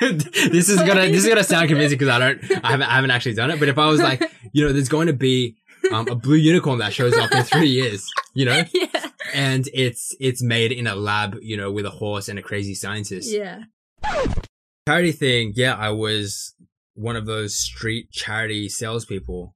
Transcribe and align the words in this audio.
this 0.00 0.68
is 0.68 0.76
gonna 0.78 1.06
this 1.08 1.22
is 1.24 1.28
gonna 1.28 1.44
sound 1.44 1.68
convincing 1.68 1.98
because 1.98 2.08
I 2.14 2.18
don't 2.18 2.64
I 2.64 2.70
haven't 2.70 2.88
I 2.88 2.94
haven't 2.94 3.10
actually 3.10 3.34
done 3.34 3.50
it. 3.50 3.58
But 3.58 3.68
if 3.68 3.78
I 3.78 3.86
was 3.86 4.00
like, 4.00 4.22
you 4.52 4.64
know, 4.64 4.72
there's 4.72 4.88
going 4.88 5.06
to 5.08 5.12
be 5.12 5.56
um, 5.92 6.08
a 6.08 6.14
blue 6.14 6.36
unicorn 6.36 6.78
that 6.78 6.92
shows 6.92 7.16
up 7.16 7.32
in 7.32 7.42
three 7.44 7.68
years, 7.68 8.06
you 8.34 8.44
know, 8.44 8.62
yeah. 8.74 9.08
and 9.34 9.68
it's 9.74 10.14
it's 10.20 10.42
made 10.42 10.72
in 10.72 10.86
a 10.86 10.94
lab, 10.94 11.36
you 11.42 11.56
know, 11.56 11.70
with 11.72 11.86
a 11.86 11.90
horse 11.90 12.28
and 12.28 12.38
a 12.38 12.42
crazy 12.42 12.74
scientist. 12.74 13.30
Yeah. 13.32 13.62
Charity 14.88 15.12
thing, 15.12 15.52
yeah, 15.54 15.74
I 15.74 15.90
was 15.90 16.54
one 16.94 17.16
of 17.16 17.26
those 17.26 17.56
street 17.56 18.10
charity 18.10 18.68
salespeople 18.68 19.54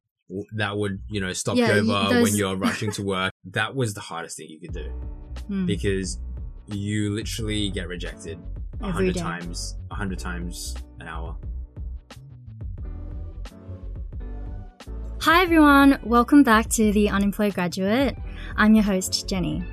that 0.57 0.77
would, 0.77 1.01
you 1.11 1.21
know, 1.21 1.33
stop 1.33 1.57
Yeah, 1.57 1.75
you 1.75 1.81
over 1.93 2.15
those- 2.15 2.23
when 2.23 2.37
you're 2.37 2.57
rushing 2.69 2.91
to 2.93 3.03
work. 3.03 3.33
That 3.45 3.75
was 3.75 3.95
the 3.95 4.01
hardest 4.01 4.37
thing 4.37 4.49
you 4.49 4.61
could 4.61 4.73
do 4.75 4.91
Hmm. 5.47 5.67
because 5.67 6.19
you 6.67 7.15
literally 7.15 7.71
get 7.71 7.89
rejected 7.89 8.39
hundred 8.91 9.17
times, 9.17 9.77
a 9.91 9.95
hundred 9.95 10.19
times 10.19 10.75
an 11.01 11.09
hour. 11.09 11.37
Hi 15.21 15.43
everyone, 15.43 16.01
welcome 16.03 16.43
back 16.43 16.69
to 16.71 16.91
The 16.93 17.09
Unemployed 17.09 17.55
Graduate. 17.55 18.17
I'm 18.57 18.75
your 18.75 18.83
host, 18.83 19.29
Jenny. 19.29 19.65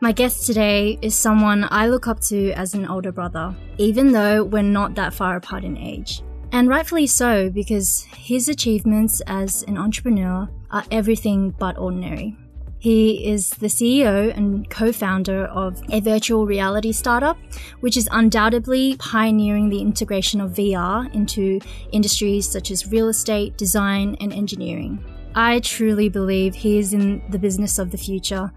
My 0.00 0.12
guest 0.12 0.46
today 0.46 0.98
is 1.00 1.14
someone 1.14 1.66
I 1.70 1.86
look 1.86 2.08
up 2.08 2.20
to 2.22 2.50
as 2.52 2.74
an 2.74 2.86
older 2.86 3.12
brother, 3.12 3.54
even 3.78 4.12
though 4.12 4.42
we're 4.42 4.62
not 4.62 4.94
that 4.96 5.14
far 5.14 5.36
apart 5.36 5.64
in 5.64 5.76
age. 5.76 6.22
And 6.52 6.68
rightfully 6.68 7.06
so, 7.06 7.50
because 7.50 8.06
his 8.16 8.48
achievements 8.48 9.22
as 9.26 9.62
an 9.64 9.78
entrepreneur 9.78 10.48
are 10.70 10.84
everything 10.90 11.50
but 11.50 11.78
ordinary. 11.78 12.36
He 12.78 13.26
is 13.26 13.50
the 13.50 13.66
CEO 13.66 14.36
and 14.36 14.68
co 14.68 14.92
founder 14.92 15.46
of 15.46 15.82
a 15.90 16.00
virtual 16.00 16.46
reality 16.46 16.92
startup, 16.92 17.38
which 17.80 17.96
is 17.96 18.08
undoubtedly 18.12 18.96
pioneering 18.98 19.68
the 19.68 19.80
integration 19.80 20.40
of 20.40 20.52
VR 20.52 21.12
into 21.14 21.60
industries 21.92 22.48
such 22.48 22.70
as 22.70 22.90
real 22.90 23.08
estate, 23.08 23.56
design, 23.56 24.16
and 24.20 24.32
engineering. 24.32 25.02
I 25.34 25.60
truly 25.60 26.08
believe 26.08 26.54
he 26.54 26.78
is 26.78 26.94
in 26.94 27.22
the 27.28 27.38
business 27.38 27.78
of 27.78 27.90
the 27.90 27.98
future, 27.98 28.52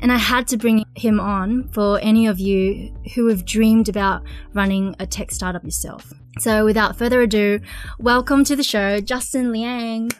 and 0.00 0.10
I 0.10 0.16
had 0.16 0.48
to 0.48 0.56
bring 0.56 0.84
him 0.96 1.20
on 1.20 1.68
for 1.68 2.00
any 2.00 2.26
of 2.26 2.40
you 2.40 2.92
who 3.14 3.28
have 3.28 3.44
dreamed 3.44 3.88
about 3.88 4.22
running 4.52 4.96
a 4.98 5.06
tech 5.06 5.30
startup 5.30 5.64
yourself. 5.64 6.12
So, 6.38 6.64
without 6.64 6.96
further 6.96 7.22
ado, 7.22 7.60
welcome 7.98 8.44
to 8.44 8.56
the 8.56 8.64
show, 8.64 9.00
Justin 9.00 9.52
Liang. 9.52 10.10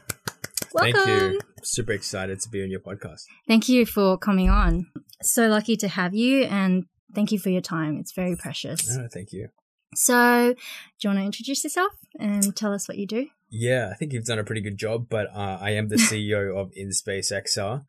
Welcome. 0.73 1.01
Thank 1.01 1.33
you. 1.33 1.41
Super 1.67 1.93
excited 1.93 2.41
to 2.41 2.49
be 2.49 2.63
on 2.63 2.71
your 2.71 2.79
podcast. 2.79 3.25
Thank 3.49 3.69
you 3.69 3.87
for 3.87 4.17
coming 4.17 4.49
on. 4.49 4.87
So 5.21 5.49
lucky 5.49 5.77
to 5.79 5.89
have 5.89 6.15
you 6.15 6.45
and 6.45 6.85
thank 7.13 7.33
you 7.33 7.41
for 7.41 7.51
your 7.51 7.61
time. 7.61 7.99
It's 7.99 8.13
very 8.13 8.37
precious. 8.37 8.97
No, 8.97 9.09
thank 9.13 9.33
you. 9.33 9.49
So, 9.97 10.55
do 10.55 10.59
you 11.03 11.11
want 11.11 11.19
to 11.19 11.25
introduce 11.25 11.65
yourself 11.65 11.93
and 12.21 12.55
tell 12.55 12.73
us 12.73 12.87
what 12.87 12.99
you 12.99 13.07
do? 13.07 13.27
Yeah, 13.51 13.91
I 13.91 13.95
think 13.95 14.13
you've 14.13 14.25
done 14.25 14.39
a 14.39 14.45
pretty 14.45 14.61
good 14.61 14.77
job, 14.77 15.09
but 15.09 15.27
uh, 15.35 15.59
I 15.61 15.71
am 15.71 15.89
the 15.89 15.97
CEO 15.97 16.57
of 16.57 16.71
InSpace 16.73 17.33
XR. 17.33 17.85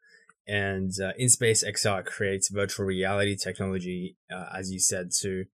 And 0.48 0.92
uh, 1.00 1.12
InSpace 1.20 1.64
XR 1.64 2.04
creates 2.04 2.50
virtual 2.50 2.86
reality 2.86 3.36
technology, 3.36 4.18
uh, 4.32 4.46
as 4.56 4.72
you 4.72 4.80
said, 4.80 5.12
to 5.22 5.46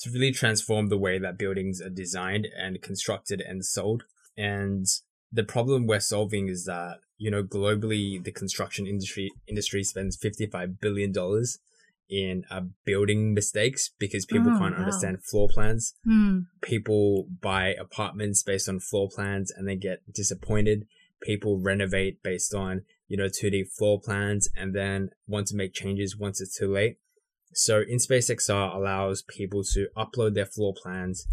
to 0.00 0.10
really 0.10 0.32
transform 0.32 0.88
the 0.88 0.98
way 0.98 1.20
that 1.20 1.38
buildings 1.38 1.80
are 1.80 1.90
designed 1.90 2.48
and 2.58 2.82
constructed 2.82 3.40
and 3.40 3.64
sold. 3.64 4.02
And 4.36 4.84
the 5.30 5.44
problem 5.44 5.86
we're 5.86 6.00
solving 6.00 6.48
is 6.48 6.64
that 6.64 6.98
you 7.24 7.30
know 7.30 7.42
globally 7.58 8.04
the 8.26 8.32
construction 8.42 8.84
industry 8.94 9.26
industry 9.52 9.82
spends 9.92 10.16
fifty 10.26 10.46
five 10.54 10.80
billion 10.84 11.10
dollars 11.20 11.58
in 12.10 12.34
uh, 12.54 12.62
building 12.84 13.20
mistakes 13.40 13.82
because 14.04 14.24
people 14.34 14.52
Oh, 14.54 14.58
can't 14.60 14.74
wow. 14.74 14.80
understand 14.82 15.14
floor 15.30 15.48
plans 15.56 15.84
Hmm. 16.04 16.38
people 16.72 17.26
buy 17.50 17.64
apartments 17.86 18.42
based 18.50 18.68
on 18.68 18.80
floor 18.88 19.08
plans 19.14 19.48
and 19.54 19.66
they 19.68 19.76
get 19.76 19.98
disappointed. 20.20 20.78
People 21.30 21.58
renovate 21.70 22.22
based 22.22 22.52
on, 22.54 22.82
you 23.10 23.16
know, 23.16 23.28
2D 23.38 23.56
floor 23.76 24.00
plans 24.06 24.48
and 24.56 24.68
then 24.74 25.10
want 25.32 25.46
to 25.48 25.56
make 25.56 25.72
changes 25.82 26.16
once 26.24 26.40
it's 26.40 26.58
too 26.58 26.70
late. 26.72 26.96
So 27.54 27.74
InSpace 27.84 28.28
XR 28.40 28.74
allows 28.78 29.22
people 29.22 29.62
to 29.74 29.80
upload 29.96 30.34
their 30.34 30.46
floor 30.54 30.72
plans, 30.82 31.26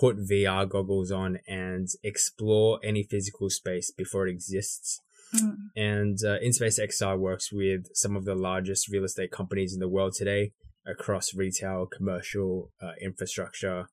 put 0.00 0.16
VR 0.30 0.64
goggles 0.68 1.10
on 1.12 1.38
and 1.46 1.86
explore 2.02 2.80
any 2.90 3.02
physical 3.02 3.48
space 3.50 3.88
before 4.02 4.26
it 4.26 4.32
exists. 4.32 5.00
Mm. 5.34 5.56
And 5.74 6.18
uh, 6.24 6.38
InSpace 6.38 6.78
XR 6.78 7.18
works 7.18 7.52
with 7.52 7.86
some 7.94 8.16
of 8.16 8.24
the 8.24 8.34
largest 8.34 8.88
real 8.88 9.04
estate 9.04 9.30
companies 9.30 9.74
in 9.74 9.80
the 9.80 9.88
world 9.88 10.14
today 10.14 10.52
across 10.86 11.34
retail, 11.34 11.86
commercial, 11.86 12.70
uh, 12.80 12.92
infrastructure, 13.00 13.88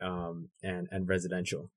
um, 0.00 0.50
and 0.62 0.88
and 0.90 1.08
residential. 1.08 1.70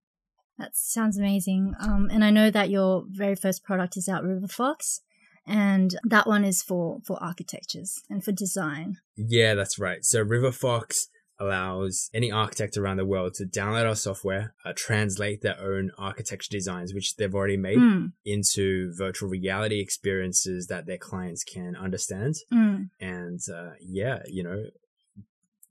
That 0.58 0.76
sounds 0.76 1.18
amazing. 1.18 1.74
Um, 1.80 2.10
and 2.12 2.24
I 2.24 2.30
know 2.30 2.52
that 2.52 2.70
your 2.70 3.06
very 3.08 3.36
first 3.36 3.64
product 3.64 3.98
is 3.98 4.08
out 4.08 4.24
RiverFox, 4.24 5.00
and 5.48 5.96
that 6.04 6.28
one 6.28 6.46
is 6.46 6.62
for 6.62 7.00
for 7.06 7.22
architectures 7.22 8.02
and 8.10 8.24
for 8.24 8.32
design. 8.32 8.98
Yeah, 9.16 9.56
that's 9.56 9.80
right. 9.80 10.06
So 10.06 10.24
RiverFox 10.24 11.08
allows 11.44 12.10
any 12.14 12.32
architect 12.32 12.78
around 12.78 12.98
the 12.98 13.06
world 13.06 13.34
to 13.36 13.46
download 13.46 13.88
our 13.88 13.96
software, 13.96 14.54
uh, 14.66 14.74
translate 14.76 15.42
their 15.42 15.60
own 15.60 15.92
architecture 15.98 16.50
designs, 16.52 16.94
which 16.94 17.16
they've 17.18 17.34
already 17.36 17.58
made, 17.58 17.78
Hmm. 17.78 18.08
into 18.26 18.94
virtual 18.96 19.30
reality 19.30 19.80
experiences 19.80 20.68
that 20.68 20.86
their 20.86 20.98
clients 20.98 21.44
can 21.44 21.76
understand. 21.76 22.36
Hmm. 22.52 22.84
And 23.00 23.40
uh, 23.54 23.72
yeah, 23.82 24.24
you 24.28 24.44
know, 24.44 24.66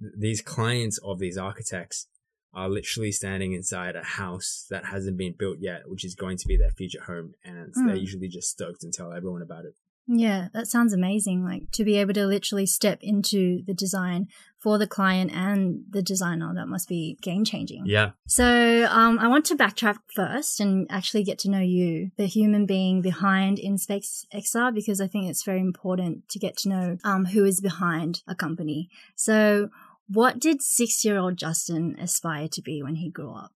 th- 0.01 0.13
these 0.17 0.43
clients 0.43 0.99
of 0.99 1.19
these 1.19 1.39
architects 1.39 2.07
are 2.55 2.69
literally 2.69 3.13
standing 3.13 3.53
inside 3.55 3.97
a 3.97 4.03
house 4.03 4.67
that 4.69 4.85
hasn't 4.87 5.17
been 5.17 5.35
built 5.39 5.59
yet, 5.61 5.89
which 5.89 6.05
is 6.05 6.15
going 6.15 6.37
to 6.37 6.47
be 6.47 6.57
their 6.57 6.71
future 6.71 7.03
home. 7.03 7.35
And 7.45 7.73
they're 7.75 7.97
Mm. 7.97 8.01
usually 8.01 8.29
just 8.29 8.51
stoked 8.51 8.83
and 8.85 8.93
tell 8.93 9.11
everyone 9.13 9.41
about 9.43 9.65
it. 9.65 9.75
Yeah, 10.07 10.49
that 10.53 10.67
sounds 10.67 10.93
amazing. 10.93 11.45
Like 11.45 11.71
to 11.73 11.85
be 11.85 11.97
able 11.97 12.15
to 12.15 12.27
literally 12.27 12.67
step 12.67 12.99
into 13.03 13.63
the 13.67 13.75
design 13.75 14.27
for 14.59 14.77
the 14.79 14.87
client 14.87 15.33
and 15.33 15.85
the 15.89 16.03
designer, 16.03 16.53
that 16.55 16.67
must 16.67 16.89
be 16.89 17.19
game 17.23 17.45
changing. 17.45 17.85
Yeah. 17.87 18.11
So 18.27 18.87
um, 18.91 19.19
I 19.19 19.29
want 19.29 19.45
to 19.47 19.57
backtrack 19.57 19.99
first 20.15 20.61
and 20.61 20.87
actually 20.91 21.25
get 21.25 21.39
to 21.41 21.51
know 21.51 21.61
you, 21.61 22.11
the 22.17 22.27
human 22.27 22.67
being 22.67 23.01
behind 23.01 23.59
InSpace 23.59 24.25
XR, 24.35 24.75
because 24.75 25.01
I 25.01 25.07
think 25.07 25.31
it's 25.31 25.45
very 25.45 25.61
important 25.61 26.29
to 26.31 26.39
get 26.39 26.57
to 26.59 26.69
know 26.69 26.97
um, 27.05 27.27
who 27.27 27.45
is 27.45 27.61
behind 27.61 28.23
a 28.27 28.35
company. 28.35 28.89
So 29.17 29.69
what 30.09 30.39
did 30.39 30.63
six-year-old 30.63 31.37
Justin 31.37 31.97
aspire 31.99 32.49
to 32.49 32.63
be 32.63 32.83
when 32.83 32.97
he 32.97 33.11
grew 33.11 33.35
up? 33.35 33.53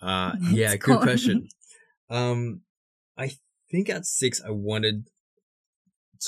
Uh, 0.00 0.32
yeah, 0.50 0.76
good 0.76 1.00
question. 1.00 1.48
Um, 2.08 2.60
I 3.18 3.32
think 3.68 3.90
at 3.90 4.06
six, 4.06 4.40
I 4.40 4.50
wanted 4.50 5.08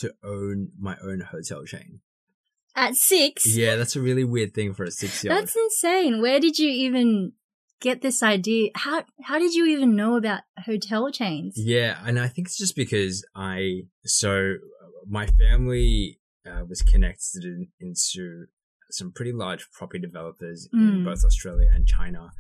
to 0.01 0.13
own 0.25 0.71
my 0.79 0.97
own 1.03 1.21
hotel 1.21 1.65
chain. 1.65 2.01
At 2.77 2.95
six? 2.95 3.57
Yeah, 3.57 3.77
that's 3.77 3.97
a 3.97 4.01
really 4.01 4.25
weird 4.25 4.55
thing 4.55 4.73
for 4.75 4.85
a 4.85 4.91
six 4.91 5.25
year 5.25 5.33
old. 5.33 5.43
That's 5.43 5.57
insane. 5.57 6.21
Where 6.23 6.39
did 6.39 6.59
you 6.59 6.71
even 6.71 7.33
get 7.81 8.03
this 8.03 8.23
idea? 8.23 8.71
How 8.75 9.05
how 9.25 9.39
did 9.39 9.55
you 9.55 9.67
even 9.67 9.97
know 9.97 10.17
about 10.17 10.43
hotel 10.65 11.11
chains? 11.11 11.55
Yeah, 11.57 11.99
and 12.05 12.19
I 12.21 12.29
think 12.29 12.47
it's 12.49 12.59
just 12.59 12.77
because 12.77 13.25
I 13.35 13.83
so 14.05 14.55
my 15.09 15.27
family 15.27 16.21
uh, 16.47 16.65
was 16.69 16.83
connected 16.83 17.45
in, 17.45 17.69
into 17.81 18.47
some 18.91 19.13
pretty 19.13 19.33
large 19.33 19.69
property 19.73 19.99
developers 19.99 20.69
in 20.73 20.79
Mm. 21.03 21.05
both 21.05 21.25
Australia 21.25 21.69
and 21.75 21.87
China, 21.87 22.31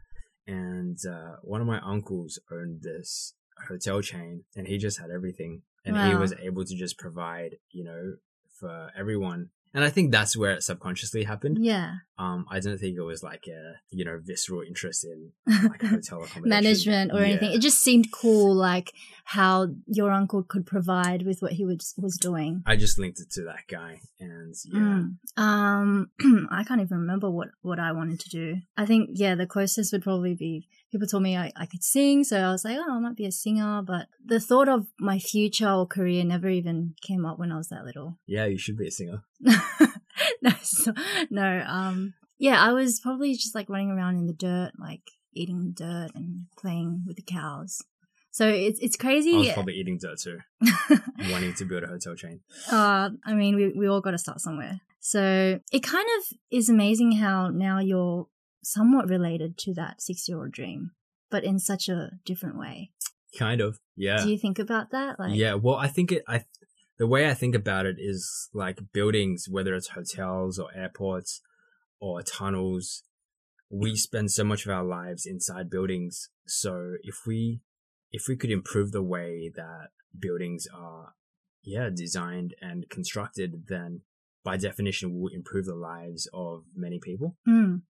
and 0.46 0.98
uh, 1.06 1.36
one 1.42 1.60
of 1.60 1.66
my 1.66 1.80
uncles 1.80 2.38
owned 2.50 2.82
this 2.82 3.34
hotel 3.68 4.00
chain, 4.02 4.44
and 4.56 4.66
he 4.68 4.78
just 4.78 4.98
had 5.00 5.10
everything, 5.10 5.62
and 5.84 5.96
he 6.08 6.14
was 6.14 6.34
able 6.40 6.64
to 6.64 6.74
just 6.74 6.98
provide, 6.98 7.56
you 7.70 7.84
know, 7.84 8.14
for 8.58 8.90
everyone. 8.96 9.50
And 9.74 9.84
I 9.84 9.90
think 9.90 10.10
that's 10.10 10.36
where 10.36 10.52
it 10.52 10.62
subconsciously 10.62 11.24
happened. 11.24 11.58
Yeah. 11.60 11.96
Um, 12.18 12.46
I 12.50 12.58
don't 12.58 12.78
think 12.78 12.96
it 12.96 13.02
was 13.02 13.22
like 13.22 13.46
a 13.48 13.74
you 13.90 14.04
know 14.04 14.18
visceral 14.20 14.62
interest 14.62 15.04
in 15.04 15.32
like 15.46 15.82
hotel 15.82 16.22
accommodation 16.22 16.48
Management 16.48 17.12
or 17.12 17.20
anything. 17.20 17.52
It 17.52 17.60
just 17.60 17.80
seemed 17.80 18.10
cool 18.10 18.54
like 18.54 18.92
how 19.24 19.68
your 19.86 20.10
uncle 20.10 20.42
could 20.42 20.66
provide 20.66 21.24
with 21.26 21.42
what 21.42 21.52
he 21.52 21.64
was 21.64 21.94
was 21.98 22.16
doing. 22.16 22.62
I 22.66 22.76
just 22.76 22.98
linked 22.98 23.20
it 23.20 23.30
to 23.32 23.42
that 23.44 23.64
guy, 23.68 24.00
and 24.18 24.54
yeah, 24.64 24.80
Mm. 24.80 25.16
Um, 25.36 26.10
I 26.50 26.64
can't 26.64 26.80
even 26.80 26.98
remember 26.98 27.30
what, 27.30 27.48
what 27.62 27.78
I 27.78 27.92
wanted 27.92 28.20
to 28.20 28.30
do. 28.30 28.56
I 28.76 28.86
think, 28.86 29.10
yeah, 29.12 29.34
the 29.34 29.46
closest 29.46 29.92
would 29.92 30.02
probably 30.02 30.34
be 30.34 30.66
people 30.90 31.06
told 31.06 31.22
me 31.22 31.36
I, 31.36 31.52
I 31.56 31.66
could 31.66 31.82
sing. 31.82 32.24
So 32.24 32.38
I 32.38 32.50
was 32.50 32.64
like, 32.64 32.76
oh, 32.78 32.96
I 32.96 32.98
might 32.98 33.16
be 33.16 33.26
a 33.26 33.32
singer. 33.32 33.82
But 33.82 34.06
the 34.24 34.40
thought 34.40 34.68
of 34.68 34.86
my 34.98 35.18
future 35.18 35.70
or 35.70 35.86
career 35.86 36.24
never 36.24 36.48
even 36.48 36.94
came 37.02 37.24
up 37.24 37.38
when 37.38 37.52
I 37.52 37.56
was 37.56 37.68
that 37.68 37.84
little. 37.84 38.18
yeah, 38.26 38.46
you 38.46 38.58
should 38.58 38.76
be 38.76 38.88
a 38.88 38.90
singer. 38.90 39.22
no, 39.40 40.50
so, 40.62 40.92
no. 41.30 41.64
Um, 41.66 42.14
yeah, 42.38 42.62
I 42.62 42.72
was 42.72 43.00
probably 43.00 43.34
just 43.34 43.54
like 43.54 43.68
running 43.68 43.90
around 43.90 44.16
in 44.16 44.26
the 44.26 44.32
dirt, 44.32 44.72
like 44.78 45.02
eating 45.34 45.72
dirt 45.76 46.10
and 46.14 46.46
playing 46.58 47.04
with 47.06 47.16
the 47.16 47.22
cows. 47.22 47.82
So 48.30 48.48
it's 48.48 48.78
it's 48.80 48.96
I 49.00 49.02
crazy. 49.02 49.36
was 49.36 49.52
probably 49.52 49.74
eating 49.74 49.98
dirt 50.00 50.20
too, 50.20 50.38
wanting 51.30 51.54
to 51.54 51.64
build 51.64 51.82
a 51.82 51.88
hotel 51.88 52.14
chain. 52.14 52.40
uh, 52.70 53.10
I 53.24 53.34
mean, 53.34 53.56
we 53.56 53.72
we 53.76 53.88
all 53.88 54.00
got 54.00 54.12
to 54.12 54.18
start 54.18 54.40
somewhere. 54.40 54.80
So 55.00 55.58
it 55.72 55.82
kind 55.82 56.06
of 56.18 56.38
is 56.50 56.68
amazing 56.68 57.12
how 57.12 57.48
now 57.48 57.78
you're 57.80 58.28
somewhat 58.62 59.08
related 59.08 59.56
to 59.58 59.74
that 59.74 60.00
six 60.00 60.28
year 60.28 60.38
old 60.38 60.52
dream, 60.52 60.92
but 61.30 61.44
in 61.44 61.58
such 61.58 61.88
a 61.88 62.10
different 62.24 62.58
way. 62.58 62.90
Kind 63.38 63.60
of. 63.60 63.78
Yeah. 63.96 64.22
Do 64.22 64.30
you 64.30 64.38
think 64.38 64.58
about 64.58 64.90
that? 64.90 65.18
Like, 65.18 65.34
yeah. 65.34 65.54
Well, 65.54 65.76
I 65.76 65.88
think 65.88 66.12
it, 66.12 66.22
I, 66.26 66.44
the 66.98 67.06
way 67.06 67.28
I 67.28 67.34
think 67.34 67.54
about 67.54 67.86
it 67.86 67.96
is 67.98 68.48
like 68.54 68.78
buildings, 68.92 69.46
whether 69.48 69.74
it's 69.74 69.88
hotels 69.88 70.58
or 70.58 70.68
airports 70.74 71.40
or 72.00 72.22
tunnels, 72.22 73.02
we 73.70 73.96
spend 73.96 74.30
so 74.30 74.44
much 74.44 74.64
of 74.64 74.72
our 74.72 74.84
lives 74.84 75.26
inside 75.26 75.70
buildings. 75.70 76.30
So 76.46 76.94
if 77.02 77.26
we, 77.26 77.60
if 78.10 78.24
we 78.28 78.36
could 78.36 78.50
improve 78.50 78.92
the 78.92 79.02
way 79.02 79.52
that 79.54 79.88
buildings 80.18 80.66
are, 80.74 81.14
yeah, 81.62 81.90
designed 81.94 82.54
and 82.62 82.88
constructed, 82.88 83.64
then 83.68 84.00
by 84.42 84.56
definition 84.56 85.20
will 85.20 85.30
improve 85.32 85.66
the 85.66 85.74
lives 85.74 86.28
of 86.32 86.64
many 86.74 86.98
people. 86.98 87.36
Mm. 87.46 87.82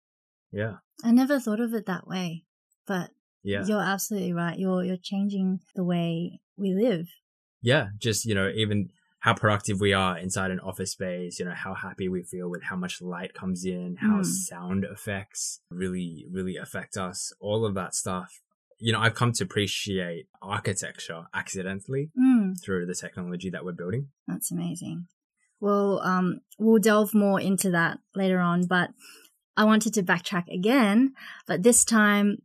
Yeah. 0.51 0.75
I 1.03 1.11
never 1.11 1.39
thought 1.39 1.59
of 1.59 1.73
it 1.73 1.85
that 1.85 2.07
way, 2.07 2.44
but 2.85 3.11
Yeah. 3.44 3.63
you're 3.65 3.81
absolutely 3.81 4.33
right. 4.33 4.57
You're 4.57 4.83
you're 4.83 4.97
changing 4.97 5.59
the 5.75 5.83
way 5.83 6.39
we 6.57 6.73
live. 6.73 7.07
yeah, 7.61 7.88
just, 7.97 8.23
you 8.25 8.33
know, 8.35 8.49
even 8.55 8.89
how 9.19 9.33
productive 9.33 9.81
we 9.81 9.91
are 9.91 10.17
inside 10.17 10.51
an 10.51 10.59
office 10.59 10.91
space, 10.91 11.39
you 11.39 11.45
know, 11.45 11.53
how 11.55 11.73
happy 11.73 12.07
we 12.07 12.21
feel 12.23 12.49
with 12.49 12.63
how 12.63 12.75
much 12.75 13.01
light 13.01 13.33
comes 13.33 13.65
in, 13.65 13.95
how 13.99 14.19
Mm. 14.21 14.25
sound 14.25 14.85
effects 14.85 15.59
really, 15.71 16.27
really 16.31 16.55
affect 16.55 16.95
us, 16.97 17.33
all 17.39 17.65
of 17.65 17.73
that 17.73 17.94
stuff. 17.95 18.39
You 18.79 18.94
know, 18.94 18.99
I've 18.99 19.15
come 19.15 19.31
to 19.33 19.44
appreciate 19.44 20.27
architecture 20.41 21.25
accidentally 21.33 22.11
Mm, 22.15 22.53
through 22.63 22.85
the 22.85 22.94
technology 22.95 23.49
that 23.49 23.65
we're 23.65 23.71
building. 23.73 24.09
that's 24.27 24.51
amazing. 24.51 25.07
Well, 25.59 25.99
um, 26.01 26.41
we'll 26.59 26.79
delve 26.79 27.13
more 27.15 27.41
into 27.41 27.71
that 27.71 27.97
later 28.15 28.39
on, 28.39 28.67
but 28.67 28.91
I 29.57 29.65
wanted 29.65 29.94
to 29.95 30.04
backtrack 30.04 30.48
again. 30.48 31.13
But 31.48 31.63
this 31.63 31.83
time, 31.83 32.44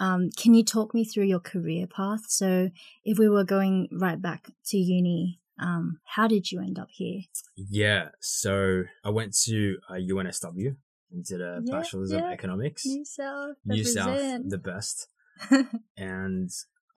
um, 0.00 0.30
can 0.36 0.54
you 0.54 0.64
talk 0.64 0.94
me 0.94 1.04
through 1.04 1.24
your 1.24 1.40
career 1.40 1.86
path? 1.86 2.22
So, 2.26 2.70
if 3.04 3.18
we 3.18 3.28
were 3.28 3.44
going 3.44 3.88
right 3.92 4.20
back 4.20 4.50
to 4.66 4.76
uni, 4.76 5.38
um, 5.60 6.00
how 6.04 6.26
did 6.26 6.50
you 6.50 6.60
end 6.60 6.78
up 6.78 6.88
here? 6.90 7.20
Yeah. 7.56 8.08
So 8.20 8.84
I 9.04 9.10
went 9.10 9.36
to 9.44 9.76
uh, 9.88 9.94
UNSW 9.94 10.76
and 11.12 11.24
did 11.24 11.40
a 11.40 11.60
Yeah, 11.64 11.76
bachelor's 11.76 12.10
of 12.10 12.22
economics. 12.22 12.84
New 12.86 13.04
South, 13.04 13.56
New 13.64 13.84
South, 13.84 14.42
the 14.48 14.58
best. 14.58 15.06
and 15.96 16.50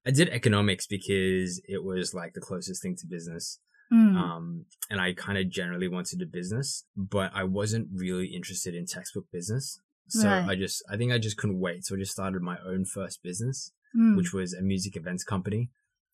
I 0.05 0.11
did 0.11 0.29
economics 0.29 0.87
because 0.87 1.61
it 1.67 1.83
was 1.83 2.13
like 2.13 2.33
the 2.33 2.41
closest 2.41 2.81
thing 2.81 2.95
to 2.97 3.07
business. 3.07 3.59
Mm, 3.91 4.15
Um, 4.17 4.65
and 4.89 4.99
I 4.99 5.13
kind 5.13 5.37
of 5.37 5.49
generally 5.49 5.87
wanted 5.87 6.19
to 6.19 6.25
do 6.25 6.31
business, 6.31 6.85
but 6.95 7.31
I 7.33 7.43
wasn't 7.43 7.87
really 7.93 8.27
interested 8.27 8.73
in 8.75 8.85
textbook 8.85 9.25
business. 9.31 9.81
So 10.09 10.29
Right. 10.29 10.47
I 10.47 10.55
just, 10.55 10.83
I 10.89 10.95
think 10.97 11.11
I 11.11 11.17
just 11.17 11.37
couldn't 11.37 11.59
wait. 11.59 11.85
So 11.85 11.95
I 11.95 11.99
just 11.99 12.13
started 12.13 12.41
my 12.41 12.57
own 12.65 12.85
first 12.85 13.21
business, 13.21 13.73
mm, 13.95 14.15
which 14.15 14.33
was 14.33 14.53
a 14.53 14.61
music 14.61 14.95
events 14.95 15.23
company. 15.25 15.69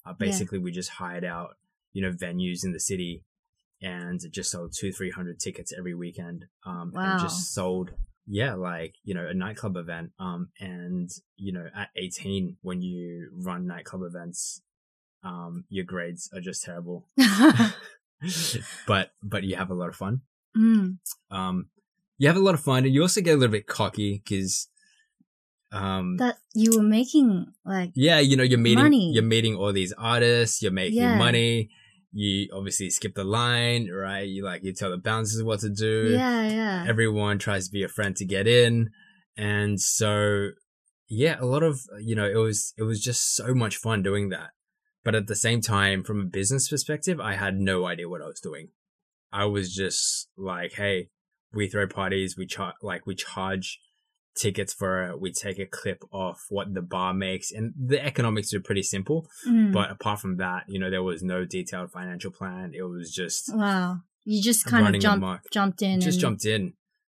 Uh, 0.05 0.13
basically, 0.13 0.57
we 0.59 0.71
just 0.71 0.89
hired 0.91 1.23
out, 1.23 1.51
you 1.93 2.01
know, 2.01 2.11
venues 2.11 2.63
in 2.63 2.73
the 2.73 2.79
city 2.79 3.23
and 3.81 4.19
just 4.31 4.49
sold 4.51 4.73
two, 4.73 4.91
three 4.91 5.11
hundred 5.11 5.39
tickets 5.39 5.71
every 5.77 5.93
weekend. 5.93 6.45
Um, 6.65 6.91
and 6.95 7.13
Wow. 7.13 7.17
just 7.19 7.53
sold, 7.53 7.91
yeah, 8.25 8.55
like, 8.55 8.95
you 9.03 9.13
know, 9.13 9.27
a 9.27 9.33
nightclub 9.33 9.77
event. 9.77 10.11
Um, 10.17 10.49
and, 10.59 11.09
you 11.35 11.53
know, 11.53 11.67
at 11.75 11.89
18, 11.95 12.57
when 12.61 12.81
you 12.81 13.29
run 13.35 13.67
nightclub 13.67 14.01
events, 14.03 14.62
um, 15.23 15.65
your 15.69 15.85
grades 15.85 16.29
are 16.33 16.41
just 16.41 16.63
terrible. 16.63 17.07
but, 18.87 19.11
but 19.21 19.43
you 19.43 19.55
have 19.55 19.69
a 19.69 19.73
lot 19.73 19.89
of 19.89 19.95
fun. 19.95 20.21
mm, 20.57 20.97
Um, 21.31 21.67
you 22.17 22.27
have 22.27 22.37
a 22.37 22.41
lot 22.41 22.53
of 22.53 22.61
fun 22.61 22.85
and 22.85 22.93
you 22.93 23.01
also 23.01 23.21
get 23.21 23.33
a 23.35 23.37
little 23.37 23.51
bit 23.51 23.67
cocky 23.67 24.21
because, 24.23 24.67
um, 25.71 26.17
that 26.17 26.37
you 26.53 26.71
were 26.77 26.83
making 26.83 27.47
like 27.65 27.91
yeah, 27.95 28.19
you 28.19 28.37
know, 28.37 28.43
you're 28.43 28.59
meeting, 28.59 28.83
Money. 28.83 29.11
you're 29.11 29.23
meeting 29.23 29.55
all 29.55 29.73
these 29.73 29.91
artists, 29.97 30.61
you're 30.61 30.71
making 30.71 30.99
Yeah. 31.01 31.17
money. 31.17 31.69
You 32.15 32.47
obviously 32.53 32.91
skip 32.91 33.15
the 33.15 33.23
line, 33.23 33.89
right? 33.89 34.27
You 34.27 34.43
like, 34.45 34.63
you 34.63 34.71
tell 34.71 34.91
the 34.91 34.97
bouncers 34.99 35.41
what 35.41 35.61
to 35.61 35.69
do. 35.69 36.11
yeah, 36.15 36.47
yeah. 36.47 36.85
Everyone 36.87 37.39
tries 37.39 37.65
to 37.67 37.71
be 37.71 37.81
a 37.83 37.87
friend 37.87 38.15
to 38.17 38.25
get 38.25 38.47
in. 38.47 38.91
And 39.35 39.81
so, 39.81 40.49
yeah, 41.09 41.37
a 41.39 41.45
lot 41.45 41.63
of, 41.63 41.79
you 41.99 42.13
know, 42.15 42.29
it 42.29 42.35
was, 42.37 42.75
it 42.77 42.83
was 42.83 43.01
just 43.01 43.35
so 43.35 43.55
much 43.55 43.77
fun 43.77 44.03
doing 44.03 44.29
that. 44.29 44.51
But 45.03 45.15
at 45.15 45.27
the 45.27 45.35
same 45.35 45.61
time, 45.61 46.03
from 46.03 46.21
a 46.21 46.25
business 46.25 46.69
perspective, 46.69 47.19
I 47.19 47.35
had 47.35 47.59
no 47.59 47.85
idea 47.85 48.07
what 48.07 48.21
I 48.21 48.27
was 48.27 48.39
doing. 48.39 48.69
I 49.31 49.45
was 49.45 49.73
just 49.73 50.29
like, 50.37 50.73
hey, 50.73 51.09
we 51.53 51.67
throw 51.67 51.87
parties, 51.87 52.37
we 52.37 52.45
charge, 52.45 52.75
like, 52.81 53.05
we 53.05 53.15
charge 53.15 53.79
tickets 54.35 54.73
for 54.73 55.09
it, 55.09 55.19
we 55.19 55.31
take 55.31 55.59
a 55.59 55.65
clip 55.65 56.03
off 56.11 56.45
what 56.49 56.73
the 56.73 56.81
bar 56.81 57.13
makes, 57.13 57.51
and 57.51 57.73
the 57.77 58.03
economics 58.03 58.53
are 58.53 58.61
pretty 58.61 58.83
simple. 58.83 59.27
Mm. 59.47 59.73
But 59.73 59.91
apart 59.91 60.19
from 60.19 60.37
that, 60.37 60.63
you 60.67 60.79
know, 60.79 60.89
there 60.89 61.03
was 61.03 61.21
no 61.21 61.45
detailed 61.45 61.91
financial 61.91 62.31
plan. 62.31 62.71
It 62.73 62.83
was 62.83 63.13
just 63.13 63.53
Wow. 63.53 63.99
You 64.25 64.41
just 64.41 64.65
kind 64.65 64.95
of 64.95 65.01
jumped 65.01 65.51
jumped 65.51 65.81
in 65.81 65.99
just 65.99 66.15
and 66.15 66.21
jumped 66.21 66.45
in 66.45 66.73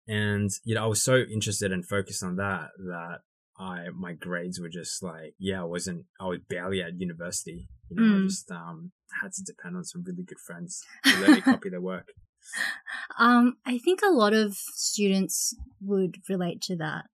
and 0.07 0.51
you 0.63 0.75
know 0.75 0.83
i 0.83 0.87
was 0.87 1.01
so 1.01 1.17
interested 1.17 1.71
and 1.71 1.87
focused 1.87 2.23
on 2.23 2.35
that 2.35 2.69
that 2.77 3.19
i 3.57 3.85
my 3.93 4.13
grades 4.13 4.59
were 4.59 4.69
just 4.69 5.01
like 5.03 5.33
yeah 5.37 5.61
i 5.61 5.63
wasn't 5.63 6.05
i 6.19 6.25
was 6.25 6.39
barely 6.49 6.81
at 6.81 6.99
university 6.99 7.67
you 7.89 7.95
know 7.97 8.15
i 8.15 8.19
Mm. 8.19 8.27
just 8.29 8.49
um 8.51 8.91
had 9.21 9.31
to 9.33 9.43
depend 9.43 9.75
on 9.77 9.83
some 9.83 10.03
really 10.03 10.23
good 10.23 10.39
friends 10.47 10.81
to 11.05 11.17
let 11.21 11.31
me 11.35 11.41
copy 11.41 11.69
their 11.69 11.81
work 11.81 12.07
um 13.19 13.57
I 13.65 13.77
think 13.77 14.01
a 14.03 14.09
lot 14.11 14.33
of 14.33 14.55
students 14.55 15.55
would 15.81 16.17
relate 16.29 16.61
to 16.63 16.75
that. 16.77 17.05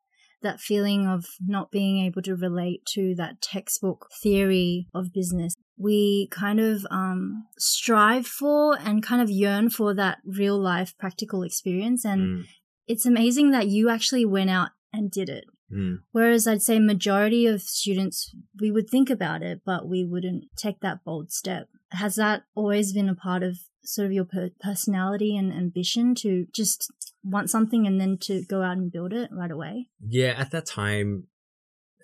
That 0.42 0.60
feeling 0.60 1.06
of 1.08 1.26
not 1.40 1.70
being 1.72 2.04
able 2.06 2.22
to 2.24 2.36
relate 2.36 2.84
to 2.96 3.14
that 3.16 3.42
textbook 3.42 4.08
theory 4.24 4.88
of 4.94 5.14
business. 5.14 5.54
We 5.78 6.28
kind 6.32 6.60
of 6.60 6.86
um, 6.90 7.46
strive 7.60 8.26
for 8.26 8.76
and 8.80 9.04
kind 9.04 9.22
of 9.22 9.30
yearn 9.30 9.70
for 9.70 9.94
that 9.94 10.18
real 10.26 10.58
life 10.60 10.98
practical 10.98 11.44
experience. 11.44 12.04
And 12.04 12.22
Mm, 12.22 12.44
it's 12.88 13.06
amazing 13.06 13.52
that 13.52 13.68
you 13.68 13.90
actually 13.90 14.26
went 14.26 14.50
out 14.50 14.70
and 14.92 15.12
did 15.12 15.30
it. 15.30 15.46
Mm. 15.74 15.98
Whereas 16.12 16.48
I'd 16.48 16.62
say 16.62 16.80
majority 16.80 17.46
of 17.48 17.62
students, 17.62 18.34
we 18.60 18.72
would 18.72 18.90
think 18.90 19.10
about 19.10 19.42
it, 19.42 19.62
but 19.66 19.88
we 19.88 20.04
wouldn't 20.04 20.46
take 20.56 20.80
that 20.82 21.04
bold 21.04 21.32
step. 21.32 21.68
Has 21.92 22.16
that 22.16 22.44
always 22.56 22.94
been 22.94 23.10
a 23.10 23.16
part 23.16 23.44
of 23.44 23.58
sort 23.84 24.06
of 24.06 24.12
your 24.12 24.26
per- 24.26 24.52
personality 24.60 25.36
and 25.36 25.52
ambition 25.52 26.16
to 26.16 26.46
just 26.54 26.92
want 27.24 27.50
something 27.50 27.86
and 27.88 28.00
then 28.00 28.18
to 28.22 28.44
go 28.44 28.62
out 28.62 28.78
and 28.78 28.92
build 28.92 29.14
it 29.14 29.30
right 29.32 29.52
away? 29.52 29.88
yeah 30.06 30.34
at 30.38 30.52
that 30.52 30.66
time 30.66 31.28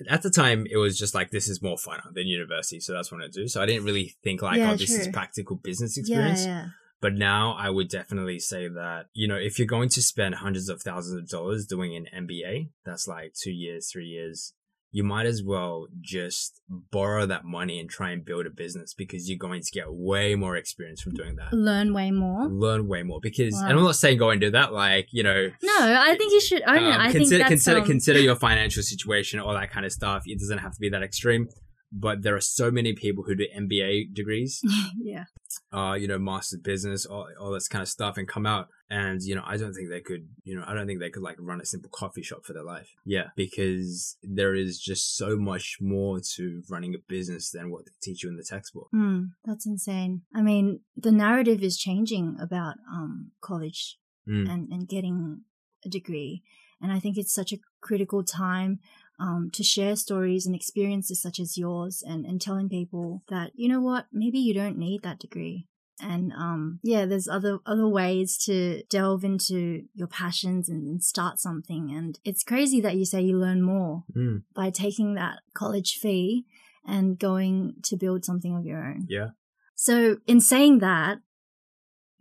at 0.10 0.22
the 0.22 0.30
time 0.30 0.66
it 0.69 0.78
was 0.78 0.98
just 0.98 1.16
like 1.16 1.31
this 1.31 1.47
is 1.50 1.62
more 1.62 1.78
fun 1.78 2.00
than 2.14 2.28
university 2.28 2.80
so 2.80 2.94
that's 2.94 3.12
what 3.12 3.21
i 3.24 3.28
do 3.28 3.47
so 3.47 3.62
i 3.62 3.66
didn't 3.66 3.83
really 3.83 4.16
think 4.24 4.42
like 4.42 4.57
Yeah, 4.57 4.71
oh 4.71 4.76
this 4.76 4.92
is 4.92 5.07
practical 5.07 5.56
business 5.56 5.97
experience 5.97 6.45
Yeah, 6.45 6.47
yeah. 6.47 6.66
But 6.99 7.13
now 7.13 7.54
I 7.57 7.69
would 7.69 7.89
definitely 7.89 8.39
say 8.39 8.68
that, 8.68 9.06
you 9.13 9.27
know, 9.27 9.35
if 9.35 9.59
you're 9.59 9.68
going 9.68 9.89
to 9.89 10.01
spend 10.01 10.35
hundreds 10.35 10.68
of 10.68 10.81
thousands 10.81 11.21
of 11.21 11.30
dollars 11.30 11.66
doing 11.68 11.95
an 11.95 12.07
MBA, 12.25 12.69
that's 12.85 13.07
like 13.07 13.33
two 13.33 13.51
years, 13.51 13.92
three 13.92 14.07
years, 14.07 14.54
you 14.92 15.04
might 15.04 15.25
as 15.27 15.44
well 15.44 15.87
just 16.01 16.61
borrow 16.69 17.25
that 17.27 17.44
money 17.45 17.80
and 17.80 17.87
try 17.89 18.09
and 18.11 18.25
build 18.25 18.47
a 18.47 18.49
business 18.49 18.95
because 18.95 19.30
you're 19.30 19.37
going 19.37 19.61
to 19.61 19.69
get 19.71 19.94
way 19.94 20.33
more 20.33 20.56
experience 20.56 21.01
from 21.01 21.13
doing 21.13 21.35
that. 21.35 21.54
Learn 21.54 21.94
way 21.94 22.09
more. 22.09 22.47
Learn 22.47 22.87
way 22.87 23.04
more 23.04 23.19
because, 23.21 23.54
Wow. 23.54 23.68
and 23.68 23.77
I'm 23.77 23.83
not 23.83 23.95
saying 23.97 24.18
go 24.18 24.31
and 24.31 24.42
do 24.42 24.49
that, 24.51 24.73
like, 24.73 25.09
you 25.11 25.21
know, 25.21 25.49
No, 25.61 25.77
I 25.80 26.16
think 26.18 26.31
you 26.31 26.42
should 26.42 26.63
own 26.66 26.77
it. 26.77 26.94
um, 26.94 27.01
I 27.01 27.11
consider 27.11 27.30
think 27.30 27.39
that's 27.42 27.49
consider 27.49 27.80
um, 27.81 27.85
consider 27.85 28.19
your 28.21 28.35
financial 28.35 28.81
situation, 28.81 29.39
all 29.39 29.54
that 29.54 29.69
kind 29.71 29.85
of 29.85 29.92
stuff. 29.92 30.23
It 30.25 30.39
doesn't 30.39 30.59
have 30.59 30.71
to 30.73 30.80
be 30.80 30.89
that 30.89 31.04
extreme, 31.04 31.49
but 31.92 32.23
there 32.23 32.35
are 32.35 32.42
so 32.42 32.71
many 32.71 32.94
people 32.94 33.23
who 33.25 33.35
do 33.35 33.45
MBA 33.56 34.13
degrees 34.16 34.61
yeah. 34.99 35.25
Uh, 35.71 35.94
you 35.99 36.07
know, 36.07 36.18
master 36.19 36.57
business, 36.57 37.06
all, 37.06 37.27
all 37.39 37.51
this 37.51 37.68
kind 37.68 37.81
of 37.81 37.87
stuff 37.87 38.18
and 38.18 38.27
come 38.27 38.45
out. 38.45 38.68
And, 38.89 39.21
you 39.21 39.35
know, 39.35 39.44
I 39.45 39.57
don't 39.57 39.73
think 39.73 39.89
they 39.89 39.99
could, 40.01 40.27
you 40.44 40.56
know, 40.56 40.63
I 40.66 40.73
don't 40.73 40.87
think 40.87 40.99
they 40.99 41.09
could 41.09 41.23
like 41.23 41.35
run 41.39 41.59
a 41.61 41.66
simple 41.66 41.89
coffee 41.94 42.23
shop 42.23 42.45
for 42.45 42.54
their 42.54 42.63
life. 42.63 42.89
Yeah. 43.06 43.27
Because 43.35 44.18
there 44.23 44.56
is 44.56 44.80
just 44.80 45.18
so 45.18 45.37
much 45.37 45.77
more 45.81 46.19
to 46.35 46.63
running 46.69 46.95
a 46.95 46.99
business 47.07 47.51
than 47.51 47.69
what 47.69 47.85
they 47.85 47.92
teach 48.01 48.23
you 48.23 48.30
in 48.30 48.37
the 48.37 48.44
textbook. 48.44 48.87
Hmm, 48.92 49.23
that's 49.44 49.66
insane. 49.66 50.21
I 50.33 50.42
mean, 50.42 50.81
the 50.95 51.11
narrative 51.11 51.61
is 51.63 51.77
changing 51.77 52.37
about 52.39 52.75
um, 52.92 53.31
college 53.42 53.97
Mm. 54.30 54.51
and, 54.51 54.68
and 54.73 54.89
getting 54.89 55.44
a 55.85 55.87
degree. 55.87 56.44
And 56.81 56.92
I 56.92 56.99
think 56.99 57.18
it's 57.18 57.33
such 57.33 57.54
a 57.54 57.59
critical 57.80 58.25
time 58.25 58.80
um, 59.19 59.50
to 59.54 59.64
share 59.64 59.95
stories 59.95 60.45
and 60.45 60.56
experiences 60.56 61.21
such 61.21 61.40
as 61.40 61.57
yours 61.57 62.04
and, 62.06 62.26
and 62.26 62.40
telling 62.42 62.69
people 62.69 63.24
that, 63.30 63.52
you 63.56 63.68
know 63.68 63.80
what, 63.81 64.06
maybe 64.12 64.40
you 64.40 64.54
don't 64.54 64.78
need 64.78 65.02
that 65.04 65.19
degree. 65.19 65.66
And 66.00 66.31
um, 66.33 66.80
yeah, 66.83 67.06
there's 67.06 67.28
other 67.28 67.57
other 67.66 67.88
ways 67.88 68.38
to 68.45 68.83
delve 68.88 69.24
into 69.24 69.86
your 69.95 70.07
passions 70.07 70.69
and, 70.69 70.86
and 70.88 71.04
start 71.04 71.40
something. 71.40 71.92
And 71.92 72.19
it's 72.24 72.44
crazy 72.44 72.80
that 72.81 72.95
you 72.97 73.06
say 73.06 73.21
you 73.21 73.36
learn 73.38 73.64
more 73.64 74.04
Mm. 74.16 74.44
by 74.56 74.69
taking 74.69 75.16
that 75.16 75.40
college 75.56 75.97
fee 76.00 76.45
and 76.86 77.18
going 77.18 77.74
to 77.83 77.97
build 77.97 78.24
something 78.26 78.56
of 78.56 78.64
your 78.64 78.83
own. 78.86 79.07
Yeah. 79.09 79.30
So, 79.74 80.18
in 80.28 80.40
saying 80.40 80.80
that, 80.80 81.18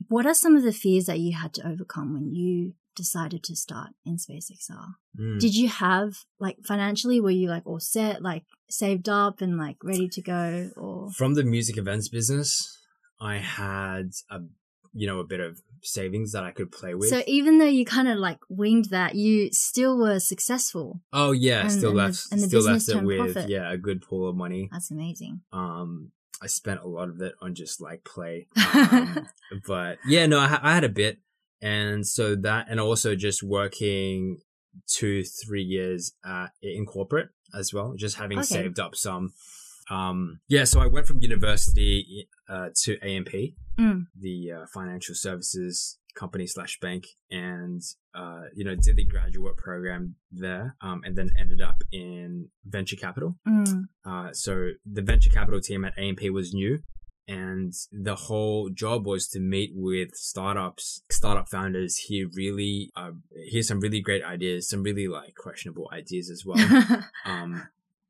what 0.09 0.25
are 0.27 0.35
some 0.35 0.57
of 0.57 0.63
the 0.63 0.73
fears 0.73 1.05
that 1.07 1.21
you 1.21 1.37
had 1.37 1.53
to 1.55 1.67
overcome 1.69 2.15
when 2.15 2.35
you 2.35 2.75
decided 2.97 3.43
to 3.45 3.55
start 3.55 3.91
InSpace 4.09 4.51
XR? 4.51 4.87
Mm. 5.21 5.39
Did 5.39 5.55
you 5.55 5.69
have 5.69 6.15
like 6.41 6.57
financially 6.65 7.21
were 7.21 7.31
you 7.31 7.49
like 7.49 7.67
all 7.67 7.81
set, 7.81 8.23
like 8.23 8.45
saved 8.69 9.09
up 9.09 9.41
and 9.41 9.57
like 9.59 9.77
ready 9.85 10.09
to 10.09 10.23
go 10.23 10.71
or 10.77 11.11
From 11.13 11.35
the 11.35 11.45
music 11.45 11.77
events 11.79 12.09
business, 12.09 12.79
I 13.21 13.37
had 13.37 14.11
a 14.31 14.41
you 14.93 15.07
know 15.07 15.19
a 15.21 15.25
bit 15.25 15.41
of 15.41 15.61
savings 15.83 16.33
that 16.33 16.43
I 16.43 16.51
could 16.53 16.73
play 16.73 16.95
with. 16.95 17.11
So 17.11 17.23
even 17.27 17.59
though 17.59 17.67
you 17.67 17.85
kind 17.85 18.09
of 18.09 18.17
like 18.19 18.39
winged 18.49 18.87
that, 18.87 19.15
you 19.15 19.51
still 19.53 19.99
were 19.99 20.19
successful. 20.19 21.01
oh 21.13 21.33
yeah, 21.33 21.61
and- 21.63 21.73
still 21.73 21.91
and 21.91 21.99
the- 21.99 22.03
left 22.03 22.27
and 22.33 22.41
the 22.43 22.49
still 22.49 22.61
business 22.63 22.89
left 22.89 23.03
it 23.03 23.07
with 23.07 23.33
profit. 23.35 23.51
yeah 23.51 23.71
a 23.71 23.77
good 23.77 24.01
pool 24.03 24.29
of 24.29 24.37
money. 24.37 24.69
That's 24.73 24.91
amazing. 24.91 25.43
Um, 25.53 26.13
I 26.43 26.49
spent 26.49 26.81
a 26.83 26.87
lot 26.89 27.09
of 27.09 27.21
it 27.21 27.35
on 27.41 27.55
just 27.55 27.81
like 27.81 28.05
play. 28.05 28.49
Um, 28.57 29.29
but 29.67 29.99
yeah, 30.07 30.27
no, 30.27 30.39
I, 30.39 30.59
I 30.63 30.75
had 30.75 30.85
a 30.85 30.89
bit, 30.89 31.19
and 31.63 32.07
so 32.07 32.35
that, 32.37 32.67
and 32.69 32.81
also 32.81 33.15
just 33.15 33.43
working 33.43 34.39
two, 34.89 35.23
three 35.25 35.63
years 35.63 36.13
at 36.25 36.49
in 36.63 36.87
corporate 36.87 37.29
as 37.59 37.73
well, 37.73 37.95
just 37.97 38.17
having 38.17 38.39
Okay. 38.39 38.47
saved 38.47 38.79
up 38.79 38.95
some. 38.95 39.33
Um, 39.89 40.41
yeah, 40.49 40.65
so 40.65 40.81
I 40.81 40.87
went 40.87 41.07
from 41.07 41.21
university 41.23 42.29
uh, 42.49 42.71
to 42.83 42.99
AMP, 43.03 43.55
Mm. 43.79 44.07
the 44.19 44.53
uh, 44.53 44.67
financial 44.73 45.15
services 45.15 45.99
company 46.15 46.47
slash 46.47 46.79
bank, 46.81 47.05
and 47.31 47.83
uh, 48.15 48.45
you 48.55 48.65
know 48.65 48.75
did 48.75 48.97
the 48.97 49.05
graduate 49.05 49.57
program 49.59 50.17
there, 50.33 50.75
um, 50.81 51.03
and 51.05 51.15
then 51.17 51.31
ended 51.39 51.61
up 51.61 51.83
in 51.93 52.49
venture 52.65 52.97
capital. 52.97 53.37
Mm. 53.47 53.85
Uh, 54.05 54.33
so 54.33 54.71
the 54.91 55.03
venture 55.03 55.31
capital 55.31 55.61
team 55.61 55.85
at 55.85 55.97
AMP 55.99 56.23
was 56.33 56.53
new 56.55 56.81
and 57.29 57.75
the 57.91 58.15
whole 58.15 58.71
job 58.71 59.05
was 59.05 59.27
to 59.29 59.41
meet 59.41 59.73
with 59.75 60.15
startups, 60.15 61.03
startup 61.11 61.49
founders, 61.49 61.97
hear 61.97 62.29
really, 62.33 62.93
uh, 62.95 63.13
hear 63.49 63.63
some 63.63 63.81
really 63.81 64.01
great 64.01 64.23
ideas, 64.23 64.69
some 64.69 64.85
really 64.85 65.09
like 65.09 65.35
questionable 65.35 65.91
ideas 65.93 66.31
as 66.31 66.45
well. 66.47 67.05
um, 67.25 67.69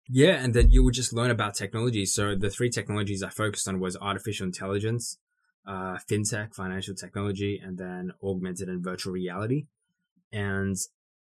yeah. 0.09 0.35
And 0.35 0.53
then 0.53 0.71
you 0.71 0.85
would 0.85 0.93
just 0.93 1.15
learn 1.15 1.31
about 1.31 1.55
technology. 1.55 2.05
So 2.05 2.35
the 2.35 2.51
three 2.51 2.69
technologies 2.69 3.23
I 3.23 3.31
focused 3.31 3.67
on 3.67 3.81
was 3.81 3.97
artificial 3.97 4.45
intelligence, 4.45 5.17
uh, 5.67 5.97
fintech, 6.09 6.55
financial 6.55 6.95
technology, 6.95 7.59
and 7.63 7.79
then 7.79 8.13
augmented 8.23 8.69
and 8.69 8.85
virtual 8.85 9.15
reality. 9.15 9.65
And 10.31 10.77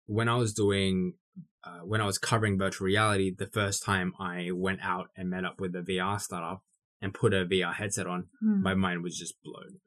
when 0.06 0.28
I 0.28 0.34
was 0.34 0.52
doing 0.52 1.14
uh, 1.62 1.78
when 1.84 2.00
I 2.00 2.06
was 2.06 2.18
covering 2.18 2.58
virtual 2.58 2.86
reality, 2.86 3.30
the 3.34 3.46
first 3.46 3.84
time 3.84 4.12
I 4.18 4.50
went 4.52 4.80
out 4.82 5.10
and 5.16 5.30
met 5.30 5.44
up 5.44 5.60
with 5.60 5.74
a 5.76 5.80
VR 5.80 6.20
startup 6.20 6.62
and 7.04 7.12
put 7.14 7.34
a 7.34 7.44
VR 7.44 7.74
headset 7.74 8.06
on, 8.06 8.28
Mm. 8.42 8.62
my 8.62 8.74
mind 8.74 9.02
was 9.02 9.16
just 9.18 9.34
blown. 9.44 9.80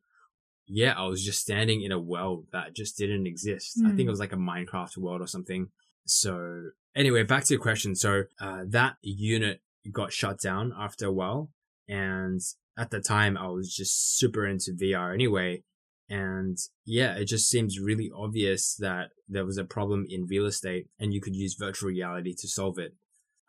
Yeah, 0.68 0.94
I 0.98 1.06
was 1.08 1.24
just 1.24 1.40
standing 1.42 1.82
in 1.82 1.92
a 1.92 2.00
world 2.00 2.48
that 2.52 2.76
just 2.76 2.98
didn't 2.98 3.26
exist. 3.28 3.80
I 3.86 3.90
think 3.90 4.02
Mm. 4.02 4.08
it 4.08 4.16
was 4.16 4.20
like 4.20 4.34
a 4.34 4.38
Minecraft 4.38 4.98
world 4.98 5.22
or 5.22 5.28
something. 5.28 5.72
So 6.06 6.70
anyway, 6.96 7.24
back 7.24 7.44
to 7.46 7.54
your 7.54 7.62
question. 7.62 7.96
So 7.96 8.24
uh, 8.40 8.64
that 8.68 8.98
unit 9.02 9.62
got 9.92 10.14
shut 10.14 10.40
down 10.42 10.74
after 10.78 11.06
a 11.08 11.12
while, 11.12 11.52
and 11.88 12.40
at 12.78 12.92
the 12.92 13.00
time 13.00 13.38
I 13.38 13.48
was 13.48 13.74
just 13.74 14.18
super 14.18 14.46
into 14.46 14.72
VR 14.74 15.14
anyway. 15.14 15.64
And 16.10 16.58
yeah, 16.86 17.16
it 17.18 17.26
just 17.26 17.50
seems 17.50 17.80
really 17.80 18.10
obvious 18.16 18.76
that 18.76 19.12
there 19.28 19.46
was 19.46 19.58
a 19.58 19.66
problem 19.66 20.06
in 20.10 20.26
real 20.26 20.46
estate 20.46 20.88
and 21.00 21.14
you 21.14 21.20
could 21.20 21.36
use 21.36 21.56
virtual 21.56 21.90
reality 21.90 22.34
to 22.36 22.48
solve 22.48 22.78
it. 22.80 22.96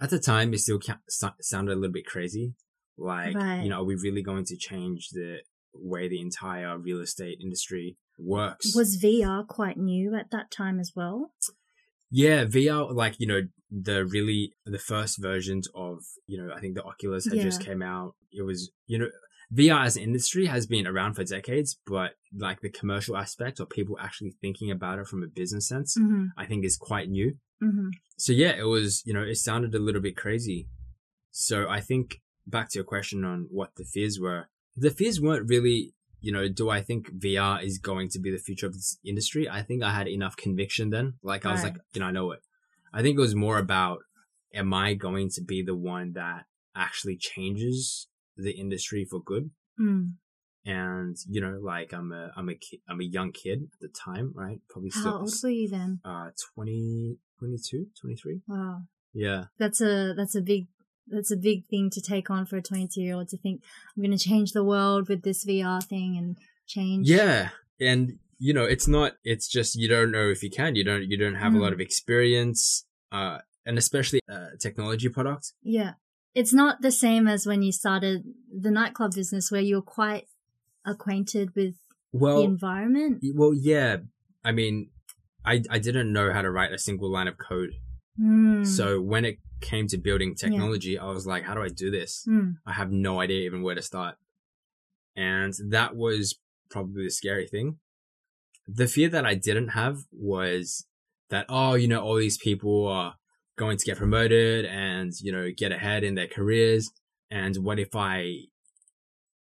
At 0.01 0.11
the 0.11 0.19
time, 0.19 0.53
it 0.55 0.59
still 0.61 0.81
ca- 0.81 1.01
sounded 1.41 1.73
a 1.73 1.81
little 1.81 1.93
bit 1.93 2.07
crazy. 2.07 2.55
Like, 2.99 3.35
Right. 3.35 3.63
you 3.63 3.71
know, 3.71 3.81
are 3.81 3.85
we 3.85 3.95
really 3.95 4.23
going 4.23 4.45
to 4.47 4.57
change 4.57 5.11
the 5.11 5.39
way 5.75 6.09
the 6.09 6.21
entire 6.21 6.77
real 6.79 7.01
estate 7.01 7.39
industry 7.41 7.97
works? 8.19 8.75
Was 8.75 9.01
VR 9.03 9.47
quite 9.47 9.77
new 9.77 10.15
at 10.15 10.31
that 10.33 10.51
time 10.51 10.81
as 10.81 10.93
well? 10.97 11.33
Yeah, 12.11 12.45
VR, 12.45 12.93
like, 12.93 13.17
you 13.21 13.27
know, 13.27 13.43
the 13.71 14.05
really, 14.05 14.55
the 14.65 14.79
first 14.79 15.21
versions 15.21 15.69
of, 15.75 15.99
you 16.27 16.43
know, 16.43 16.53
I 16.55 16.61
think 16.61 16.75
the 16.75 16.83
Oculus 16.83 17.27
had 17.27 17.39
just 17.41 17.63
came 17.63 17.83
out. 17.83 18.15
It 18.33 18.43
was, 18.43 18.71
you 18.87 18.99
know, 18.99 19.09
VR 19.55 19.85
as 19.85 19.97
an 19.97 20.03
industry 20.03 20.47
has 20.47 20.67
been 20.67 20.87
around 20.87 21.15
for 21.15 21.25
decades, 21.25 21.79
but 21.87 22.13
like 22.37 22.61
the 22.61 22.71
commercial 22.71 23.17
aspect 23.17 23.61
or 23.61 23.67
people 23.67 23.97
actually 24.01 24.33
thinking 24.41 24.71
about 24.71 24.99
it 24.99 25.07
from 25.07 25.23
a 25.23 25.27
business 25.27 25.69
sense, 25.69 25.97
Mm-hmm. 25.99 26.27
I 26.37 26.47
think 26.47 26.65
is 26.65 26.77
quite 26.77 27.09
new. 27.09 27.37
Mm-hmm. 27.63 27.89
So 28.17 28.33
yeah, 28.33 28.53
it 28.59 28.65
was, 28.67 29.03
you 29.07 29.13
know, 29.15 29.23
it 29.23 29.37
sounded 29.37 29.75
a 29.75 29.79
little 29.79 30.01
bit 30.03 30.17
crazy. 30.17 30.67
So 31.31 31.69
I 31.69 31.81
think 31.81 32.21
back 32.49 32.71
to 32.71 32.79
your 32.79 32.85
question 32.85 33.25
on 33.25 33.47
what 33.51 33.71
the 33.77 33.85
fears 33.85 34.19
were, 34.21 34.49
the 34.77 34.91
fears 34.91 35.21
weren't 35.21 35.49
really, 35.49 35.95
you 36.21 36.33
know, 36.33 36.49
do 36.49 36.69
I 36.71 36.81
think 36.83 37.11
VR 37.13 37.63
is 37.63 37.79
going 37.79 38.09
to 38.11 38.19
be 38.19 38.31
the 38.31 38.39
future 38.39 38.67
of 38.67 38.75
this 38.75 38.99
industry? 39.05 39.49
I 39.49 39.63
think 39.63 39.83
I 39.83 39.93
had 39.93 40.09
enough 40.09 40.37
conviction 40.37 40.91
then. 40.91 41.15
Like 41.23 41.45
I 41.47 41.53
was 41.53 41.63
Right. 41.63 41.75
like, 41.75 41.83
you 41.95 42.01
know, 42.01 42.07
I 42.07 42.11
know 42.13 42.31
it. 42.33 42.41
I 42.93 43.03
think 43.03 43.17
it 43.19 43.21
was 43.21 43.35
more 43.35 43.59
about, 43.59 43.99
am 44.55 44.73
I 44.73 44.95
going 44.95 45.29
to 45.31 45.43
be 45.43 45.63
the 45.63 45.75
one 45.77 46.13
that 46.15 46.47
actually 46.75 47.17
changes 47.17 48.09
the 48.37 48.53
industry 48.53 49.05
for 49.05 49.21
good? 49.23 49.51
Mm. 49.79 50.15
And, 50.65 51.17
you 51.29 51.41
know, 51.41 51.59
like 51.63 51.93
I'm 51.95 52.13
a, 52.13 52.31
I'm 52.37 52.49
a 52.49 52.55
kid, 52.55 52.81
I'm 52.89 53.01
a 53.01 53.05
young 53.05 53.33
kid 53.33 53.69
at 53.73 53.81
the 53.81 53.89
time, 53.89 54.33
right? 54.35 54.61
Probably 54.69 54.91
How 54.93 55.01
still, 55.01 55.19
old 55.21 55.35
were 55.43 55.51
you 55.51 55.69
then? 55.69 56.01
uh, 56.05 56.31
20, 56.55 57.17
22, 57.39 57.87
23. 58.01 58.41
Wow, 58.47 58.83
Yeah. 59.15 59.45
that's 59.59 59.81
a 59.81 60.15
that's 60.17 60.35
a 60.35 60.43
big 60.43 60.67
that's 61.11 61.31
a 61.31 61.37
big 61.37 61.67
thing 61.69 61.91
to 61.91 62.01
take 62.01 62.31
on 62.31 62.47
for 62.47 62.57
a 62.57 62.63
22 62.63 63.01
year 63.01 63.15
old 63.15 63.29
to 63.29 63.39
think 63.39 63.63
I'm 63.97 64.03
going 64.03 64.17
to 64.17 64.23
change 64.23 64.53
the 64.53 64.65
world 64.65 65.09
with 65.09 65.23
this 65.23 65.45
VR 65.45 65.83
thing 65.83 66.17
and 66.17 66.37
change. 66.67 67.09
Yeah, 67.09 67.51
and 67.81 68.19
you 68.39 68.53
know, 68.55 68.65
it's 68.65 68.87
not. 68.87 69.13
It's 69.25 69.49
just 69.49 69.75
you 69.77 69.89
don't 69.89 70.11
know 70.13 70.29
if 70.29 70.43
you 70.43 70.51
can. 70.51 70.77
You 70.77 70.85
don't. 70.85 71.05
You 71.11 71.17
don't 71.19 71.35
have 71.37 71.55
a 71.55 71.59
lot 71.59 71.71
Mm. 71.71 71.75
of 71.75 71.81
experience, 71.81 72.85
uh, 73.11 73.39
and 73.67 73.79
especially 73.79 74.21
uh, 74.31 74.51
technology 74.61 75.09
product. 75.09 75.53
Yeah. 75.63 75.93
It's 76.35 76.53
not 76.53 76.83
the 76.83 76.93
same 76.93 77.27
as 77.27 77.47
when 77.47 77.63
you 77.63 77.73
started 77.73 78.23
the 78.55 78.71
nightclub 78.71 79.13
business 79.15 79.51
where 79.51 79.61
you're 79.63 79.83
quite 79.83 80.27
acquainted 80.87 81.55
with 81.57 81.75
well, 82.13 82.39
the 82.39 82.45
environment. 82.45 83.23
well, 83.35 83.53
yeah. 83.55 83.97
I 84.45 84.53
mean, 84.53 84.91
I 85.45 85.63
I 85.71 85.79
didn't 85.79 86.13
know 86.13 86.33
how 86.33 86.43
to 86.43 86.51
write 86.51 86.73
a 86.73 86.79
single 86.79 87.11
line 87.11 87.27
of 87.29 87.39
code. 87.39 87.71
Mm. 88.21 88.67
So 88.67 89.01
when 89.01 89.25
it 89.25 89.39
came 89.61 89.87
to 89.89 89.99
building 89.99 90.35
technology, 90.35 90.99
I 90.99 91.07
was 91.07 91.27
like, 91.27 91.45
how 91.45 91.55
do 91.55 91.63
I 91.63 91.69
do 91.69 91.91
this? 91.91 92.25
Mm. 92.29 92.57
I 92.67 92.73
have 92.73 92.91
no 92.91 93.21
idea 93.21 93.45
even 93.45 93.63
where 93.63 93.75
to 93.75 93.83
start. 93.83 94.17
And 95.17 95.55
that 95.71 95.97
was 95.97 96.39
probably 96.71 97.05
the 97.05 97.11
scary 97.11 97.47
thing. 97.47 97.79
The 98.67 98.87
fear 98.87 99.09
that 99.09 99.27
I 99.27 99.35
didn't 99.35 99.69
have 99.69 100.05
was 100.13 100.87
that, 101.31 101.47
oh, 101.49 101.75
you 101.75 101.89
know, 101.89 102.01
all 102.01 102.17
these 102.17 102.39
people 102.39 102.87
are 102.87 103.15
going 103.57 103.77
to 103.77 103.85
get 103.85 103.99
promoted 103.99 104.65
and, 104.65 105.13
you 105.21 105.33
know, 105.33 105.51
get 105.57 105.73
ahead 105.73 106.05
in 106.05 106.15
their 106.15 106.29
careers. 106.29 106.91
And 107.31 107.57
what 107.59 107.79
if 107.79 107.97
I, 107.97 108.45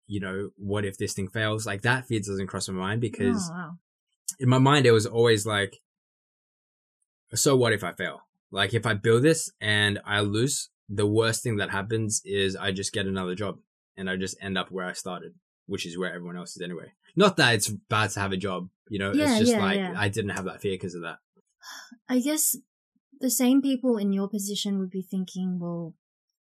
you 0.06 0.20
know, 0.20 0.50
what 0.56 0.84
if 0.84 0.98
this 0.98 1.14
thing 1.14 1.28
fails? 1.28 1.66
Like 1.66 1.82
that 1.82 2.06
fear 2.06 2.20
doesn't 2.20 2.48
cross 2.48 2.68
my 2.68 2.74
mind 2.74 3.00
because 3.00 3.50
oh, 3.50 3.54
wow. 3.54 3.70
in 4.38 4.48
my 4.48 4.58
mind, 4.58 4.86
it 4.86 4.92
was 4.92 5.06
always 5.06 5.46
like, 5.46 5.80
so 7.34 7.56
what 7.56 7.72
if 7.72 7.82
I 7.82 7.92
fail? 7.92 8.20
Like 8.52 8.74
if 8.74 8.86
I 8.86 8.94
build 8.94 9.22
this 9.22 9.50
and 9.60 9.98
I 10.04 10.20
lose, 10.20 10.68
the 10.88 11.06
worst 11.06 11.42
thing 11.42 11.56
that 11.56 11.70
happens 11.70 12.20
is 12.24 12.54
I 12.54 12.70
just 12.70 12.92
get 12.92 13.06
another 13.06 13.34
job 13.34 13.58
and 13.96 14.08
I 14.08 14.16
just 14.16 14.36
end 14.40 14.58
up 14.58 14.70
where 14.70 14.86
I 14.86 14.92
started, 14.92 15.34
which 15.66 15.86
is 15.86 15.98
where 15.98 16.14
everyone 16.14 16.36
else 16.36 16.54
is 16.54 16.62
anyway. 16.62 16.92
Not 17.16 17.36
that 17.38 17.54
it's 17.54 17.68
bad 17.68 18.10
to 18.10 18.20
have 18.20 18.32
a 18.32 18.36
job, 18.36 18.68
you 18.88 18.98
know, 18.98 19.12
Yeah, 19.12 19.30
it's 19.30 19.38
just 19.40 19.52
yeah, 19.52 19.62
like 19.62 19.76
yeah. 19.78 19.94
I 19.96 20.08
didn't 20.08 20.30
have 20.30 20.44
that 20.44 20.60
fear 20.60 20.74
because 20.74 20.94
of 20.94 21.02
that. 21.02 21.18
I 22.08 22.20
guess 22.20 22.56
the 23.20 23.30
same 23.30 23.62
people 23.62 23.96
in 23.96 24.12
your 24.12 24.28
position 24.28 24.78
would 24.78 24.90
be 24.90 25.02
thinking, 25.02 25.58
well, 25.58 25.94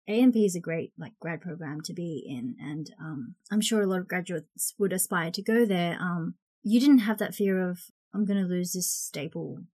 AMP 0.09 0.37
is 0.37 0.55
a 0.55 0.61
great 0.61 0.93
like 0.99 1.13
grad 1.21 1.41
program 1.41 1.81
to 1.83 1.93
be 1.93 2.25
in, 2.27 2.57
and 2.61 2.91
um, 3.01 3.35
I'm 3.51 3.61
sure 3.61 3.83
a 3.83 3.87
lot 3.87 4.01
of 4.01 4.09
graduates 4.09 4.75
would 4.79 4.93
aspire 4.93 5.31
to 5.33 5.43
go 5.43 5.65
there. 5.65 5.99
Um, 6.01 6.35
you 6.63 6.81
didn't 6.81 7.01
have 7.01 7.19
that 7.19 7.35
fear 7.35 7.69
of 7.69 7.81
I'm 8.15 8.25
going 8.25 8.41
to 8.41 8.49
lose 8.49 8.73
this 8.73 8.91
staple. 8.91 9.65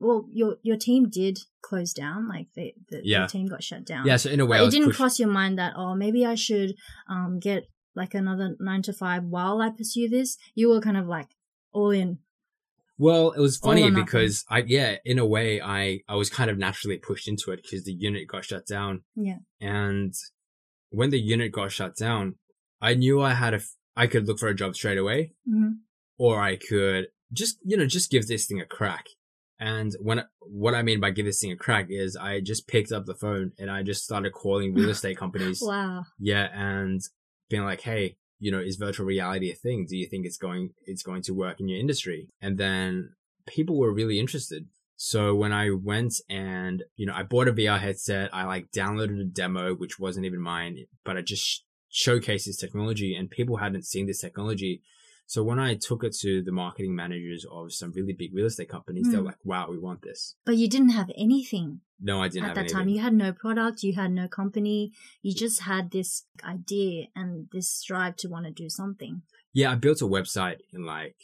Well, 0.00 0.26
your 0.32 0.56
your 0.62 0.76
team 0.76 1.08
did 1.10 1.38
close 1.62 1.92
down. 1.92 2.28
Like 2.28 2.46
the 2.54 2.72
the, 2.90 3.00
Yeah. 3.04 3.22
the 3.26 3.32
team 3.32 3.46
got 3.46 3.62
shut 3.62 3.84
down. 3.84 4.06
Yeah, 4.06 4.16
so 4.16 4.30
in 4.30 4.40
a 4.40 4.46
way, 4.46 4.58
it 4.64 4.70
didn't 4.70 4.86
pushed- 4.88 4.96
cross 4.98 5.18
your 5.20 5.28
mind 5.28 5.58
that 5.58 5.74
oh 5.76 5.94
maybe 5.94 6.24
I 6.24 6.34
should 6.34 6.74
um 7.08 7.38
get 7.38 7.68
like 7.94 8.14
another 8.14 8.56
nine 8.60 8.82
to 8.82 8.92
five 8.92 9.24
while 9.24 9.60
I 9.60 9.70
pursue 9.70 10.08
this. 10.08 10.36
You 10.54 10.70
were 10.70 10.80
kind 10.80 10.96
of 10.96 11.06
like 11.06 11.28
all 11.72 11.90
in. 11.90 12.18
Well, 13.00 13.30
it 13.30 13.40
was 13.40 13.56
funny 13.58 13.90
because 13.92 14.44
I, 14.50 14.64
yeah, 14.66 14.96
in 15.04 15.20
a 15.20 15.26
way, 15.26 15.60
I, 15.60 16.00
I 16.08 16.16
was 16.16 16.30
kind 16.30 16.50
of 16.50 16.58
naturally 16.58 16.96
pushed 16.98 17.28
into 17.28 17.52
it 17.52 17.60
because 17.62 17.84
the 17.84 17.92
unit 17.92 18.26
got 18.26 18.44
shut 18.44 18.66
down. 18.66 19.02
Yeah. 19.14 19.36
And 19.60 20.14
when 20.90 21.10
the 21.10 21.20
unit 21.20 21.52
got 21.52 21.70
shut 21.70 21.94
down, 21.96 22.36
I 22.80 22.94
knew 22.94 23.20
I 23.20 23.34
had 23.34 23.54
a 23.54 23.60
I 23.96 24.06
could 24.08 24.26
look 24.26 24.38
for 24.40 24.48
a 24.48 24.54
job 24.54 24.74
straight 24.74 24.98
away 24.98 25.32
hmm 25.48 25.70
or 26.18 26.40
I 26.40 26.56
could 26.56 27.06
just, 27.32 27.58
you 27.64 27.76
know, 27.76 27.86
just 27.86 28.10
give 28.10 28.26
this 28.26 28.46
thing 28.46 28.60
a 28.60 28.66
crack. 28.66 29.06
And 29.60 29.92
when, 30.00 30.24
what 30.40 30.74
I 30.74 30.82
mean 30.82 31.00
by 31.00 31.10
give 31.10 31.26
this 31.26 31.40
thing 31.40 31.52
a 31.52 31.56
crack 31.56 31.86
is 31.90 32.16
I 32.16 32.40
just 32.40 32.68
picked 32.68 32.92
up 32.92 33.06
the 33.06 33.14
phone 33.14 33.52
and 33.58 33.70
I 33.70 33.82
just 33.82 34.04
started 34.04 34.32
calling 34.32 34.74
real 34.74 34.90
estate 34.90 35.18
companies. 35.18 35.60
Wow. 35.62 36.04
Yeah. 36.18 36.48
And 36.52 37.00
being 37.50 37.64
like, 37.64 37.80
Hey, 37.80 38.16
you 38.38 38.52
know, 38.52 38.60
is 38.60 38.76
virtual 38.76 39.06
reality 39.06 39.50
a 39.50 39.54
thing? 39.54 39.86
Do 39.88 39.96
you 39.96 40.06
think 40.06 40.26
it's 40.26 40.36
going, 40.36 40.70
it's 40.86 41.02
going 41.02 41.22
to 41.22 41.34
work 41.34 41.60
in 41.60 41.68
your 41.68 41.80
industry? 41.80 42.28
And 42.40 42.56
then 42.56 43.14
people 43.46 43.76
were 43.78 43.92
really 43.92 44.20
interested. 44.20 44.66
So 44.96 45.34
when 45.34 45.52
I 45.52 45.70
went 45.70 46.14
and, 46.28 46.82
you 46.96 47.06
know, 47.06 47.14
I 47.14 47.22
bought 47.22 47.48
a 47.48 47.52
VR 47.52 47.78
headset, 47.78 48.34
I 48.34 48.44
like 48.44 48.70
downloaded 48.72 49.20
a 49.20 49.24
demo, 49.24 49.74
which 49.74 49.98
wasn't 49.98 50.26
even 50.26 50.40
mine, 50.40 50.86
but 51.04 51.16
I 51.16 51.22
just 51.22 51.64
showcased 51.92 52.46
this 52.46 52.56
technology 52.56 53.14
and 53.14 53.30
people 53.30 53.56
hadn't 53.56 53.86
seen 53.86 54.06
this 54.06 54.20
technology. 54.20 54.82
So 55.28 55.42
when 55.42 55.58
I 55.58 55.74
took 55.74 56.04
it 56.04 56.16
to 56.20 56.42
the 56.42 56.52
marketing 56.52 56.96
managers 56.96 57.44
of 57.52 57.74
some 57.74 57.92
really 57.92 58.14
big 58.14 58.34
real 58.34 58.46
estate 58.46 58.70
companies, 58.70 59.06
mm. 59.06 59.12
they're 59.12 59.20
like, 59.20 59.36
wow, 59.44 59.66
we 59.68 59.78
want 59.78 60.00
this. 60.00 60.36
But 60.46 60.56
you 60.56 60.70
didn't 60.70 60.88
have 60.90 61.10
anything. 61.18 61.82
No, 62.00 62.22
I 62.22 62.28
didn't 62.28 62.48
at 62.48 62.54
that 62.54 62.60
anything. 62.60 62.76
time. 62.78 62.88
You 62.88 63.00
had 63.00 63.12
no 63.12 63.32
product, 63.32 63.82
you 63.82 63.92
had 63.92 64.10
no 64.10 64.26
company, 64.26 64.92
you 65.20 65.34
just 65.34 65.62
had 65.62 65.90
this 65.90 66.24
idea 66.42 67.08
and 67.14 67.48
this 67.52 67.70
strive 67.70 68.16
to 68.16 68.28
want 68.28 68.46
to 68.46 68.50
do 68.50 68.70
something. 68.70 69.20
Yeah, 69.52 69.72
I 69.72 69.74
built 69.74 70.00
a 70.00 70.06
website 70.06 70.60
in 70.72 70.86
like 70.86 71.16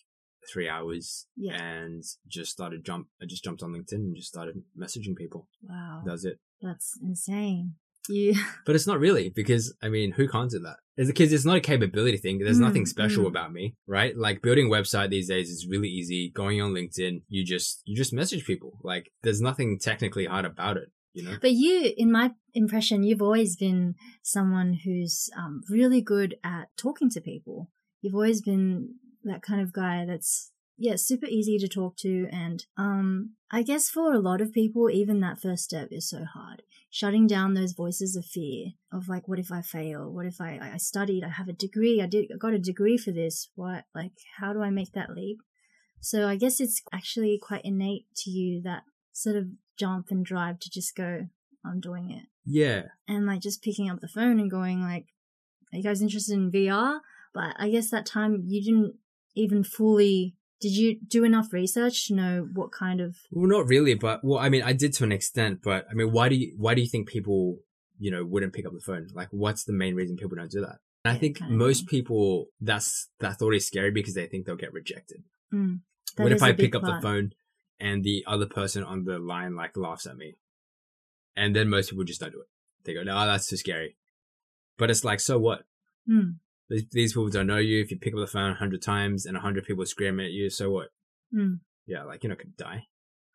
three 0.53 0.69
hours 0.69 1.27
yeah. 1.35 1.55
and 1.55 2.05
just 2.29 2.53
started 2.53 2.85
jump 2.85 3.09
I 3.23 3.25
just 3.25 3.43
jumped 3.43 3.63
on 3.63 3.73
LinkedIn 3.73 3.95
and 3.95 4.17
just 4.17 4.29
started 4.29 4.63
messaging 4.79 5.17
people. 5.17 5.49
Wow. 5.63 6.03
Does 6.05 6.27
it. 6.27 6.41
That's 6.61 6.99
insane. 7.03 7.77
You 8.09 8.35
But 8.67 8.75
it's 8.75 8.87
not 8.87 8.99
really 8.99 9.31
because 9.31 9.75
I 9.83 9.89
mean 9.89 10.13
who 10.13 10.29
can't 10.29 10.51
do 10.51 10.61
that? 10.61 10.77
Because 10.97 11.33
it's 11.33 11.45
not 11.45 11.57
a 11.57 11.61
capability 11.61 12.19
thing. 12.19 12.39
There's 12.39 12.59
mm, 12.59 12.67
nothing 12.67 12.87
special 12.87 13.25
mm. 13.25 13.29
about 13.29 13.53
me, 13.53 13.75
right? 13.87 14.17
Like 14.17 14.43
building 14.43 14.71
website 14.71 15.11
these 15.11 15.29
days 15.29 15.51
is 15.51 15.67
really 15.69 15.89
easy. 15.89 16.31
Going 16.35 16.61
on 16.61 16.73
LinkedIn, 16.73 17.23
you 17.29 17.45
just 17.45 17.83
you 17.85 17.97
just 17.97 18.13
message 18.13 18.45
people. 18.45 18.79
Like 18.83 19.11
there's 19.23 19.41
nothing 19.41 19.79
technically 19.79 20.27
hard 20.27 20.45
about 20.45 20.77
it. 20.77 20.91
You 21.15 21.23
know? 21.23 21.37
But 21.41 21.53
you, 21.53 21.93
in 21.97 22.11
my 22.11 22.33
impression, 22.55 23.05
you've 23.05 23.23
always 23.23 23.55
been 23.57 23.95
someone 24.23 24.81
who's 24.85 25.31
um, 25.39 25.63
really 25.71 26.01
good 26.01 26.35
at 26.43 26.77
talking 26.77 27.09
to 27.11 27.21
people. 27.21 27.71
You've 28.03 28.17
always 28.17 28.43
been 28.43 28.97
that 29.23 29.41
kind 29.41 29.61
of 29.61 29.73
guy 29.73 30.05
that's 30.07 30.51
yeah, 30.77 30.97
super 30.97 31.27
easy 31.27 31.59
to 31.59 31.69
talk 31.69 31.97
to 31.99 32.29
and 32.33 32.65
um 32.77 33.35
I 33.51 33.63
guess 33.63 33.89
for 33.89 34.13
a 34.13 34.19
lot 34.19 34.41
of 34.41 34.53
people 34.53 34.91
even 34.91 35.21
that 35.21 35.41
first 35.41 35.65
step 35.65 35.89
is 35.91 36.09
so 36.09 36.25
hard. 36.25 36.63
Shutting 36.91 37.27
down 37.27 37.55
those 37.55 37.73
voices 37.73 38.17
of 38.17 38.25
fear 38.25 38.73
of 38.93 39.09
like 39.09 39.29
what 39.29 39.39
if 39.39 39.53
I 39.53 39.63
fail? 39.63 40.11
What 40.11 40.27
if 40.27 40.41
I 40.41 40.59
I 40.61 40.77
studied, 40.79 41.25
I 41.25 41.29
have 41.29 41.49
a 41.49 41.53
degree, 41.53 42.01
I 42.03 42.07
did 42.07 42.31
I 42.33 42.37
got 42.39 42.55
a 42.55 42.59
degree 42.59 42.97
for 42.97 43.13
this. 43.13 43.51
What 43.55 43.85
like 43.95 44.13
how 44.39 44.53
do 44.53 44.63
I 44.63 44.71
make 44.71 44.93
that 44.93 45.15
leap? 45.15 45.39
So 46.01 46.29
I 46.29 46.37
guess 46.37 46.61
it's 46.61 46.83
actually 46.93 47.39
quite 47.41 47.65
innate 47.65 48.07
to 48.17 48.31
you 48.31 48.61
that 48.63 48.83
sort 49.13 49.37
of 49.37 49.47
jump 49.79 50.09
and 50.11 50.25
drive 50.25 50.59
to 50.61 50.71
just 50.71 50.97
go 50.97 51.29
I'm 51.65 51.81
doing 51.81 52.11
it. 52.11 52.27
Yeah. 52.45 52.83
And 53.09 53.27
like 53.27 53.41
just 53.41 53.63
picking 53.63 53.89
up 53.89 54.01
the 54.01 54.09
phone 54.09 54.41
and 54.41 54.51
going 54.51 54.83
like 54.83 55.07
are 55.73 55.77
you 55.77 55.83
guys 55.83 56.03
interested 56.03 56.35
in 56.35 56.53
VR? 56.53 57.01
But 57.33 57.55
I 57.59 57.69
guess 57.69 57.91
that 57.91 58.07
time 58.07 58.45
you 58.47 58.63
didn't 58.63 58.95
even 59.35 59.65
fully 59.65 60.37
did 60.61 60.77
you 60.77 60.99
do 61.07 61.25
enough 61.25 61.53
research 61.53 62.07
to 62.07 62.15
know 62.15 62.49
what 62.53 62.73
kind 62.73 63.01
of 63.01 63.17
well 63.31 63.49
not 63.49 63.67
really 63.67 63.95
but 63.95 64.21
well 64.23 64.39
i 64.39 64.49
mean 64.49 64.63
i 64.63 64.73
did 64.73 64.93
to 64.93 65.05
an 65.05 65.13
extent 65.13 65.61
but 65.63 65.87
i 65.91 65.95
mean 65.95 66.11
why 66.13 66.29
do 66.29 66.37
you 66.37 66.55
why 66.57 66.75
do 66.75 66.81
you 66.81 66.89
think 66.89 67.09
people 67.09 67.59
you 67.99 68.11
know 68.11 68.25
wouldn't 68.25 68.53
pick 68.53 68.67
up 68.67 68.73
the 68.73 68.81
phone? 68.81 69.09
Like 69.15 69.29
what's 69.31 69.65
the 69.65 69.73
main 69.73 69.95
reason 69.95 70.17
people 70.17 70.37
don't 70.37 70.51
do 70.51 70.61
that? 70.61 70.79
And 71.05 71.13
yeah, 71.13 71.13
i 71.13 71.19
think 71.19 71.41
most 71.49 71.87
people 71.87 72.47
that's 72.61 73.09
that 73.21 73.39
thought 73.39 73.55
is 73.55 73.67
scary 73.67 73.91
because 73.91 74.15
they 74.15 74.27
think 74.27 74.47
they'll 74.47 74.57
get 74.57 74.73
rejected. 74.73 75.23
Mm, 75.53 75.81
what 76.17 76.33
if 76.33 76.43
i 76.43 76.53
pick 76.53 76.75
up 76.75 76.83
part. 76.83 77.01
the 77.01 77.07
phone 77.07 77.33
and 77.81 78.05
the 78.05 78.25
other 78.27 78.47
person 78.47 78.85
on 78.85 79.05
the 79.05 79.19
line 79.19 79.55
like 79.55 79.77
laughs 79.77 80.07
at 80.07 80.17
me? 80.17 80.37
And 81.37 81.55
then 81.55 81.69
most 81.69 81.91
people 81.91 82.05
just 82.05 82.21
don't 82.21 82.33
do 82.33 82.41
it. 82.41 82.49
They 82.85 82.95
go 82.95 83.03
no 83.03 83.27
that's 83.27 83.49
too 83.49 83.57
scary. 83.57 83.97
But 84.77 84.91
it's 84.91 85.05
like 85.05 85.21
so 85.21 85.39
what? 85.39 85.63
Mm. 86.09 86.37
These, 86.91 87.13
people 87.13 87.29
don't 87.29 87.47
know 87.47 87.59
you. 87.59 87.83
If 87.83 87.91
you 87.91 87.99
pick 87.99 88.15
up 88.15 88.21
the 88.21 88.27
phone 88.27 88.51
a 88.51 88.55
hundred 88.55 88.83
times 88.83 89.27
and 89.27 89.37
a 89.37 89.41
hundred 89.41 89.65
people 89.65 89.85
scream 89.87 90.21
at 90.21 90.31
you, 90.31 90.51
so 90.51 90.71
what? 90.71 90.89
Mm. 91.35 91.61
Yeah, 91.87 92.05
like 92.05 92.23
you're 92.23 92.31
not 92.31 92.39
gonna 92.39 92.51
die, 92.57 92.87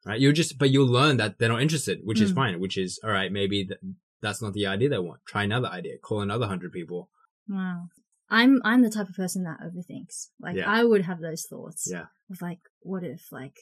right? 0.06 0.20
You'll 0.20 0.34
just, 0.34 0.58
but 0.58 0.72
you'll 0.72 0.88
learn 0.88 1.18
that 1.18 1.38
they're 1.38 1.50
not 1.50 1.62
interested, 1.62 2.00
which 2.04 2.20
mm. 2.20 2.24
is 2.24 2.30
hmm. 2.32 2.36
fine. 2.36 2.60
Which 2.60 2.78
is 2.78 3.00
all 3.04 3.12
right. 3.12 3.32
Maybe 3.32 3.66
th- 3.66 3.80
that's 4.22 4.42
not 4.42 4.54
the 4.54 4.68
idea 4.68 4.90
they 4.90 5.00
want. 5.00 5.22
Try 5.28 5.44
another 5.44 5.68
idea. 5.68 5.98
Call 5.98 6.22
another 6.22 6.48
hundred 6.48 6.72
people. 6.72 7.10
Wow. 7.48 7.88
I'm 8.30 8.62
I'm 8.64 8.82
the 8.82 8.90
type 8.90 9.10
of 9.10 9.16
person 9.16 9.44
that 9.44 9.60
overthinks. 9.60 10.28
Like 10.40 10.56
yeah. 10.56 10.70
I 10.70 10.84
would 10.84 11.04
have 11.04 11.20
those 11.20 11.46
thoughts. 11.50 11.88
Yeah. 11.92 12.06
Of 12.30 12.42
like, 12.42 12.60
what 12.82 13.04
if 13.04 13.32
like 13.32 13.58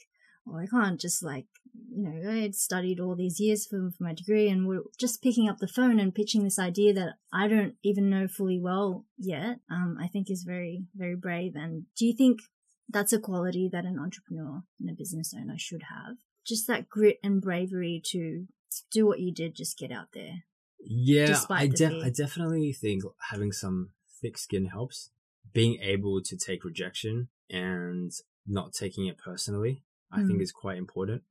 well, 0.48 0.62
I 0.62 0.66
can't 0.66 1.00
just 1.00 1.22
like, 1.22 1.46
you 1.90 2.02
know, 2.02 2.30
I 2.30 2.36
had 2.42 2.54
studied 2.54 3.00
all 3.00 3.14
these 3.14 3.38
years 3.38 3.66
for, 3.66 3.90
for 3.96 4.04
my 4.04 4.14
degree 4.14 4.48
and 4.48 4.66
we're 4.66 4.82
just 4.98 5.22
picking 5.22 5.48
up 5.48 5.58
the 5.58 5.68
phone 5.68 6.00
and 6.00 6.14
pitching 6.14 6.44
this 6.44 6.58
idea 6.58 6.92
that 6.94 7.14
I 7.32 7.48
don't 7.48 7.74
even 7.82 8.10
know 8.10 8.26
fully 8.28 8.58
well 8.58 9.04
yet, 9.16 9.60
um, 9.70 9.98
I 10.00 10.08
think 10.08 10.30
is 10.30 10.44
very, 10.44 10.84
very 10.94 11.16
brave. 11.16 11.52
And 11.54 11.84
do 11.96 12.06
you 12.06 12.14
think 12.16 12.40
that's 12.88 13.12
a 13.12 13.20
quality 13.20 13.68
that 13.72 13.84
an 13.84 13.98
entrepreneur 13.98 14.62
and 14.80 14.90
a 14.90 14.94
business 14.94 15.34
owner 15.36 15.58
should 15.58 15.82
have? 15.90 16.16
Just 16.46 16.66
that 16.66 16.88
grit 16.88 17.18
and 17.22 17.42
bravery 17.42 18.00
to 18.06 18.46
do 18.90 19.06
what 19.06 19.20
you 19.20 19.32
did, 19.32 19.54
just 19.54 19.78
get 19.78 19.92
out 19.92 20.08
there. 20.14 20.44
Yeah, 20.80 21.40
I, 21.50 21.66
de- 21.66 22.02
I 22.04 22.10
definitely 22.10 22.72
think 22.72 23.02
having 23.30 23.52
some 23.52 23.90
thick 24.22 24.38
skin 24.38 24.66
helps. 24.66 25.10
Being 25.52 25.78
able 25.82 26.22
to 26.22 26.36
take 26.36 26.64
rejection 26.64 27.28
and 27.50 28.12
not 28.46 28.72
taking 28.72 29.06
it 29.06 29.18
personally 29.18 29.82
I 30.10 30.20
mm. 30.20 30.26
think 30.26 30.42
is 30.42 30.52
quite 30.52 30.78
important. 30.78 31.22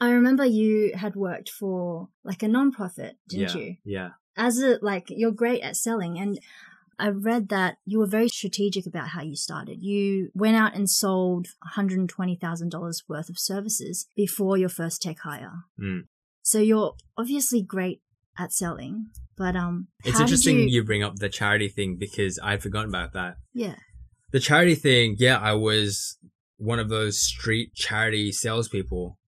I 0.00 0.10
remember 0.10 0.44
you 0.44 0.92
had 0.94 1.14
worked 1.14 1.50
for 1.50 2.08
like 2.24 2.42
a 2.42 2.46
nonprofit, 2.46 3.12
didn't 3.28 3.54
yeah, 3.54 3.60
you? 3.60 3.76
Yeah. 3.84 4.08
As 4.36 4.60
a 4.60 4.78
like 4.82 5.06
you're 5.08 5.32
great 5.32 5.62
at 5.62 5.76
selling 5.76 6.18
and 6.18 6.38
I 6.98 7.08
read 7.08 7.50
that 7.50 7.76
you 7.84 7.98
were 7.98 8.06
very 8.06 8.28
strategic 8.28 8.86
about 8.86 9.08
how 9.08 9.22
you 9.22 9.36
started. 9.36 9.82
You 9.82 10.30
went 10.34 10.56
out 10.56 10.74
and 10.74 10.88
sold 10.88 11.48
$120,000 11.76 13.02
worth 13.08 13.28
of 13.28 13.38
services 13.38 14.06
before 14.16 14.56
your 14.56 14.70
first 14.70 15.02
tech 15.02 15.18
hire. 15.20 15.64
Mm. 15.78 16.04
So 16.42 16.58
you're 16.58 16.94
obviously 17.18 17.62
great 17.62 18.00
at 18.38 18.52
selling, 18.52 19.08
but 19.36 19.56
um 19.56 19.88
It's 20.04 20.20
interesting 20.20 20.60
you... 20.60 20.66
you 20.66 20.84
bring 20.84 21.02
up 21.02 21.16
the 21.16 21.28
charity 21.28 21.68
thing 21.68 21.96
because 21.96 22.38
I'd 22.42 22.62
forgotten 22.62 22.88
about 22.88 23.12
that. 23.12 23.36
Yeah. 23.52 23.76
The 24.32 24.40
charity 24.40 24.74
thing, 24.74 25.16
yeah, 25.18 25.38
I 25.38 25.52
was 25.52 26.18
one 26.58 26.78
of 26.78 26.88
those 26.88 27.18
street 27.18 27.74
charity 27.74 28.32
salespeople 28.32 29.18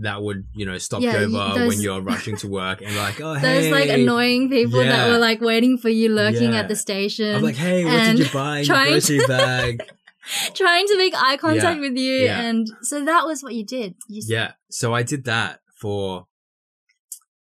that 0.00 0.22
would 0.22 0.46
you 0.54 0.66
know 0.66 0.76
stop 0.76 1.00
yeah, 1.00 1.18
you 1.18 1.34
over 1.36 1.58
those, 1.58 1.68
when 1.68 1.80
you're 1.80 2.00
rushing 2.02 2.36
to 2.36 2.46
work 2.46 2.82
and 2.82 2.94
like 2.96 3.20
oh 3.20 3.34
hey 3.34 3.40
those 3.70 3.72
like 3.72 3.88
annoying 3.88 4.50
people 4.50 4.84
yeah. 4.84 4.90
that 4.90 5.08
were 5.08 5.18
like 5.18 5.40
waiting 5.40 5.78
for 5.78 5.88
you 5.88 6.10
lurking 6.10 6.52
yeah. 6.52 6.60
at 6.60 6.68
the 6.68 6.76
station. 6.76 7.34
I'm 7.34 7.42
like 7.42 7.56
hey 7.56 7.84
what 7.84 8.16
did 8.16 8.18
you 8.18 8.32
buy 8.32 8.58
in 8.58 8.66
your 8.66 8.76
grocery 8.76 9.20
bag? 9.26 9.82
trying 10.54 10.86
to 10.86 10.96
make 10.98 11.14
eye 11.16 11.36
contact 11.36 11.80
with 11.80 11.96
you 11.96 12.26
and 12.26 12.68
so 12.82 13.04
that 13.04 13.26
was 13.26 13.42
what 13.42 13.54
you 13.54 13.64
did. 13.64 13.94
You 14.08 14.22
yeah, 14.26 14.52
so 14.70 14.94
I 14.94 15.02
did 15.02 15.24
that 15.24 15.60
for 15.74 16.26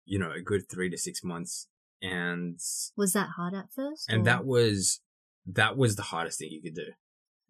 you 0.04 0.18
know 0.18 0.30
a 0.30 0.40
good 0.40 0.68
three 0.68 0.90
to 0.90 0.98
six 0.98 1.24
months 1.24 1.66
and 2.02 2.58
was 2.96 3.12
that 3.14 3.30
hard 3.36 3.54
at 3.54 3.72
first? 3.74 4.10
And 4.10 4.22
or? 4.22 4.24
that 4.24 4.44
was 4.44 5.00
that 5.46 5.76
was 5.76 5.96
the 5.96 6.02
hardest 6.02 6.38
thing 6.38 6.50
you 6.50 6.62
could 6.62 6.74
do 6.74 6.92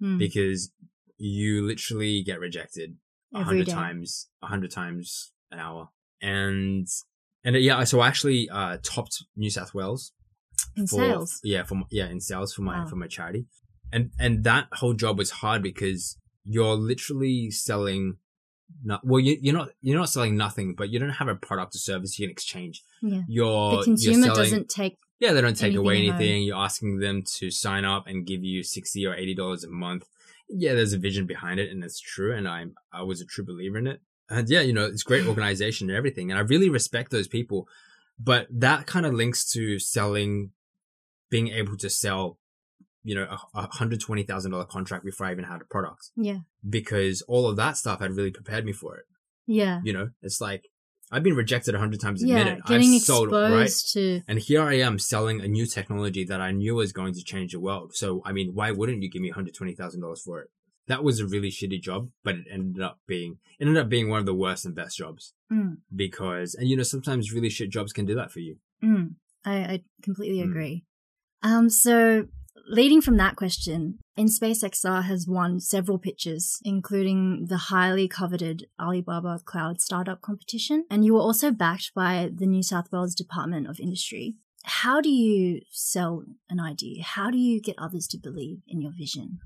hmm. 0.01 0.18
because 0.18 0.70
you 1.18 1.66
literally 1.66 2.22
get 2.22 2.40
rejected 2.40 2.96
a 3.35 3.42
hundred 3.42 3.68
times, 3.68 4.28
a 4.42 4.46
hundred 4.46 4.70
times 4.70 5.33
an 5.50 5.59
hour. 5.59 5.90
And, 6.22 6.87
and 7.44 7.57
uh, 7.57 7.59
yeah, 7.59 7.85
so 7.85 8.00
I 8.00 8.09
actually, 8.09 8.48
uh, 8.50 8.78
topped 8.83 9.24
New 9.37 9.50
South 9.50 9.74
Wales. 9.74 10.12
In 10.76 10.87
for, 10.87 10.96
sales? 10.96 11.40
Yeah, 11.44 11.64
for, 11.64 11.83
yeah, 11.90 12.09
in 12.09 12.20
sales 12.20 12.54
for 12.54 12.62
my, 12.62 12.81
wow. 12.81 12.87
for 12.87 12.96
my 12.96 13.07
charity. 13.07 13.46
And, 13.92 14.11
and 14.18 14.44
that 14.44 14.68
whole 14.72 14.94
job 14.94 15.18
was 15.18 15.31
hard 15.31 15.62
because 15.62 16.16
you're 16.44 16.74
literally 16.74 17.50
selling 17.50 18.16
not 18.85 19.00
well 19.04 19.20
you, 19.20 19.50
are 19.50 19.54
not 19.54 19.70
you're 19.81 19.98
not 19.98 20.09
selling 20.09 20.37
nothing 20.37 20.74
but 20.74 20.90
you 20.90 20.98
don't 20.98 21.09
have 21.11 21.28
a 21.28 21.35
product 21.35 21.74
or 21.74 21.78
service 21.78 22.18
you 22.18 22.26
can 22.26 22.31
exchange 22.31 22.83
yeah 23.02 23.22
you're 23.26 23.78
the 23.78 23.85
consumer 23.85 24.26
you're 24.26 24.35
selling, 24.35 24.50
doesn't 24.50 24.68
take 24.68 24.98
yeah 25.20 25.33
they 25.33 25.40
don't 25.40 25.54
take 25.54 25.74
anything 25.74 25.78
away 25.78 25.96
anything 25.96 26.42
you're 26.42 26.57
asking 26.57 26.98
them 26.98 27.22
to 27.22 27.50
sign 27.50 27.85
up 27.85 28.07
and 28.07 28.26
give 28.26 28.44
you 28.44 28.62
60 28.62 29.07
or 29.07 29.14
80 29.14 29.35
dollars 29.35 29.64
a 29.64 29.68
month 29.68 30.07
yeah, 30.48 30.74
there's 30.74 30.92
a 30.92 30.98
vision 30.98 31.26
behind 31.26 31.61
it 31.61 31.70
and 31.70 31.84
it's 31.84 32.00
true. 32.00 32.34
And 32.34 32.48
I'm, 32.48 32.74
I 32.92 33.02
was 33.02 33.20
a 33.20 33.26
true 33.26 33.44
believer 33.44 33.78
in 33.78 33.87
it. 33.87 34.00
And 34.30 34.48
yeah, 34.48 34.61
you 34.61 34.72
know, 34.72 34.87
it's 34.87 35.02
great 35.02 35.26
organization 35.28 35.88
and 35.88 35.96
everything. 35.96 36.30
And 36.30 36.38
I 36.38 36.42
really 36.42 36.68
respect 36.68 37.11
those 37.11 37.28
people. 37.28 37.68
But 38.18 38.48
that 38.50 38.87
kind 38.87 39.06
of 39.06 39.14
links 39.14 39.48
to 39.52 39.78
selling, 39.78 40.50
being 41.30 41.48
able 41.48 41.76
to 41.76 41.88
sell, 41.88 42.38
you 43.04 43.14
know, 43.14 43.24
a, 43.24 43.58
a 43.58 43.68
hundred 43.76 44.00
twenty 44.00 44.24
thousand 44.24 44.50
dollar 44.50 44.64
contract 44.64 45.04
before 45.04 45.26
I 45.26 45.32
even 45.32 45.44
had 45.44 45.61
a 45.61 45.64
product. 45.64 46.11
Yeah. 46.16 46.38
Because 46.68 47.22
all 47.22 47.46
of 47.46 47.56
that 47.56 47.76
stuff 47.76 48.00
had 48.00 48.16
really 48.16 48.32
prepared 48.32 48.64
me 48.64 48.72
for 48.72 48.96
it. 48.96 49.04
Yeah. 49.46 49.80
You 49.84 49.92
know, 49.92 50.11
it's 50.20 50.40
like 50.40 50.64
I've 51.11 51.23
been 51.23 51.37
rejected 51.37 51.75
a 51.75 51.79
hundred 51.79 52.01
times 52.01 52.23
a 52.23 52.27
yeah, 52.27 52.35
minute. 52.37 52.64
Getting 52.66 52.94
I've 52.94 53.03
sold 53.03 53.33
right, 53.33 53.71
to... 53.92 54.23
and 54.29 54.38
here 54.38 54.62
I 54.62 54.75
am 54.75 54.99
selling 54.99 55.40
a 55.40 55.49
new 55.49 55.66
technology 55.66 56.25
that 56.25 56.40
I 56.40 56.53
knew 56.53 56.75
was 56.77 56.92
going 56.92 57.14
to 57.14 57.23
change 57.23 57.53
the 57.53 57.61
world. 57.61 57.94
So 57.94 58.23
I 58.25 58.33
mean, 58.33 58.55
why 58.55 58.71
wouldn't 58.71 59.03
you 59.03 59.11
give 59.11 59.23
me 59.23 59.31
hundred 59.31 59.55
twenty 59.55 59.75
thousand 59.75 60.03
dollars 60.03 60.23
for 60.23 60.40
it? 60.40 60.51
That 60.87 61.05
was 61.05 61.21
a 61.21 61.27
really 61.27 61.51
shitty 61.51 61.83
job, 61.83 62.11
but 62.25 62.37
it 62.37 62.47
ended 62.51 62.83
up 62.83 62.99
being 63.07 63.38
ended 63.61 63.77
up 63.77 63.88
being 63.88 64.09
one 64.09 64.21
of 64.21 64.27
the 64.27 64.35
worst 64.35 64.64
and 64.64 64.75
best 64.75 64.97
jobs 64.97 65.35
mm. 65.53 65.77
because 65.94 66.55
and 66.55 66.68
you 66.68 66.77
know 66.77 66.83
sometimes 66.83 67.33
really 67.33 67.51
shit 67.51 67.71
jobs 67.71 67.92
can 67.92 68.07
do 68.07 68.14
that 68.14 68.31
for 68.31 68.40
you. 68.40 68.57
Mm. 68.83 69.14
I, 69.44 69.57
I 69.57 69.83
completely 70.03 70.38
mm. 70.38 70.51
agree. 70.51 70.85
Um, 71.42 71.71
so 71.71 72.27
leading 72.68 73.00
from 73.00 73.16
that 73.16 73.37
question, 73.37 73.98
InSpace 74.18 74.62
XR 74.62 75.04
has 75.04 75.26
won 75.26 75.61
several 75.61 75.98
pitches, 75.98 76.61
including 76.64 77.46
the 77.46 77.57
highly 77.57 78.09
coveted 78.09 78.66
Alibaba 78.81 79.40
Cloud 79.44 79.81
Startup 79.81 80.20
Competition, 80.20 80.85
and 80.90 81.04
you 81.04 81.14
were 81.14 81.20
also 81.20 81.50
backed 81.50 81.92
by 81.94 82.31
the 82.33 82.46
New 82.46 82.62
South 82.62 82.90
Wales 82.92 83.14
Department 83.14 83.68
of 83.68 83.81
Industry. 83.81 84.37
How 84.64 85.00
do 85.00 85.09
you 85.09 85.61
sell 85.70 86.24
an 86.50 86.61
idea? 86.61 87.02
How 87.02 87.31
do 87.31 87.38
you 87.38 87.61
get 87.61 87.76
others 87.78 88.07
to 88.09 88.18
believe 88.18 88.59
in 88.66 88.81
your 88.81 88.92
vision? 88.92 89.38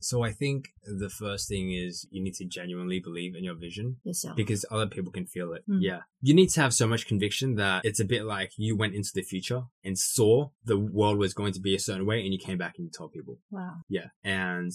So 0.00 0.22
I 0.22 0.32
think 0.32 0.68
the 0.84 1.10
first 1.10 1.48
thing 1.48 1.72
is 1.72 2.06
you 2.10 2.22
need 2.22 2.34
to 2.34 2.44
genuinely 2.44 3.00
believe 3.00 3.34
in 3.34 3.44
your 3.44 3.54
vision 3.54 3.96
Yourself. 4.04 4.36
because 4.36 4.64
other 4.70 4.86
people 4.86 5.12
can 5.12 5.26
feel 5.26 5.52
it. 5.52 5.62
Mm. 5.68 5.78
Yeah. 5.80 6.00
You 6.20 6.34
need 6.34 6.50
to 6.50 6.60
have 6.60 6.74
so 6.74 6.86
much 6.86 7.06
conviction 7.06 7.56
that 7.56 7.84
it's 7.84 8.00
a 8.00 8.04
bit 8.04 8.24
like 8.24 8.52
you 8.56 8.76
went 8.76 8.94
into 8.94 9.10
the 9.14 9.22
future 9.22 9.62
and 9.84 9.98
saw 9.98 10.50
the 10.64 10.78
world 10.78 11.18
was 11.18 11.34
going 11.34 11.52
to 11.54 11.60
be 11.60 11.74
a 11.74 11.80
certain 11.80 12.06
way 12.06 12.22
and 12.22 12.32
you 12.32 12.38
came 12.38 12.58
back 12.58 12.74
and 12.78 12.86
you 12.86 12.90
told 12.90 13.12
people. 13.12 13.38
wow. 13.50 13.76
Yeah. 13.88 14.06
And 14.24 14.72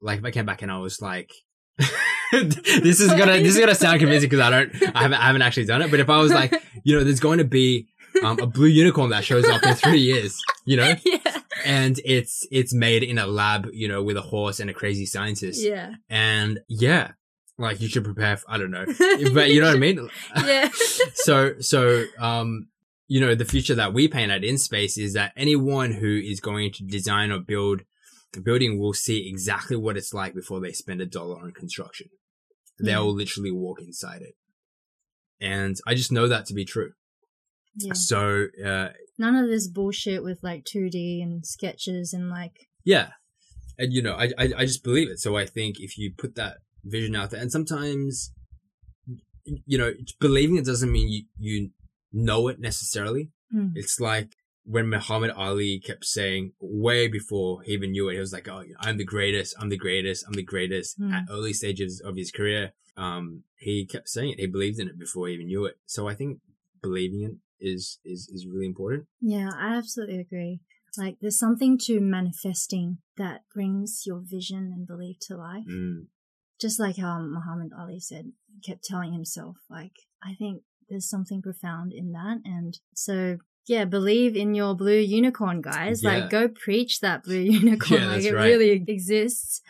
like 0.00 0.18
if 0.18 0.24
I 0.24 0.30
came 0.30 0.46
back 0.46 0.62
and 0.62 0.72
I 0.72 0.78
was 0.78 1.00
like 1.00 1.30
this 2.32 3.00
is 3.00 3.08
gonna 3.08 3.38
this 3.38 3.54
is 3.54 3.58
gonna 3.58 3.74
sound 3.74 3.98
convincing 4.00 4.28
because 4.28 4.40
I 4.40 4.50
don't 4.50 4.96
I 4.96 5.02
haven't 5.02 5.18
I 5.18 5.26
haven't 5.26 5.42
actually 5.42 5.66
done 5.66 5.82
it. 5.82 5.90
But 5.90 6.00
if 6.00 6.08
I 6.10 6.18
was 6.18 6.32
like, 6.32 6.54
you 6.84 6.96
know, 6.96 7.04
there's 7.04 7.20
going 7.20 7.38
to 7.38 7.44
be 7.44 7.88
um, 8.22 8.38
a 8.40 8.46
blue 8.46 8.66
unicorn 8.66 9.10
that 9.10 9.24
shows 9.24 9.44
up 9.46 9.62
in 9.62 9.74
three 9.74 10.00
years, 10.00 10.38
you 10.64 10.76
know, 10.76 10.94
yeah. 11.04 11.41
And 11.64 12.00
it's 12.04 12.46
it's 12.50 12.74
made 12.74 13.02
in 13.02 13.18
a 13.18 13.26
lab, 13.26 13.68
you 13.72 13.88
know, 13.88 14.02
with 14.02 14.16
a 14.16 14.22
horse 14.22 14.60
and 14.60 14.68
a 14.70 14.74
crazy 14.74 15.06
scientist, 15.06 15.62
Yeah. 15.62 15.94
and 16.08 16.60
yeah, 16.68 17.12
like 17.58 17.80
you 17.80 17.88
should 17.88 18.04
prepare. 18.04 18.36
For, 18.36 18.50
I 18.50 18.58
don't 18.58 18.70
know, 18.70 18.84
but 19.34 19.50
you 19.50 19.60
know 19.60 19.66
what 19.68 19.76
I 19.76 19.78
mean. 19.78 20.08
yeah. 20.36 20.68
so 21.14 21.54
so 21.60 22.04
um 22.18 22.68
you 23.08 23.20
know 23.20 23.34
the 23.34 23.44
future 23.44 23.74
that 23.74 23.92
we 23.92 24.08
paint 24.08 24.30
at 24.32 24.42
InSpace 24.42 24.96
is 24.98 25.12
that 25.14 25.32
anyone 25.36 25.92
who 25.92 26.16
is 26.22 26.40
going 26.40 26.72
to 26.72 26.84
design 26.84 27.30
or 27.30 27.38
build 27.40 27.82
a 28.36 28.40
building 28.40 28.78
will 28.78 28.94
see 28.94 29.28
exactly 29.28 29.76
what 29.76 29.96
it's 29.96 30.14
like 30.14 30.34
before 30.34 30.60
they 30.60 30.72
spend 30.72 31.00
a 31.02 31.06
dollar 31.06 31.38
on 31.38 31.52
construction. 31.52 32.08
They'll 32.80 33.12
literally 33.14 33.50
walk 33.52 33.80
inside 33.82 34.22
it. 34.22 34.34
And 35.40 35.76
I 35.86 35.94
just 35.94 36.10
know 36.10 36.26
that 36.28 36.46
to 36.46 36.54
be 36.54 36.64
true. 36.64 36.92
Yeah. 37.76 37.92
So 37.94 38.46
uh 38.64 38.88
None 39.18 39.36
of 39.36 39.48
this 39.48 39.68
bullshit 39.68 40.22
with 40.24 40.40
like 40.42 40.64
2D 40.64 41.22
and 41.22 41.44
sketches 41.46 42.12
and 42.12 42.28
like 42.30 42.68
yeah. 42.84 43.10
And 43.78 43.92
you 43.92 44.02
know, 44.02 44.14
I, 44.14 44.30
I 44.38 44.52
I 44.58 44.64
just 44.64 44.82
believe 44.84 45.08
it. 45.10 45.18
So 45.20 45.36
I 45.36 45.46
think 45.46 45.80
if 45.80 45.96
you 45.98 46.12
put 46.16 46.34
that 46.36 46.58
vision 46.84 47.14
out 47.16 47.30
there 47.30 47.40
and 47.40 47.50
sometimes 47.52 48.32
you 49.66 49.76
know, 49.78 49.92
believing 50.20 50.56
it 50.56 50.64
doesn't 50.64 50.92
mean 50.92 51.08
you 51.08 51.22
you 51.38 51.70
know 52.12 52.48
it 52.48 52.60
necessarily. 52.60 53.30
mm, 53.52 53.72
It's 53.74 53.98
like 53.98 54.30
when 54.64 54.88
Muhammad 54.88 55.30
Ali 55.32 55.80
kept 55.80 56.04
saying 56.04 56.52
way 56.60 57.08
before 57.08 57.62
he 57.62 57.72
even 57.72 57.90
knew 57.92 58.08
it, 58.08 58.14
he 58.14 58.20
was 58.20 58.32
like, 58.32 58.46
"Oh, 58.48 58.62
I'm 58.78 58.96
the 58.98 59.04
greatest. 59.04 59.56
I'm 59.58 59.70
the 59.70 59.76
greatest. 59.76 60.24
I'm 60.26 60.34
the 60.34 60.44
greatest." 60.44 61.00
Mm. 61.00 61.12
At 61.12 61.24
early 61.30 61.52
stages 61.52 62.00
of 62.04 62.16
his 62.16 62.30
career, 62.30 62.72
um, 62.96 63.42
he 63.58 63.84
kept 63.86 64.08
saying 64.08 64.32
it. 64.32 64.40
He 64.40 64.46
believed 64.46 64.78
in 64.78 64.88
it 64.88 64.98
before 64.98 65.26
he 65.26 65.34
even 65.34 65.46
knew 65.46 65.64
it. 65.64 65.76
So 65.86 66.08
I 66.08 66.14
think 66.14 66.38
believing 66.80 67.22
it 67.24 67.34
is 67.62 67.98
is 68.04 68.28
is 68.32 68.46
really 68.46 68.66
important. 68.66 69.06
Yeah, 69.20 69.50
I 69.56 69.76
absolutely 69.76 70.18
agree. 70.18 70.60
Like, 70.98 71.16
there's 71.20 71.38
something 71.38 71.78
to 71.86 72.00
manifesting 72.00 72.98
that 73.16 73.42
brings 73.54 74.02
your 74.04 74.20
vision 74.22 74.72
and 74.74 74.86
belief 74.86 75.16
to 75.22 75.36
life. 75.36 75.64
Mm. 75.66 76.06
Just 76.60 76.78
like 76.78 76.98
how 76.98 77.18
Muhammad 77.20 77.72
Ali 77.78 77.98
said, 77.98 78.32
kept 78.64 78.84
telling 78.84 79.14
himself, 79.14 79.56
like, 79.70 79.92
I 80.22 80.34
think 80.34 80.62
there's 80.90 81.08
something 81.08 81.40
profound 81.40 81.92
in 81.94 82.12
that. 82.12 82.40
And 82.44 82.78
so, 82.94 83.38
yeah, 83.66 83.86
believe 83.86 84.36
in 84.36 84.54
your 84.54 84.74
blue 84.74 84.98
unicorn, 84.98 85.62
guys. 85.62 86.02
Yeah. 86.02 86.10
Like, 86.10 86.30
go 86.30 86.48
preach 86.48 87.00
that 87.00 87.24
blue 87.24 87.40
unicorn. 87.40 88.02
Yeah, 88.02 88.08
like, 88.08 88.24
it 88.24 88.34
right. 88.34 88.44
really 88.44 88.70
exists. 88.86 89.62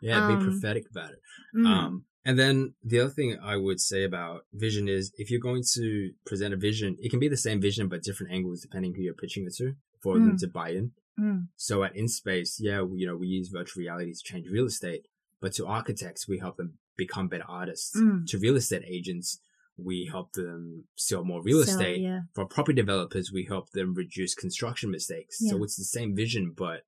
Yeah, 0.00 0.28
be 0.28 0.34
Um, 0.34 0.44
prophetic 0.44 0.84
about 0.88 1.10
it. 1.10 1.18
Mm. 1.56 1.66
Um, 1.66 2.04
and 2.24 2.38
then 2.38 2.74
the 2.84 3.00
other 3.00 3.10
thing 3.10 3.38
I 3.42 3.56
would 3.56 3.80
say 3.80 4.04
about 4.04 4.44
vision 4.52 4.88
is 4.88 5.12
if 5.16 5.30
you're 5.30 5.40
going 5.40 5.62
to 5.74 6.12
present 6.26 6.54
a 6.54 6.56
vision, 6.56 6.96
it 7.00 7.10
can 7.10 7.18
be 7.20 7.28
the 7.28 7.36
same 7.36 7.60
vision 7.60 7.88
but 7.88 8.02
different 8.02 8.32
angles 8.32 8.60
depending 8.62 8.94
who 8.94 9.02
you're 9.02 9.14
pitching 9.14 9.46
it 9.46 9.54
to 9.56 9.74
for 10.02 10.14
them 10.18 10.32
Mm. 10.36 10.40
to 10.40 10.48
buy 10.48 10.70
in. 10.70 10.92
Mm. 11.18 11.48
So 11.56 11.82
at 11.84 11.94
InSpace, 11.94 12.56
yeah, 12.60 12.82
we, 12.82 13.00
you 13.00 13.06
know, 13.06 13.16
we 13.16 13.26
use 13.28 13.48
virtual 13.48 13.80
reality 13.82 14.12
to 14.12 14.22
change 14.22 14.48
real 14.48 14.66
estate, 14.66 15.06
but 15.40 15.52
to 15.54 15.66
architects, 15.66 16.26
we 16.28 16.38
help 16.38 16.56
them 16.56 16.78
become 16.96 17.28
better 17.28 17.44
artists. 17.48 17.94
Mm. 17.96 18.26
To 18.28 18.38
real 18.38 18.56
estate 18.56 18.84
agents, 18.86 19.40
we 19.76 20.06
help 20.10 20.32
them 20.32 20.84
sell 20.96 21.24
more 21.24 21.42
real 21.42 21.62
So, 21.64 21.70
estate. 21.72 22.00
yeah. 22.00 22.20
For 22.34 22.44
property 22.46 22.76
developers, 22.76 23.30
we 23.32 23.44
help 23.44 23.70
them 23.70 23.94
reduce 23.94 24.34
construction 24.34 24.90
mistakes. 24.90 25.38
Yeah. 25.40 25.50
So 25.52 25.64
it's 25.64 25.76
the 25.76 25.84
same 25.84 26.14
vision, 26.14 26.52
but 26.56 26.84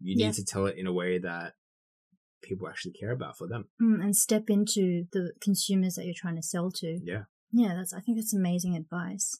you 0.00 0.14
need 0.16 0.24
Yeah. 0.24 0.32
to 0.32 0.44
tell 0.44 0.66
it 0.66 0.76
in 0.76 0.86
a 0.86 0.92
way 0.92 1.18
that 1.18 1.54
people 2.46 2.68
actually 2.68 2.92
care 2.92 3.12
about 3.12 3.36
for 3.36 3.46
them. 3.46 3.66
Mm, 3.82 4.02
and 4.02 4.16
step 4.16 4.44
into 4.48 5.04
the 5.12 5.32
consumers 5.40 5.94
that 5.94 6.04
you're 6.04 6.14
trying 6.16 6.36
to 6.36 6.42
sell 6.42 6.70
to. 6.76 6.98
Yeah. 7.02 7.24
Yeah, 7.52 7.74
that's 7.74 7.92
I 7.92 8.00
think 8.00 8.18
that's 8.18 8.34
amazing 8.34 8.76
advice. 8.76 9.38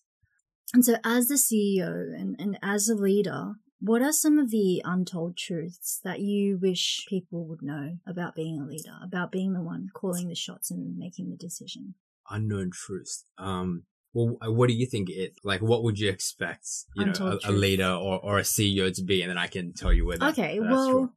And 0.75 0.85
so 0.85 0.97
as 1.05 1.29
the 1.29 1.35
CEO 1.35 1.89
and, 1.89 2.37
and 2.39 2.59
as 2.63 2.89
a 2.89 2.95
leader, 2.95 3.53
what 3.81 4.03
are 4.03 4.13
some 4.13 4.39
of 4.39 4.51
the 4.51 4.83
untold 4.85 5.37
truths 5.37 6.01
that 6.03 6.21
you 6.21 6.59
wish 6.61 7.05
people 7.09 7.47
would 7.47 7.63
know 7.63 7.99
about 8.07 8.35
being 8.35 8.61
a 8.61 8.65
leader, 8.65 8.97
about 9.03 9.31
being 9.31 9.53
the 9.53 9.63
one 9.63 9.89
calling 9.95 10.29
the 10.29 10.35
shots 10.35 10.71
and 10.71 10.97
making 10.97 11.31
the 11.31 11.37
decision? 11.37 11.95
Unknown 12.31 12.71
truths. 12.73 13.25
Um, 13.39 13.85
well, 14.13 14.39
what 14.41 14.69
do 14.69 14.75
you 14.75 14.87
think 14.87 15.11
it 15.11 15.35
like? 15.45 15.61
What 15.61 15.85
would 15.85 15.99
you 15.99 16.09
expect, 16.09 16.67
you 16.95 17.05
Untold 17.05 17.45
know, 17.45 17.51
a, 17.51 17.53
a 17.53 17.55
leader 17.55 17.91
or, 17.91 18.19
or 18.19 18.39
a 18.39 18.43
CEO 18.43 18.93
to 18.95 19.05
be, 19.05 19.21
and 19.21 19.31
then 19.31 19.39
I 19.39 19.47
can 19.47 19.75
tell 19.75 19.93
you 19.93 20.07
whether. 20.07 20.27
Okay, 20.29 20.59
well, 20.59 20.91
true. 20.91 21.13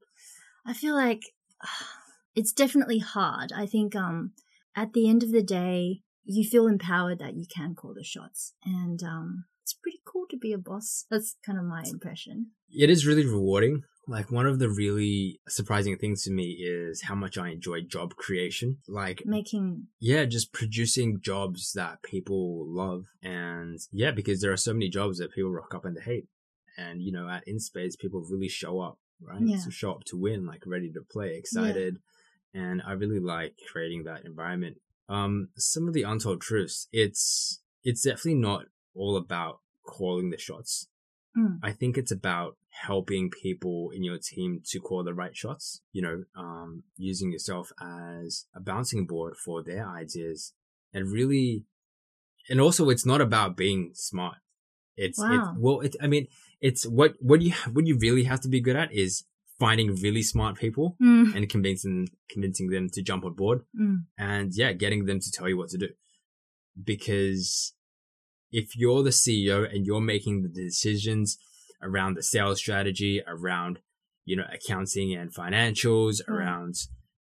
I 0.65 0.73
feel 0.73 0.95
like 0.95 1.21
it's 2.35 2.53
definitely 2.53 2.99
hard. 2.99 3.51
I 3.51 3.65
think 3.65 3.95
um 3.95 4.31
at 4.75 4.93
the 4.93 5.09
end 5.09 5.23
of 5.23 5.31
the 5.31 5.43
day, 5.43 6.01
you 6.23 6.47
feel 6.47 6.67
empowered 6.67 7.19
that 7.19 7.35
you 7.35 7.45
can 7.53 7.75
call 7.75 7.93
the 7.93 8.03
shots, 8.03 8.53
and 8.63 9.01
um 9.03 9.45
it's 9.63 9.73
pretty 9.73 9.99
cool 10.05 10.25
to 10.29 10.37
be 10.37 10.53
a 10.53 10.57
boss. 10.57 11.05
That's 11.11 11.35
kind 11.45 11.59
of 11.59 11.65
my 11.65 11.83
impression. 11.87 12.47
it 12.71 12.89
is 12.89 13.05
really 13.05 13.25
rewarding. 13.25 13.83
Like 14.07 14.31
one 14.31 14.47
of 14.47 14.57
the 14.57 14.69
really 14.69 15.39
surprising 15.47 15.95
things 15.95 16.23
to 16.23 16.31
me 16.31 16.57
is 16.59 17.03
how 17.03 17.13
much 17.13 17.37
I 17.37 17.49
enjoy 17.49 17.81
job 17.81 18.15
creation. 18.15 18.77
Like, 18.87 19.21
Making 19.23 19.85
yeah, 19.99 20.25
just 20.25 20.51
producing 20.51 21.19
jobs 21.21 21.73
that 21.73 22.01
people 22.01 22.65
love. 22.67 23.05
And 23.21 23.77
yeah, 23.91 24.09
because 24.09 24.41
there 24.41 24.51
are 24.51 24.57
so 24.57 24.73
many 24.73 24.89
jobs 24.89 25.19
that 25.19 25.31
people 25.31 25.51
rock 25.51 25.75
up 25.75 25.85
and 25.85 25.95
they 25.95 26.01
hate. 26.01 26.27
And, 26.75 27.03
you 27.03 27.11
know, 27.11 27.29
at 27.29 27.45
InSpace, 27.45 27.99
people 27.99 28.25
really 28.27 28.47
show 28.47 28.79
up, 28.79 28.97
right? 29.21 29.41
Yeah. 29.41 29.57
So 29.57 29.69
show 29.69 29.91
up 29.91 30.03
to 30.05 30.17
win, 30.17 30.45
like 30.45 30.63
ready 30.65 30.91
to 30.91 31.01
play, 31.01 31.35
excited. 31.35 31.99
And 32.53 32.81
I 32.85 32.93
really 32.93 33.19
like 33.19 33.55
creating 33.71 34.03
that 34.03 34.25
environment. 34.25 34.77
Um, 35.07 35.49
some 35.57 35.87
of 35.87 35.93
the 35.93 36.03
untold 36.03 36.41
truths, 36.41 36.87
it's, 36.91 37.61
it's 37.83 38.03
definitely 38.03 38.35
not 38.35 38.65
all 38.95 39.17
about 39.17 39.59
calling 39.85 40.29
the 40.29 40.37
shots. 40.37 40.87
Mm. 41.37 41.59
I 41.63 41.71
think 41.71 41.97
it's 41.97 42.11
about 42.11 42.57
helping 42.69 43.29
people 43.29 43.91
in 43.93 44.03
your 44.03 44.17
team 44.17 44.61
to 44.65 44.79
call 44.79 45.03
the 45.03 45.13
right 45.13 45.35
shots, 45.35 45.81
you 45.91 46.01
know, 46.01 46.23
um, 46.35 46.83
using 46.97 47.31
yourself 47.31 47.71
as 47.81 48.45
a 48.55 48.59
bouncing 48.59 49.05
board 49.05 49.35
for 49.35 49.63
their 49.63 49.87
ideas 49.87 50.53
and 50.93 51.11
really, 51.11 51.65
and 52.49 52.59
also 52.59 52.89
it's 52.89 53.05
not 53.05 53.21
about 53.21 53.55
being 53.55 53.91
smart. 53.93 54.37
It's, 54.95 55.19
Wow. 55.19 55.33
it's 55.33 55.59
well, 55.59 55.79
it, 55.81 55.95
I 56.01 56.07
mean, 56.07 56.27
it's 56.61 56.85
what, 56.87 57.13
what 57.19 57.41
you, 57.41 57.53
what 57.71 57.85
you 57.85 57.97
really 57.99 58.23
have 58.25 58.41
to 58.41 58.49
be 58.49 58.61
good 58.61 58.75
at 58.75 58.93
is 58.93 59.23
finding 59.59 59.93
really 59.95 60.23
smart 60.23 60.57
people 60.57 60.95
Mm, 61.01 61.35
and 61.35 61.49
convincing, 61.49 62.07
convincing 62.29 62.69
them 62.69 62.89
to 62.93 63.01
jump 63.01 63.25
on 63.25 63.33
board 63.33 63.61
mm, 63.79 64.03
and 64.17 64.51
yeah, 64.55 64.71
getting 64.71 65.05
them 65.05 65.19
to 65.19 65.31
tell 65.31 65.49
you 65.49 65.57
what 65.57 65.69
to 65.69 65.77
do. 65.77 65.89
Because 66.81 67.73
if 68.51 68.75
you're 68.75 69.03
the 69.03 69.09
CEO 69.09 69.69
and 69.69 69.85
you're 69.85 70.01
making 70.01 70.41
the 70.43 70.49
decisions 70.49 71.37
around 71.81 72.15
the 72.15 72.23
sales 72.23 72.59
strategy, 72.59 73.21
around, 73.27 73.79
you 74.25 74.35
know, 74.35 74.45
accounting 74.51 75.13
and 75.13 75.33
financials, 75.33 76.19
Right. 76.27 76.37
around 76.37 76.75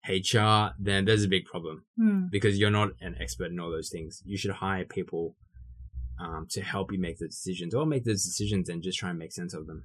HR, 0.08 0.74
then 0.78 1.04
there's 1.04 1.24
a 1.24 1.28
big 1.28 1.44
problem 1.44 1.84
mm. 2.00 2.30
because 2.30 2.58
you're 2.58 2.70
not 2.70 2.90
an 3.00 3.16
expert 3.20 3.50
in 3.50 3.60
all 3.60 3.70
those 3.70 3.90
things. 3.90 4.22
You 4.24 4.38
should 4.38 4.52
hire 4.52 4.84
people 4.84 5.36
um, 6.20 6.46
to 6.50 6.62
help 6.62 6.92
you 6.92 7.00
make 7.00 7.18
the 7.18 7.28
decisions 7.28 7.74
or 7.74 7.86
make 7.86 8.04
those 8.04 8.24
decisions 8.24 8.68
and 8.68 8.82
just 8.82 8.98
try 8.98 9.10
and 9.10 9.18
make 9.18 9.32
sense 9.32 9.54
of 9.54 9.66
them. 9.66 9.84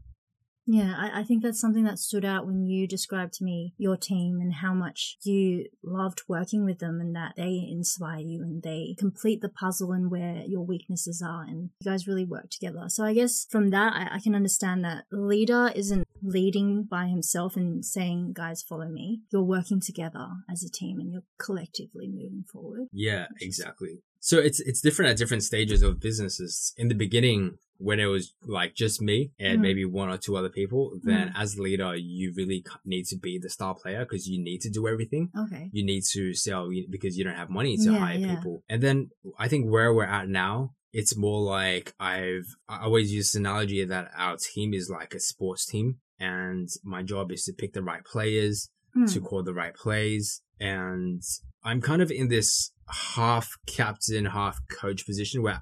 Yeah, 0.65 0.93
I, 0.97 1.19
I 1.19 1.23
think 1.23 1.43
that's 1.43 1.59
something 1.59 1.83
that 1.83 1.99
stood 1.99 2.23
out 2.23 2.45
when 2.45 2.65
you 2.65 2.87
described 2.87 3.33
to 3.33 3.43
me 3.43 3.73
your 3.77 3.97
team 3.97 4.39
and 4.39 4.53
how 4.53 4.73
much 4.73 5.17
you 5.23 5.65
loved 5.83 6.21
working 6.27 6.63
with 6.63 6.79
them 6.79 7.01
and 7.01 7.15
that 7.15 7.33
they 7.35 7.67
inspire 7.69 8.19
you 8.19 8.41
and 8.41 8.63
they 8.63 8.95
complete 8.97 9.41
the 9.41 9.49
puzzle 9.49 9.91
and 9.91 10.09
where 10.09 10.43
your 10.47 10.65
weaknesses 10.65 11.21
are 11.25 11.43
and 11.43 11.71
you 11.79 11.91
guys 11.91 12.07
really 12.07 12.23
work 12.23 12.49
together. 12.49 12.85
So 12.87 13.03
I 13.03 13.13
guess 13.13 13.45
from 13.49 13.71
that, 13.71 13.93
I, 13.93 14.15
I 14.15 14.19
can 14.19 14.35
understand 14.35 14.85
that 14.85 15.03
leader 15.11 15.71
isn't 15.75 16.07
leading 16.21 16.83
by 16.83 17.07
himself 17.07 17.57
and 17.57 17.83
saying, 17.83 18.31
guys, 18.33 18.61
follow 18.61 18.87
me. 18.87 19.21
You're 19.31 19.43
working 19.43 19.81
together 19.81 20.27
as 20.49 20.63
a 20.63 20.71
team 20.71 20.99
and 20.99 21.11
you're 21.11 21.23
collectively 21.37 22.07
moving 22.07 22.45
forward. 22.49 22.87
Yeah, 22.93 23.25
exactly. 23.41 23.99
So 24.25 24.37
it's 24.39 24.59
it's 24.61 24.79
different 24.79 25.11
at 25.11 25.17
different 25.17 25.43
stages 25.43 25.81
of 25.81 25.99
businesses. 25.99 26.73
In 26.77 26.87
the 26.87 26.95
beginning, 26.95 27.57
when 27.77 27.99
it 27.99 28.05
was 28.05 28.33
like 28.57 28.73
just 28.73 29.01
me 29.01 29.31
and 29.37 29.59
Mm. 29.59 29.61
maybe 29.67 29.83
one 29.83 30.09
or 30.09 30.17
two 30.17 30.37
other 30.37 30.47
people, 30.59 30.97
then 31.03 31.27
Mm. 31.27 31.33
as 31.43 31.59
leader, 31.59 31.93
you 31.97 32.31
really 32.39 32.63
need 32.85 33.05
to 33.07 33.17
be 33.17 33.37
the 33.37 33.49
star 33.49 33.75
player 33.75 34.05
because 34.05 34.25
you 34.31 34.41
need 34.41 34.61
to 34.61 34.69
do 34.69 34.87
everything. 34.87 35.29
Okay. 35.37 35.69
You 35.73 35.83
need 35.83 36.03
to 36.13 36.33
sell 36.33 36.69
because 36.89 37.17
you 37.17 37.25
don't 37.25 37.35
have 37.43 37.49
money 37.49 37.75
to 37.75 37.91
Yeah, 37.91 37.99
hire 37.99 38.17
yeah. 38.17 38.35
people. 38.35 38.63
And 38.69 38.81
then 38.81 39.09
I 39.37 39.49
think 39.49 39.69
where 39.69 39.93
we're 39.93 40.05
at 40.19 40.29
now, 40.29 40.73
it's 40.93 41.17
more 41.17 41.41
like 41.41 41.93
I've 41.99 42.47
I 42.69 42.77
always 42.85 43.11
use 43.11 43.25
this 43.33 43.39
analogy 43.43 43.83
that 43.83 44.09
our 44.15 44.37
team 44.37 44.73
is 44.73 44.89
like 44.89 45.13
a 45.13 45.19
sports 45.19 45.65
team, 45.65 45.97
and 46.19 46.69
my 46.83 47.03
job 47.03 47.29
is 47.33 47.43
to 47.45 47.51
pick 47.51 47.73
the 47.73 47.83
right 47.83 48.05
players, 48.05 48.69
Mm. 48.95 49.11
to 49.11 49.19
call 49.19 49.41
the 49.43 49.55
right 49.55 49.73
plays. 49.75 50.42
And 50.63 51.21
I'm 51.63 51.81
kind 51.81 52.01
of 52.01 52.09
in 52.09 52.29
this 52.29 52.71
half 53.15 53.49
captain, 53.67 54.25
half 54.25 54.59
coach 54.69 55.05
position 55.05 55.43
where 55.43 55.61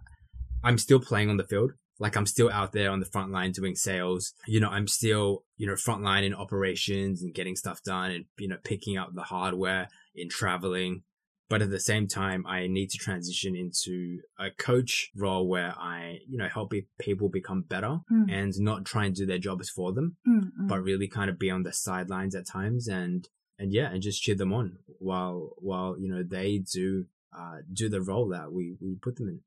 I'm 0.64 0.78
still 0.78 1.00
playing 1.00 1.30
on 1.30 1.38
the 1.38 1.48
field. 1.48 1.72
Like 2.00 2.16
I'm 2.16 2.26
still 2.26 2.50
out 2.52 2.72
there 2.72 2.90
on 2.92 3.00
the 3.00 3.06
front 3.06 3.32
line 3.32 3.52
doing 3.52 3.76
sales. 3.76 4.34
You 4.48 4.60
know, 4.60 4.70
I'm 4.70 4.88
still, 4.88 5.44
you 5.58 5.68
know, 5.68 5.76
front 5.76 6.04
line 6.04 6.24
in 6.24 6.34
operations 6.34 7.22
and 7.24 7.34
getting 7.34 7.56
stuff 7.56 7.82
done 7.84 8.12
and, 8.12 8.26
you 8.40 8.48
know, 8.48 8.58
picking 8.64 8.98
up 8.98 9.10
the 9.14 9.24
hardware 9.24 9.88
in 10.16 10.30
traveling. 10.30 11.02
But 11.50 11.62
at 11.62 11.70
the 11.70 11.80
same 11.82 12.08
time, 12.08 12.46
I 12.48 12.68
need 12.68 12.90
to 12.92 12.98
transition 12.98 13.56
into 13.56 14.20
a 14.40 14.50
coach 14.52 15.10
role 15.16 15.48
where 15.48 15.74
I, 15.78 16.20
you 16.28 16.38
know, 16.38 16.48
help 16.48 16.74
people 17.00 17.28
become 17.30 17.64
better 17.64 18.00
Mm. 18.12 18.32
and 18.32 18.54
not 18.60 18.86
try 18.86 19.06
and 19.06 19.16
do 19.16 19.26
their 19.26 19.38
jobs 19.40 19.70
for 19.70 19.92
them 19.94 20.18
Mm, 20.28 20.44
mm. 20.44 20.68
but 20.70 20.82
really 20.82 21.08
kind 21.08 21.30
of 21.30 21.38
be 21.38 21.50
on 21.52 21.64
the 21.64 21.74
sidelines 21.74 22.36
at 22.36 22.48
times 22.48 22.88
and 22.88 23.28
and 23.62 23.71
yeah 23.78 23.88
and 23.91 24.02
just 24.02 24.21
cheer 24.24 24.36
them 24.36 24.52
on 24.60 24.67
while 25.00 25.39
while 25.69 25.91
you 26.02 26.10
know 26.12 26.24
they 26.36 26.50
do 26.78 27.06
uh 27.39 27.58
do 27.71 27.88
the 27.95 28.02
role 28.12 28.28
that 28.36 28.52
we 28.52 28.76
we 28.82 28.95
put 29.08 29.15
them 29.17 29.30
in 29.34 29.39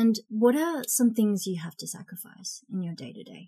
And 0.00 0.14
what 0.42 0.54
are 0.66 0.82
some 0.98 1.10
things 1.18 1.46
you 1.46 1.56
have 1.66 1.76
to 1.82 1.86
sacrifice 1.86 2.52
in 2.72 2.78
your 2.86 2.94
day 2.94 3.12
to 3.18 3.22
day? 3.32 3.44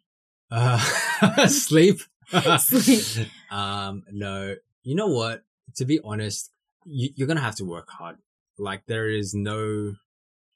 uh 0.50 1.46
sleep 1.66 1.98
Sleep. 2.58 3.28
um 3.60 3.94
no 4.12 4.34
you 4.88 4.94
know 5.00 5.08
what 5.20 5.36
to 5.76 5.84
be 5.92 5.98
honest 6.10 6.50
you, 7.00 7.10
you're 7.16 7.28
gonna 7.28 7.48
have 7.48 7.56
to 7.62 7.64
work 7.64 7.88
hard 7.98 8.16
like 8.58 8.82
there 8.86 9.08
is 9.20 9.28
no 9.34 9.94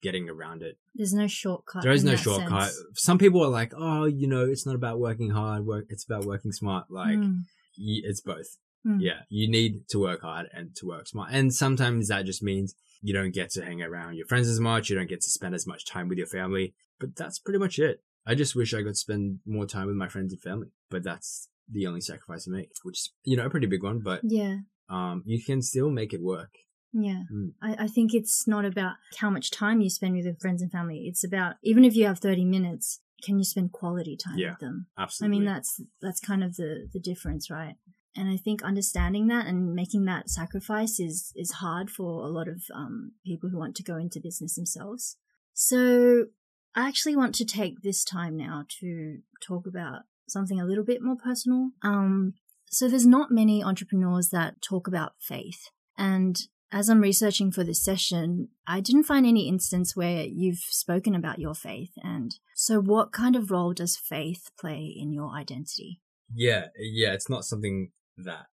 getting 0.03 0.29
around 0.29 0.63
it 0.63 0.77
There's 0.99 1.15
no 1.15 1.27
shortcut. 1.29 1.83
there 1.85 1.93
is 1.93 2.05
no 2.05 2.17
shortcut 2.17 2.71
sense. 2.71 2.87
some 3.09 3.19
people 3.19 3.41
are 3.47 3.55
like 3.61 3.73
oh 3.77 4.05
you 4.21 4.27
know 4.27 4.45
it's 4.53 4.67
not 4.67 4.75
about 4.75 4.99
working 4.99 5.31
hard 5.31 5.65
work 5.73 5.85
it's 5.89 6.05
about 6.05 6.25
working 6.33 6.53
smart 6.53 6.85
like 6.91 7.19
Mm, 7.19 7.45
y- 7.79 8.03
it's 8.11 8.21
both 8.21 8.59
mm. 8.87 8.99
yeah, 9.01 9.21
you 9.29 9.49
need 9.49 9.89
to 9.91 9.99
work 10.01 10.23
hard 10.23 10.47
and 10.53 10.75
to 10.77 10.87
work 10.87 11.07
smart. 11.09 11.31
And 11.33 11.53
sometimes 11.55 12.09
that 12.09 12.25
just 12.27 12.43
means 12.43 12.75
you 13.01 13.13
don't 13.13 13.35
get 13.35 13.51
to 13.51 13.65
hang 13.65 13.83
around 13.83 14.15
your 14.17 14.27
friends 14.27 14.49
as 14.49 14.61
much. 14.61 14.89
You 14.91 14.97
don't 14.97 15.09
get 15.09 15.21
to 15.23 15.31
spend 15.31 15.55
as 15.55 15.67
much 15.67 15.85
time 15.87 16.09
with 16.09 16.19
your 16.19 16.27
family. 16.27 16.75
But 17.01 17.17
that's 17.17 17.39
pretty 17.39 17.59
much 17.59 17.79
it. 17.79 18.01
I 18.25 18.35
just 18.37 18.55
wish 18.55 18.73
I 18.73 18.83
could 18.83 18.97
spend 18.97 19.41
more 19.45 19.67
time 19.67 19.89
with 19.89 19.97
my 19.97 20.09
friends 20.09 20.33
and 20.33 20.41
family. 20.41 20.69
But 20.91 21.03
that's 21.03 21.49
the 21.69 21.87
only 21.87 22.01
sacrifice 22.01 22.47
I 22.47 22.53
make, 22.53 22.71
which 22.85 22.99
is, 22.99 23.11
you 23.25 23.37
know, 23.37 23.47
a 23.47 23.51
pretty 23.51 23.67
big 23.67 23.83
one. 23.83 23.99
But 24.01 24.21
Yeah. 24.23 24.59
um, 24.89 25.23
you 25.27 25.43
can 25.43 25.63
still 25.63 25.91
make 25.91 26.13
it 26.13 26.23
work. 26.23 26.51
Yeah. 26.93 27.23
Mm. 27.33 27.55
I, 27.63 27.85
I 27.85 27.87
think 27.89 28.13
it's 28.15 28.47
not 28.47 28.65
about 28.65 28.97
how 29.17 29.31
much 29.31 29.51
time 29.51 29.81
you 29.81 29.89
spend 29.91 30.15
with 30.15 30.27
your 30.27 30.35
friends 30.37 30.61
and 30.63 30.71
family. 30.71 31.07
It's 31.09 31.25
about 31.25 31.55
even 31.65 31.85
if 31.85 31.97
you 31.97 32.07
have 32.07 32.19
30 32.19 32.45
minutes, 32.45 33.01
can 33.25 33.39
you 33.39 33.45
spend 33.45 33.73
quality 33.73 34.17
time 34.17 34.37
Yeah. 34.37 34.51
with 34.51 34.59
them? 34.61 34.87
Absolutely. 34.99 35.37
I 35.37 35.39
mean, 35.41 35.47
that's 35.47 35.81
that's 36.01 36.21
kind 36.21 36.45
of 36.45 36.57
the 36.57 36.89
the 36.93 37.01
difference, 37.01 37.51
right? 37.51 37.77
And 38.17 38.29
I 38.29 38.37
think 38.37 38.63
understanding 38.63 39.29
that 39.29 39.47
and 39.47 39.75
making 39.75 40.05
that 40.05 40.29
sacrifice 40.29 41.01
is 41.01 41.33
is 41.35 41.53
hard 41.53 41.91
for 41.91 42.25
a 42.25 42.29
lot 42.29 42.49
of 42.49 42.63
um, 42.75 43.13
people 43.25 43.49
who 43.49 43.59
want 43.59 43.75
to 43.77 43.83
go 43.83 43.97
into 43.97 44.21
business 44.21 44.55
themselves. 44.55 45.17
So 45.55 46.27
I 46.75 46.89
actually 46.89 47.17
want 47.17 47.35
to 47.37 47.45
take 47.45 47.83
this 47.83 48.05
time 48.05 48.37
now 48.37 48.65
to 48.81 49.19
talk 49.47 49.67
about 49.67 50.03
something 50.29 50.61
a 50.61 50.65
little 50.65 50.85
bit 50.85 51.03
more 51.03 51.17
personal. 51.17 51.71
Um, 51.83 52.35
so 52.71 52.89
there's 52.89 53.07
not 53.07 53.31
many 53.31 53.63
entrepreneurs 53.63 54.29
that 54.31 54.63
talk 54.63 54.87
about 54.87 55.13
faith, 55.21 55.69
and 55.97 56.37
as 56.75 56.89
I'm 56.89 57.03
researching 57.03 57.53
for 57.53 57.65
this 57.65 57.85
session, 57.85 58.49
I 58.67 58.81
didn't 58.81 59.05
find 59.05 59.27
any 59.27 59.47
instance 59.47 59.95
where 59.95 60.25
you've 60.25 60.65
spoken 60.71 61.15
about 61.15 61.39
your 61.39 61.55
faith. 61.55 61.93
And 62.03 62.35
so, 62.55 62.81
what 62.81 63.13
kind 63.13 63.37
of 63.37 63.51
role 63.51 63.75
does 63.75 63.99
faith 63.99 64.51
play 64.59 64.95
in 64.99 65.13
your 65.13 65.35
identity? 65.35 66.01
yeah, 66.35 66.67
yeah, 66.79 67.13
it's 67.13 67.29
not 67.29 67.45
something 67.45 67.91
that, 68.17 68.47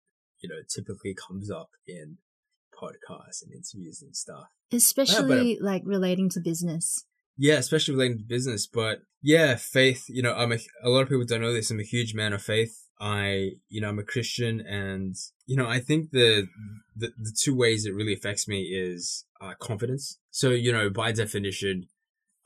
you 0.40 0.48
know, 0.48 0.56
typically 0.68 1.14
comes 1.14 1.50
up 1.50 1.70
in 1.86 2.18
podcasts 2.74 3.42
and 3.42 3.52
interviews 3.52 4.02
and 4.02 4.14
stuff. 4.14 4.48
Especially 4.72 5.58
like 5.60 5.82
relating 5.84 6.28
to 6.30 6.40
business. 6.40 7.04
Yeah, 7.38 7.54
especially 7.54 7.94
relating 7.94 8.18
to 8.18 8.24
business. 8.24 8.66
But 8.66 9.00
yeah, 9.22 9.56
faith, 9.56 10.04
you 10.08 10.22
know, 10.22 10.34
I'm 10.34 10.52
a, 10.52 10.58
a 10.82 10.88
lot 10.88 11.02
of 11.02 11.08
people 11.08 11.24
don't 11.24 11.40
know 11.40 11.52
this. 11.52 11.70
I'm 11.70 11.80
a 11.80 11.84
huge 11.84 12.14
man 12.14 12.32
of 12.32 12.42
faith. 12.42 12.82
I, 12.98 13.50
you 13.68 13.80
know, 13.80 13.88
I'm 13.88 13.98
a 13.98 14.04
Christian 14.04 14.60
and, 14.60 15.14
you 15.44 15.56
know, 15.56 15.66
I 15.66 15.80
think 15.80 16.12
the, 16.12 16.46
the, 16.96 17.08
the 17.18 17.36
two 17.38 17.54
ways 17.54 17.84
it 17.84 17.94
really 17.94 18.14
affects 18.14 18.48
me 18.48 18.62
is 18.62 19.26
uh, 19.40 19.52
confidence. 19.60 20.18
So, 20.30 20.50
you 20.50 20.72
know, 20.72 20.88
by 20.88 21.12
definition, 21.12 21.88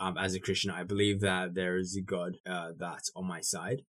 um, 0.01 0.19
as 0.19 0.35
a 0.35 0.41
Christian, 0.41 0.73
I 0.73 0.83
believe 0.83 1.21
that 1.21 1.55
there 1.55 1.77
is 1.77 1.97
a 1.97 2.03
God, 2.03 2.39
uh, 2.49 2.71
that's 2.77 3.13
on 3.15 3.29
my 3.29 3.41
side 3.41 3.83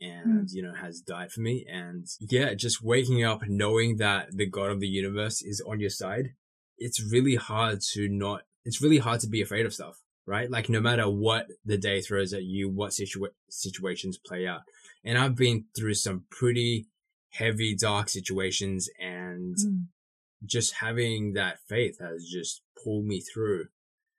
and, 0.00 0.50
you 0.50 0.62
know, 0.62 0.74
has 0.74 1.00
died 1.00 1.32
for 1.32 1.40
me. 1.40 1.66
And 1.70 2.06
yeah, 2.20 2.54
just 2.54 2.82
waking 2.82 3.24
up 3.24 3.42
knowing 3.46 3.96
that 3.96 4.36
the 4.36 4.46
God 4.46 4.70
of 4.70 4.80
the 4.80 4.88
universe 4.88 5.42
is 5.42 5.60
on 5.66 5.80
your 5.80 5.90
side. 5.90 6.34
It's 6.78 7.02
really 7.02 7.36
hard 7.36 7.80
to 7.92 8.08
not, 8.08 8.42
it's 8.64 8.82
really 8.82 8.98
hard 8.98 9.20
to 9.20 9.28
be 9.28 9.42
afraid 9.42 9.66
of 9.66 9.74
stuff 9.74 10.00
right? 10.26 10.50
Like 10.50 10.68
no 10.68 10.80
matter 10.80 11.08
what 11.08 11.46
the 11.64 11.78
day 11.78 12.00
throws 12.00 12.32
at 12.32 12.42
you, 12.42 12.68
what 12.68 12.90
situa- 12.90 13.28
situations 13.48 14.18
play 14.18 14.46
out. 14.46 14.62
And 15.04 15.16
I've 15.16 15.36
been 15.36 15.66
through 15.76 15.94
some 15.94 16.24
pretty 16.30 16.88
heavy, 17.30 17.76
dark 17.76 18.08
situations 18.08 18.88
and 18.98 19.56
Mm. 19.56 19.86
just 20.44 20.74
having 20.74 21.34
that 21.34 21.60
faith 21.68 21.98
has 22.00 22.24
just 22.28 22.62
pulled 22.82 23.04
me 23.06 23.20
through. 23.20 23.68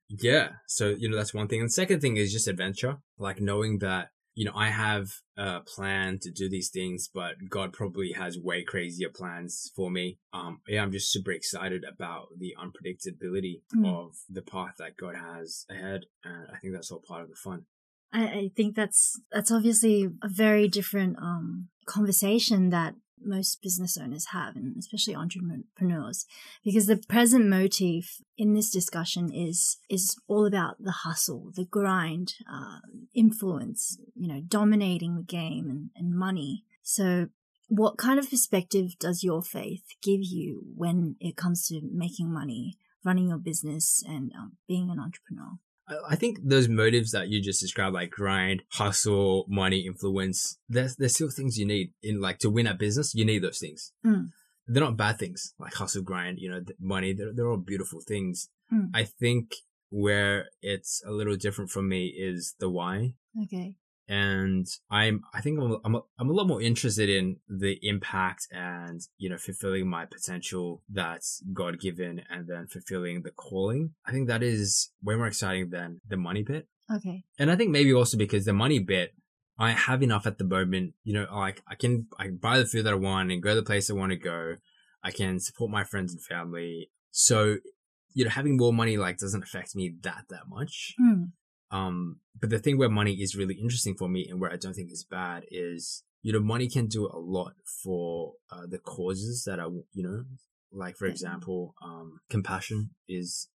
Yeah. 0.08 0.54
So, 0.66 0.90
you 0.98 1.10
know, 1.10 1.18
that's 1.18 1.34
one 1.34 1.50
thing. 1.50 1.60
And 1.60 1.72
second 1.72 2.00
thing 2.00 2.16
is 2.16 2.32
just 2.32 2.48
adventure, 2.48 3.00
like 3.18 3.42
knowing 3.42 3.80
that, 3.80 4.12
you 4.38 4.46
know, 4.46 4.54
I 4.56 4.70
have 4.70 5.08
a 5.36 5.62
plan 5.62 6.20
to 6.22 6.30
do 6.30 6.48
these 6.48 6.70
things, 6.70 7.10
but 7.12 7.34
God 7.50 7.74
probably 7.74 8.12
has 8.12 8.38
way 8.38 8.62
crazier 8.64 9.10
plans 9.10 9.72
for 9.76 9.90
me. 9.90 10.20
Um, 10.32 10.62
yeah, 10.68 10.84
I'm 10.84 10.92
just 10.92 11.12
super 11.12 11.32
excited 11.32 11.84
about 11.84 12.28
the 12.38 12.54
unpredictability 12.64 13.62
Mm. 13.76 13.92
of 13.98 14.12
the 14.30 14.44
path 14.44 14.76
that 14.78 14.96
God 14.96 15.16
has 15.16 15.66
ahead. 15.72 16.02
And 16.24 16.48
I 16.54 16.58
think 16.60 16.74
that's 16.76 16.92
all 16.92 17.02
part 17.08 17.24
of 17.24 17.30
the 17.30 17.36
fun. 17.36 17.66
I, 18.14 18.24
I 18.26 18.52
think 18.56 18.76
that's 18.76 19.20
that's 19.32 19.52
obviously 19.52 20.08
a 20.22 20.30
very 20.30 20.68
different 20.68 21.18
um, 21.18 21.70
conversation 21.88 22.70
that 22.70 22.94
most 23.24 23.62
business 23.62 23.98
owners 23.98 24.28
have, 24.28 24.56
and 24.56 24.76
especially 24.78 25.16
entrepreneurs, 25.16 26.26
because 26.64 26.88
the 26.88 26.98
present 26.98 27.48
motif 27.48 28.22
in 28.38 28.54
this 28.54 28.70
discussion 28.70 29.32
is 29.34 29.78
is 29.90 30.16
all 30.28 30.46
about 30.46 30.76
the 30.80 30.92
hustle, 30.92 31.52
the 31.56 31.66
grind, 31.66 32.36
uh, 32.52 32.80
influence, 33.14 33.98
you 34.16 34.28
know, 34.28 34.42
dominating 34.42 35.16
the 35.16 35.24
game 35.24 35.70
and, 35.70 35.90
and 35.96 36.18
money. 36.18 36.64
So, 36.84 37.28
what 37.68 37.98
kind 37.98 38.20
of 38.20 38.30
perspective 38.30 38.98
does 39.00 39.24
your 39.24 39.42
faith 39.42 39.84
give 40.02 40.22
you 40.22 40.64
when 40.76 41.16
it 41.20 41.36
comes 41.36 41.68
to 41.68 41.82
making 41.92 42.32
money, 42.32 42.78
running 43.04 43.30
your 43.30 43.40
business, 43.40 44.04
and 44.08 44.32
um, 44.38 44.58
being 44.68 44.90
an 44.90 45.00
entrepreneur? 45.00 45.58
I- 45.88 46.16
think 46.16 46.40
those 46.44 46.68
motives 46.68 47.12
that 47.12 47.30
you 47.30 47.42
just 47.42 47.62
described, 47.62 47.94
like 47.94 48.12
grind, 48.12 48.64
hustle, 48.72 49.46
money, 49.48 49.86
influence, 49.86 50.58
there's, 50.68 50.96
there's 50.96 51.16
still 51.16 51.30
things 51.30 51.58
you 51.58 51.66
need 51.66 51.94
in 52.04 52.20
like 52.20 52.40
to 52.40 52.50
win 52.50 52.68
at 52.68 52.80
business. 52.80 53.16
You 53.16 53.26
need 53.26 53.44
those 53.44 53.60
things. 53.60 53.94
Mm. 54.06 54.30
They're 54.68 54.84
not 54.84 54.98
bad 54.98 55.18
things 55.18 55.54
like 55.60 55.74
hustle, 55.76 56.04
grind, 56.04 56.40
you 56.40 56.50
know, 56.52 56.62
money. 56.80 57.14
They're, 57.14 57.34
they're 57.34 57.50
all 57.50 57.58
beautiful 57.58 58.02
things. 58.02 58.50
Mm. 58.74 58.90
I 58.94 59.04
think 59.06 59.56
where 59.90 60.50
it's 60.62 61.02
a 61.06 61.12
little 61.12 61.38
different 61.38 61.72
from 61.72 61.88
me 61.88 62.08
is 62.08 62.56
the 62.60 62.70
why. 62.70 63.14
Okay. 63.44 63.76
And 64.10 64.66
I'm, 64.90 65.24
I 65.34 65.42
think 65.42 65.60
I'm, 65.60 65.78
I'm, 65.84 65.96
a, 65.96 66.02
I'm 66.18 66.30
a 66.30 66.34
lot 66.34 66.48
more 66.48 66.62
interested 66.62 67.10
in 67.10 67.38
the 67.50 67.78
impact 67.82 68.48
and, 68.52 69.02
you 69.18 69.30
know, 69.30 69.38
fulfilling 69.38 69.90
my 69.90 70.06
potential 70.06 70.82
that's 70.90 71.44
God 71.54 71.80
given 71.80 72.22
and 72.30 72.48
then 72.48 72.68
fulfilling 72.68 73.24
the 73.24 73.32
calling. 73.32 73.96
I 74.06 74.12
think 74.12 74.30
that 74.30 74.44
is 74.44 74.92
way 75.04 75.16
more 75.16 75.28
exciting 75.28 75.72
than 75.72 76.00
the 76.08 76.16
money 76.16 76.44
bit. 76.44 76.68
Okay. 76.90 77.26
And 77.38 77.52
I 77.52 77.58
think 77.58 77.72
maybe 77.72 77.94
also 77.94 78.18
because 78.18 78.46
the 78.46 78.54
money 78.54 78.80
bit, 78.80 79.14
I 79.60 79.72
have 79.72 80.02
enough 80.02 80.26
at 80.26 80.38
the 80.38 80.46
moment, 80.46 80.94
you 81.04 81.14
know, 81.14 81.28
like 81.34 81.62
I 81.68 81.76
can, 81.76 82.08
I 82.18 82.26
can 82.26 82.38
buy 82.38 82.60
the 82.60 82.66
food 82.66 82.86
that 82.86 82.94
I 82.94 82.98
want 82.98 83.32
and 83.32 83.44
go 83.44 83.50
to 83.50 83.56
the 83.56 83.64
place 83.64 83.90
I 83.90 83.94
want 83.94 84.12
to 84.12 84.18
go. 84.18 84.56
I 85.04 85.12
can 85.12 85.40
support 85.40 85.70
my 85.70 85.84
friends 85.84 86.14
and 86.14 86.24
family. 86.24 86.92
So, 87.12 87.58
you 88.14 88.24
know, 88.24 88.30
having 88.30 88.56
more 88.56 88.72
money 88.72 88.98
like 88.98 89.18
doesn't 89.18 89.44
affect 89.44 89.76
me 89.76 89.96
that, 90.02 90.26
that 90.30 90.48
much. 90.48 90.94
Hmm. 90.98 91.24
Um, 91.72 92.20
but 92.40 92.50
the 92.50 92.60
thing 92.60 92.78
where 92.78 92.90
money 92.90 93.14
is 93.16 93.36
really 93.36 93.56
interesting 93.56 93.96
for 93.96 94.08
me 94.08 94.28
and 94.30 94.40
where 94.40 94.52
I 94.52 94.56
don't 94.58 94.74
think 94.74 94.92
is 94.92 95.04
bad 95.04 95.44
is, 95.52 96.04
you 96.22 96.32
know, 96.32 96.40
money 96.40 96.70
can 96.70 96.88
do 96.88 97.08
a 97.08 97.18
lot 97.20 97.54
for 97.84 98.34
uh, 98.52 98.66
the 98.70 98.78
causes 98.80 99.44
that 99.46 99.60
I, 99.60 99.66
you 99.66 100.04
know, 100.04 100.24
like 100.72 100.96
for 100.98 101.06
example, 101.08 101.74
um, 101.84 102.20
compassion 102.30 102.92
is 103.08 103.50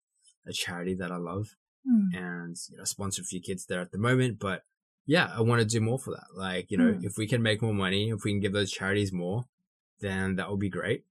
a 0.47 0.53
charity 0.53 0.95
that 0.97 1.11
I 1.11 1.17
love 1.17 1.47
Hmm. 1.85 2.15
and, 2.15 2.57
you 2.71 2.77
know, 2.79 2.85
sponsor 2.85 3.23
a 3.23 3.25
few 3.25 3.41
kids 3.41 3.67
there 3.67 3.81
at 3.81 3.91
the 3.91 3.99
moment, 3.99 4.39
but 4.39 4.63
yeah, 5.05 5.33
I 5.37 5.41
want 5.41 5.61
to 5.61 5.67
do 5.67 5.81
more 5.81 5.99
for 5.99 6.13
that. 6.13 6.27
Like, 6.37 6.71
you 6.71 6.79
know, 6.79 6.93
Mm. 6.93 7.03
if 7.05 7.15
we 7.19 7.27
can 7.27 7.43
make 7.43 7.61
more 7.61 7.75
money, 7.75 8.11
if 8.11 8.23
we 8.25 8.31
can 8.33 8.39
give 8.41 8.53
those 8.53 8.71
charities 8.71 9.13
more, 9.13 9.47
then 9.99 10.37
that 10.37 10.49
would 10.49 10.61
be 10.61 10.69
great. 10.71 11.05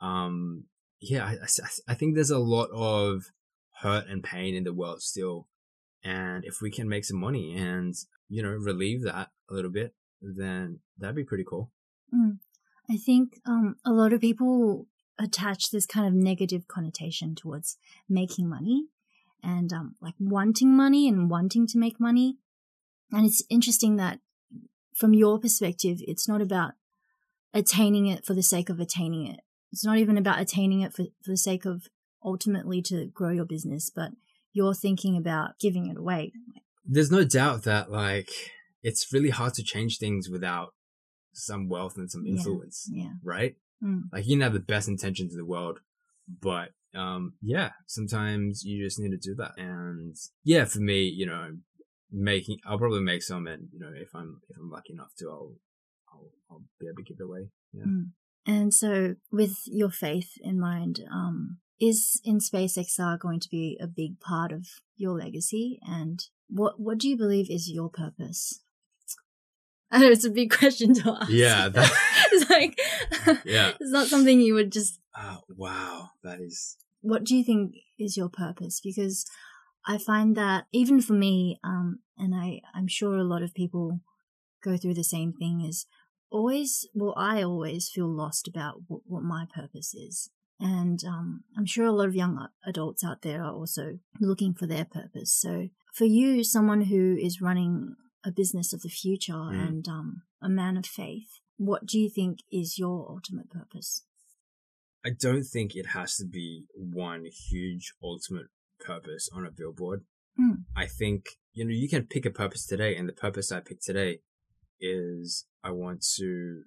Um, 0.00 0.64
yeah, 1.00 1.24
I, 1.24 1.32
I, 1.44 1.68
I 1.88 1.94
think 1.94 2.14
there's 2.14 2.30
a 2.30 2.38
lot 2.38 2.68
of 2.72 3.30
hurt 3.80 4.08
and 4.08 4.22
pain 4.22 4.54
in 4.54 4.64
the 4.64 4.74
world 4.74 5.00
still. 5.00 5.48
And 6.02 6.44
if 6.44 6.60
we 6.62 6.70
can 6.70 6.88
make 6.88 7.04
some 7.04 7.18
money 7.18 7.54
and, 7.56 7.94
you 8.28 8.42
know, 8.42 8.50
relieve 8.50 9.02
that 9.04 9.30
a 9.50 9.54
little 9.54 9.70
bit, 9.70 9.94
then 10.22 10.80
that'd 10.98 11.16
be 11.16 11.24
pretty 11.24 11.44
cool. 11.46 11.70
I 12.90 12.96
think 12.96 13.40
um, 13.46 13.76
a 13.84 13.92
lot 13.92 14.12
of 14.12 14.20
people 14.20 14.86
attach 15.18 15.70
this 15.70 15.86
kind 15.86 16.06
of 16.06 16.12
negative 16.12 16.66
connotation 16.66 17.34
towards 17.34 17.76
making 18.08 18.48
money 18.48 18.86
and 19.42 19.72
um, 19.72 19.94
like 20.00 20.14
wanting 20.18 20.74
money 20.76 21.08
and 21.08 21.30
wanting 21.30 21.66
to 21.68 21.78
make 21.78 22.00
money. 22.00 22.38
And 23.12 23.24
it's 23.24 23.44
interesting 23.48 23.96
that 23.96 24.18
from 24.94 25.14
your 25.14 25.38
perspective, 25.38 25.98
it's 26.00 26.26
not 26.26 26.40
about 26.40 26.72
attaining 27.54 28.06
it 28.06 28.24
for 28.24 28.34
the 28.34 28.42
sake 28.42 28.68
of 28.68 28.80
attaining 28.80 29.26
it. 29.26 29.40
It's 29.72 29.84
not 29.84 29.98
even 29.98 30.18
about 30.18 30.40
attaining 30.40 30.80
it 30.80 30.92
for, 30.92 31.04
for 31.22 31.30
the 31.30 31.36
sake 31.36 31.64
of 31.64 31.86
ultimately 32.24 32.82
to 32.82 33.06
grow 33.06 33.30
your 33.30 33.44
business, 33.44 33.88
but 33.88 34.12
you're 34.52 34.74
thinking 34.74 35.16
about 35.16 35.58
giving 35.60 35.86
it 35.88 35.96
away. 35.96 36.32
There's 36.84 37.10
no 37.10 37.24
doubt 37.24 37.62
that 37.64 37.90
like 37.90 38.30
it's 38.82 39.12
really 39.12 39.30
hard 39.30 39.54
to 39.54 39.62
change 39.62 39.98
things 39.98 40.28
without 40.30 40.74
some 41.32 41.68
wealth 41.68 41.96
and 41.96 42.10
some 42.10 42.24
Yeah. 42.26 42.32
influence, 42.32 42.88
Yeah. 42.92 43.12
right? 43.22 43.56
Mm. 43.82 44.04
Like 44.12 44.26
you 44.26 44.32
can 44.36 44.40
have 44.42 44.52
the 44.52 44.60
best 44.60 44.88
intentions 44.88 45.32
in 45.32 45.38
the 45.38 45.44
world, 45.44 45.80
but 46.28 46.70
um, 46.94 47.34
yeah, 47.40 47.70
sometimes 47.86 48.64
you 48.64 48.82
just 48.84 48.98
need 48.98 49.10
to 49.10 49.16
do 49.16 49.34
that. 49.36 49.52
And 49.56 50.16
yeah, 50.42 50.64
for 50.64 50.80
me, 50.80 51.02
you 51.04 51.26
know, 51.26 51.58
making 52.10 52.58
I'll 52.66 52.78
probably 52.78 53.00
make 53.02 53.22
some, 53.22 53.46
and 53.46 53.68
you 53.72 53.78
know, 53.78 53.92
if 53.94 54.08
I'm 54.14 54.40
if 54.48 54.56
I'm 54.56 54.70
lucky 54.70 54.92
enough 54.94 55.12
to, 55.18 55.30
I'll 55.30 55.54
I'll, 56.12 56.30
I'll 56.50 56.62
be 56.80 56.86
able 56.86 56.96
to 56.96 57.02
give 57.04 57.18
it 57.20 57.24
away. 57.24 57.50
Yeah. 57.72 57.84
Mm. 57.84 58.04
And 58.46 58.74
so, 58.74 59.14
with 59.30 59.56
your 59.66 59.90
faith 59.90 60.32
in 60.40 60.58
mind, 60.58 61.00
um, 61.12 61.58
is 61.80 62.20
InSpace 62.26 62.76
XR 62.78 63.18
going 63.18 63.40
to 63.40 63.48
be 63.48 63.78
a 63.80 63.86
big 63.86 64.20
part 64.20 64.52
of 64.52 64.68
your 64.96 65.16
legacy? 65.18 65.80
And 65.82 66.24
what 66.48 66.78
what 66.78 66.98
do 66.98 67.08
you 67.08 67.16
believe 67.16 67.50
is 67.50 67.70
your 67.70 67.88
purpose? 67.88 68.60
I 69.90 69.98
know 70.00 70.10
it's 70.10 70.24
a 70.24 70.30
big 70.30 70.50
question 70.56 70.94
to 70.94 71.16
ask. 71.20 71.30
Yeah, 71.30 71.68
that- 71.74 71.92
it's 72.32 72.50
like 72.50 72.78
Yeah. 73.44 73.72
it's 73.80 73.90
not 73.90 74.06
something 74.08 74.40
you 74.40 74.54
would 74.54 74.70
just. 74.72 74.98
Uh, 75.14 75.38
wow, 75.56 76.10
that 76.22 76.40
is 76.40 76.76
What 77.00 77.24
do 77.24 77.36
you 77.36 77.42
think 77.42 77.74
is 77.98 78.16
your 78.16 78.28
purpose? 78.28 78.80
Because 78.80 79.26
I 79.86 79.98
find 79.98 80.36
that 80.36 80.66
even 80.72 81.00
for 81.00 81.14
me, 81.14 81.58
um, 81.64 82.00
and 82.16 82.34
I 82.34 82.60
I'm 82.74 82.86
sure 82.86 83.16
a 83.16 83.24
lot 83.24 83.42
of 83.42 83.54
people 83.54 84.00
go 84.62 84.76
through 84.76 84.94
the 84.94 85.02
same 85.04 85.32
thing 85.32 85.62
is 85.62 85.86
always 86.30 86.86
well 86.94 87.14
i 87.16 87.42
always 87.42 87.88
feel 87.88 88.06
lost 88.06 88.46
about 88.46 88.82
what, 88.86 89.00
what 89.06 89.22
my 89.22 89.46
purpose 89.52 89.94
is 89.94 90.30
and 90.60 91.02
um, 91.04 91.44
i'm 91.56 91.66
sure 91.66 91.86
a 91.86 91.92
lot 91.92 92.08
of 92.08 92.14
young 92.14 92.48
adults 92.66 93.02
out 93.04 93.22
there 93.22 93.42
are 93.42 93.52
also 93.52 93.98
looking 94.20 94.52
for 94.54 94.66
their 94.66 94.84
purpose 94.84 95.32
so 95.34 95.68
for 95.94 96.04
you 96.04 96.44
someone 96.44 96.82
who 96.82 97.16
is 97.20 97.40
running 97.40 97.96
a 98.24 98.30
business 98.30 98.72
of 98.72 98.82
the 98.82 98.88
future 98.88 99.32
Mm. 99.32 99.68
and 99.68 99.88
um, 99.88 100.22
a 100.42 100.48
man 100.48 100.76
of 100.76 100.86
faith 100.86 101.40
what 101.56 101.86
do 101.86 101.98
you 101.98 102.08
think 102.10 102.38
is 102.52 102.78
your 102.78 103.06
ultimate 103.10 103.50
purpose 103.50 104.02
I 105.02 105.10
don't 105.18 105.44
think 105.44 105.74
it 105.74 105.86
has 105.94 106.16
to 106.16 106.26
be 106.26 106.66
one 106.74 107.24
huge 107.24 107.94
ultimate 108.02 108.48
purpose 108.78 109.30
on 109.32 109.46
a 109.46 109.50
billboard. 109.50 110.02
Hmm. 110.36 110.56
I 110.76 110.84
think, 110.86 111.38
you 111.54 111.64
know, 111.64 111.72
you 111.72 111.88
can 111.88 112.02
pick 112.04 112.26
a 112.26 112.30
purpose 112.30 112.66
today 112.66 112.94
and 112.96 113.08
the 113.08 113.14
purpose 113.14 113.50
I 113.50 113.60
picked 113.60 113.82
today 113.82 114.18
is 114.78 115.46
I 115.64 115.70
want 115.70 116.04
to 116.18 116.64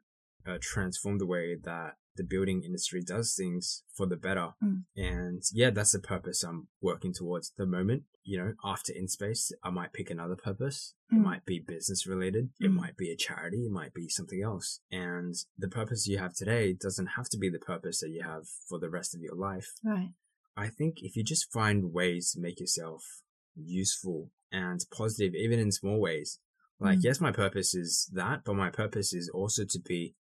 uh, 0.47 0.58
transform 0.60 1.19
the 1.19 1.27
way 1.27 1.56
that 1.63 1.93
the 2.15 2.23
building 2.23 2.62
industry 2.63 3.02
does 3.02 3.34
things 3.36 3.84
for 3.95 4.06
the 4.06 4.15
better. 4.15 4.49
Mm. 4.63 4.84
And 4.95 5.41
yeah, 5.52 5.71
that's 5.71 5.91
the 5.93 5.99
purpose 5.99 6.43
I'm 6.43 6.67
working 6.82 7.13
towards 7.13 7.52
at 7.52 7.58
the 7.58 7.65
moment. 7.65 8.04
You 8.23 8.38
know, 8.38 8.54
after 8.63 8.93
InSpace, 8.93 9.52
I 9.63 9.69
might 9.71 9.93
pick 9.93 10.10
another 10.10 10.36
purpose. 10.36 10.93
It 11.12 11.15
Mm. 11.15 11.23
might 11.23 11.45
be 11.45 11.60
business 11.60 12.06
related. 12.08 12.52
It 12.60 12.69
Mm. 12.71 12.76
might 12.76 12.95
be 12.97 13.12
a 13.12 13.15
charity. 13.17 13.65
It 13.65 13.71
might 13.71 13.93
be 13.93 14.08
something 14.10 14.41
else. 14.41 14.80
And 14.91 15.34
the 15.58 15.67
purpose 15.67 16.08
you 16.08 16.17
have 16.19 16.34
today 16.34 16.73
doesn't 16.73 17.08
have 17.17 17.30
to 17.30 17.38
be 17.38 17.49
the 17.49 17.60
purpose 17.60 17.99
that 18.02 18.10
you 18.12 18.23
have 18.23 18.47
for 18.69 18.80
the 18.80 18.89
rest 18.89 19.13
of 19.15 19.21
your 19.21 19.36
life. 19.36 19.73
right 19.84 20.13
I 20.56 20.69
think 20.69 21.02
if 21.02 21.15
you 21.15 21.23
just 21.23 21.52
find 21.52 21.91
ways 21.93 22.32
to 22.34 22.39
make 22.39 22.60
yourself 22.60 23.23
useful 23.56 24.32
and 24.52 24.86
positive, 24.91 25.34
even 25.36 25.60
in 25.60 25.71
small 25.71 25.99
ways, 25.99 26.39
like, 26.80 26.99
Mm. 26.99 27.04
yes, 27.04 27.19
my 27.19 27.32
purpose 27.32 27.73
is 27.73 28.10
that, 28.13 28.43
but 28.43 28.54
my 28.56 28.69
purpose 28.69 29.13
is 29.13 29.30
also 29.30 29.65
to 29.65 29.80
be 29.80 30.15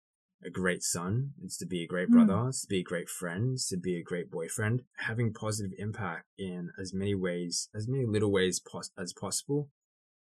a 0.43 0.49
great 0.49 0.83
son. 0.83 1.33
It's 1.43 1.57
to 1.57 1.65
be 1.65 1.83
a 1.83 1.87
great 1.87 2.09
Mm. 2.09 2.13
brother. 2.13 2.47
It's 2.49 2.61
to 2.61 2.67
be 2.67 2.79
a 2.79 2.83
great 2.83 3.09
friend. 3.09 3.53
It's 3.53 3.67
to 3.69 3.77
be 3.77 3.97
a 3.97 4.03
great 4.03 4.31
boyfriend. 4.31 4.83
Having 4.97 5.33
positive 5.33 5.73
impact 5.77 6.27
in 6.37 6.71
as 6.77 6.93
many 6.93 7.13
ways, 7.15 7.69
as 7.75 7.87
many 7.87 8.05
little 8.05 8.31
ways 8.31 8.59
pos- 8.59 8.91
as 8.97 9.11
possible. 9.13 9.69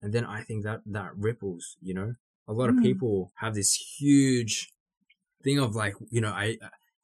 And 0.01 0.13
then 0.13 0.25
I 0.25 0.43
think 0.43 0.65
that 0.65 0.83
that 0.87 1.17
ripples, 1.17 1.77
you 1.81 1.95
know, 1.95 2.15
a 2.47 2.53
lot 2.53 2.69
of 2.71 2.77
Mm. 2.77 2.83
people 2.83 3.33
have 3.37 3.55
this 3.55 3.75
huge 3.99 4.71
thing 5.43 5.59
of 5.59 5.75
like, 5.75 5.95
you 6.11 6.21
know, 6.21 6.31
I, 6.31 6.59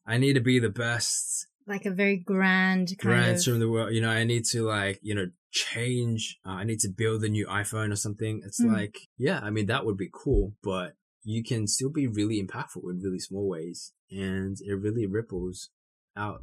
I 0.06 0.18
need 0.18 0.34
to 0.34 0.40
be 0.40 0.58
the 0.58 0.70
best 0.70 1.46
like 1.66 1.86
a 1.86 1.90
very 1.90 2.16
grand 2.16 2.88
kind 2.98 2.98
brands 2.98 3.46
of 3.46 3.52
from 3.54 3.60
the 3.60 3.68
world. 3.70 3.92
You 3.94 4.00
know, 4.00 4.08
I 4.10 4.24
need 4.24 4.44
to 4.46 4.62
like, 4.64 4.98
you 5.02 5.14
know, 5.14 5.30
change. 5.52 6.38
Uh, 6.44 6.50
I 6.50 6.64
need 6.64 6.80
to 6.80 6.88
build 6.88 7.22
a 7.24 7.28
new 7.28 7.46
iPhone 7.46 7.92
or 7.92 7.96
something. 7.96 8.42
It's 8.44 8.60
Mm. 8.60 8.72
like, 8.72 8.98
yeah, 9.18 9.40
I 9.40 9.50
mean, 9.50 9.66
that 9.66 9.84
would 9.84 9.96
be 9.96 10.08
cool, 10.12 10.56
but 10.62 10.96
you 11.30 11.42
can 11.44 11.66
still 11.66 11.90
be 11.90 12.06
really 12.06 12.42
impactful 12.44 12.82
in 12.90 13.00
really 13.00 13.18
small 13.18 13.48
ways 13.48 13.92
and 14.10 14.56
it 14.60 14.74
really 14.74 15.06
ripples 15.06 15.70
out. 16.16 16.42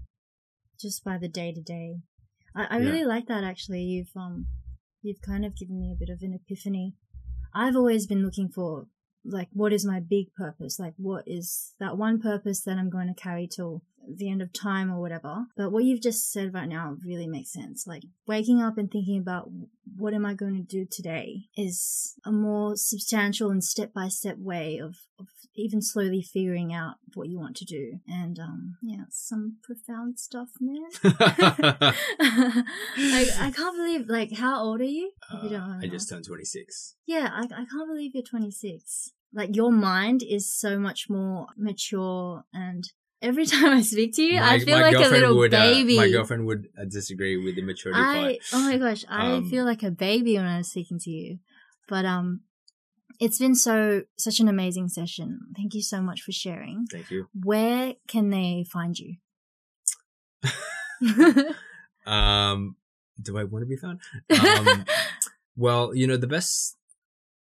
just 0.80 1.04
by 1.04 1.18
the 1.18 1.28
day 1.28 1.52
to 1.52 1.62
day. 1.62 1.88
I, 2.56 2.66
I 2.76 2.78
Yeah. 2.78 2.86
really 2.90 3.06
like 3.06 3.28
that 3.28 3.44
actually. 3.44 3.82
You've 3.94 4.16
um 4.16 4.48
you've 5.02 5.22
kind 5.22 5.44
of 5.46 5.56
given 5.58 5.80
me 5.80 5.92
a 5.92 6.00
bit 6.00 6.10
of 6.10 6.22
an 6.22 6.34
epiphany. 6.40 6.94
I've 7.54 7.76
always 7.76 8.06
been 8.08 8.24
looking 8.24 8.50
for 8.50 8.88
like 9.26 9.50
what 9.54 9.74
is 9.74 9.86
my 9.86 10.00
big 10.00 10.28
purpose? 10.36 10.80
Like 10.80 10.94
what 10.98 11.24
is 11.28 11.74
that 11.80 11.98
one 11.98 12.22
purpose 12.22 12.62
that 12.62 12.78
I'm 12.78 12.90
going 12.90 13.08
to 13.08 13.22
carry 13.28 13.48
till 13.48 13.84
the 14.16 14.30
end 14.30 14.42
of 14.42 14.54
time 14.54 14.92
or 14.92 15.00
whatever. 15.00 15.46
But 15.56 15.72
what 15.72 15.84
you've 15.84 16.02
just 16.02 16.32
said 16.32 16.54
right 16.54 16.70
now 16.70 16.98
really 17.06 17.28
makes 17.28 17.52
sense. 17.52 17.86
Like 17.88 18.04
waking 18.28 18.62
up 18.62 18.78
and 18.78 18.90
thinking 18.92 19.20
about 19.20 19.50
what 19.96 20.14
am 20.14 20.26
I 20.26 20.34
going 20.34 20.56
to 20.56 20.62
do 20.62 20.86
today 20.90 21.46
is 21.56 22.16
a 22.26 22.32
more 22.32 22.76
substantial 22.76 23.50
and 23.50 23.64
step 23.64 23.94
by 23.94 24.08
step 24.10 24.38
way 24.38 24.78
of, 24.78 24.98
of 25.20 25.28
even 25.56 25.82
slowly 25.82 26.22
figuring 26.22 26.72
out 26.74 26.96
what 27.16 27.30
you 27.30 27.40
want 27.40 27.56
to 27.58 27.66
do. 27.66 28.00
And 28.08 28.38
um 28.40 28.78
yeah, 28.84 29.06
some 29.10 29.58
profound 29.64 30.20
stuff, 30.20 30.50
man. 30.60 30.84
I, 33.00 33.28
I 33.40 33.52
can't 33.52 33.76
believe 33.76 34.08
like 34.08 34.34
how 34.34 34.62
old 34.64 34.82
are 34.82 34.86
you? 34.86 35.12
If 35.34 35.44
you 35.44 35.50
don't 35.50 35.62
Uh, 35.62 35.80
I 35.82 35.88
just 35.88 36.10
turned 36.10 36.26
26. 36.26 36.96
Yeah, 37.06 37.30
I, 37.32 37.44
I 37.44 37.66
can't 37.66 37.88
believe 37.88 38.12
you're 38.14 38.24
26. 38.24 39.12
Like 39.34 39.56
your 39.56 39.72
mind 39.72 40.22
is 40.28 40.52
so 40.52 40.80
much 40.80 41.10
more 41.10 41.48
mature 41.58 42.44
and 42.54 42.84
every 43.22 43.46
time 43.54 43.72
I 43.78 43.82
speak 43.82 44.16
to 44.16 44.24
you, 44.24 44.40
I 44.40 44.60
feel 44.60 44.80
like 44.80 44.96
a 44.96 45.10
little 45.10 45.38
would, 45.38 45.54
uh, 45.54 45.60
baby. 45.62 45.98
my 45.98 46.10
girlfriend 46.10 46.46
would 46.46 46.68
uh, 46.80 46.86
disagree 46.86 47.38
with 47.38 47.56
the 47.56 47.62
maturity 47.64 48.00
I 48.00 48.14
part. 48.16 48.36
oh 48.54 48.62
my 48.70 48.78
gosh, 48.78 49.06
I 49.10 49.34
Um, 49.34 49.50
feel 49.50 49.66
like 49.66 49.84
a 49.84 49.92
baby 49.92 50.36
when 50.36 50.46
I 50.46 50.58
was 50.58 50.70
speaking 50.70 51.00
to 51.00 51.10
you. 51.10 51.40
But 51.88 52.06
um 52.06 52.42
it's 53.20 53.40
been 53.40 53.56
so 53.56 54.04
such 54.18 54.40
an 54.40 54.48
amazing 54.48 54.90
session. 54.90 55.40
Thank 55.56 55.74
you 55.74 55.82
so 55.82 56.02
much 56.02 56.22
for 56.22 56.32
sharing. 56.32 56.86
Thank 56.92 57.10
you. 57.10 57.28
Where 57.34 57.96
can 58.08 58.30
they 58.30 58.66
find 58.72 58.98
you? 58.98 59.16
Um, 62.06 62.78
do 63.22 63.38
I 63.38 63.44
want 63.44 63.64
to 63.64 63.66
be 63.68 63.76
found? 63.76 64.00
Um, 64.30 64.86
Well, 65.58 65.94
you 65.94 66.08
know, 66.08 66.16
the 66.18 66.28
best, 66.28 66.78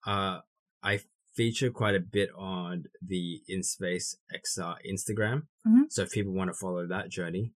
uh, 0.06 0.38
I 0.82 1.00
feature 1.34 1.70
quite 1.70 1.94
a 1.94 2.00
bit 2.00 2.30
on 2.36 2.84
the 3.00 3.42
InSpace 3.50 4.16
XR 4.34 4.76
Instagram. 4.86 5.46
Mhm. 5.66 5.90
So 5.90 6.02
if 6.02 6.10
people 6.12 6.32
want 6.32 6.48
to 6.50 6.54
follow 6.54 6.86
that 6.86 7.08
journey, 7.08 7.54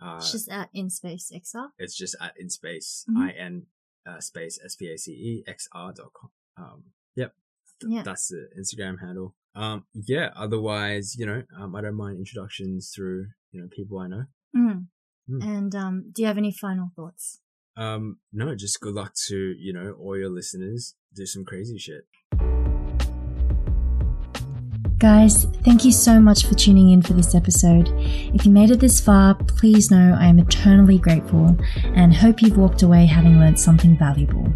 uh, 0.00 0.16
it's 0.18 0.32
just 0.32 0.48
at 0.48 0.70
InSpace 0.74 1.30
XR. 1.32 1.68
it's 1.78 1.96
just 1.96 2.16
at 2.20 2.34
InSpace, 2.38 3.04
Mhm. 3.08 3.16
I-N, 3.28 3.66
uh, 4.06 4.20
space 4.20 4.58
S-P-A-C-E, 4.64 5.44
X-R 5.46 5.92
dot 5.92 6.12
com. 6.14 6.30
Um, 6.56 6.84
yep. 7.14 7.34
Th- 7.80 7.92
Yeah. 7.92 8.02
That's 8.02 8.28
the 8.28 8.48
Instagram 8.58 9.00
handle. 9.00 9.36
Um, 9.54 9.86
yeah, 9.92 10.32
otherwise, 10.36 11.16
you 11.18 11.26
know, 11.26 11.42
um, 11.56 11.74
I 11.74 11.80
don't 11.80 11.94
mind 11.96 12.18
introductions 12.18 12.90
through, 12.94 13.28
you 13.50 13.60
know, 13.60 13.68
people 13.68 13.98
I 13.98 14.06
know. 14.08 14.24
Mm. 14.56 14.88
Mm. 15.28 15.42
And 15.44 15.74
um, 15.74 16.10
do 16.12 16.22
you 16.22 16.26
have 16.28 16.38
any 16.38 16.52
final 16.52 16.90
thoughts? 16.96 17.40
Um, 17.76 18.20
no, 18.32 18.54
just 18.54 18.80
good 18.80 18.94
luck 18.94 19.14
to, 19.26 19.36
you 19.36 19.72
know, 19.72 19.92
all 19.92 20.16
your 20.16 20.30
listeners. 20.30 20.94
Do 21.14 21.26
some 21.26 21.44
crazy 21.44 21.78
shit. 21.78 22.06
Guys, 24.98 25.44
thank 25.62 25.84
you 25.84 25.92
so 25.92 26.18
much 26.18 26.44
for 26.44 26.54
tuning 26.54 26.90
in 26.90 27.02
for 27.02 27.12
this 27.12 27.32
episode. 27.32 27.88
If 28.34 28.44
you 28.44 28.50
made 28.50 28.72
it 28.72 28.80
this 28.80 28.98
far, 28.98 29.36
please 29.36 29.92
know 29.92 30.16
I 30.18 30.26
am 30.26 30.40
eternally 30.40 30.98
grateful 30.98 31.56
and 31.94 32.12
hope 32.12 32.42
you've 32.42 32.58
walked 32.58 32.82
away 32.82 33.06
having 33.06 33.38
learned 33.38 33.60
something 33.60 33.96
valuable. 33.96 34.52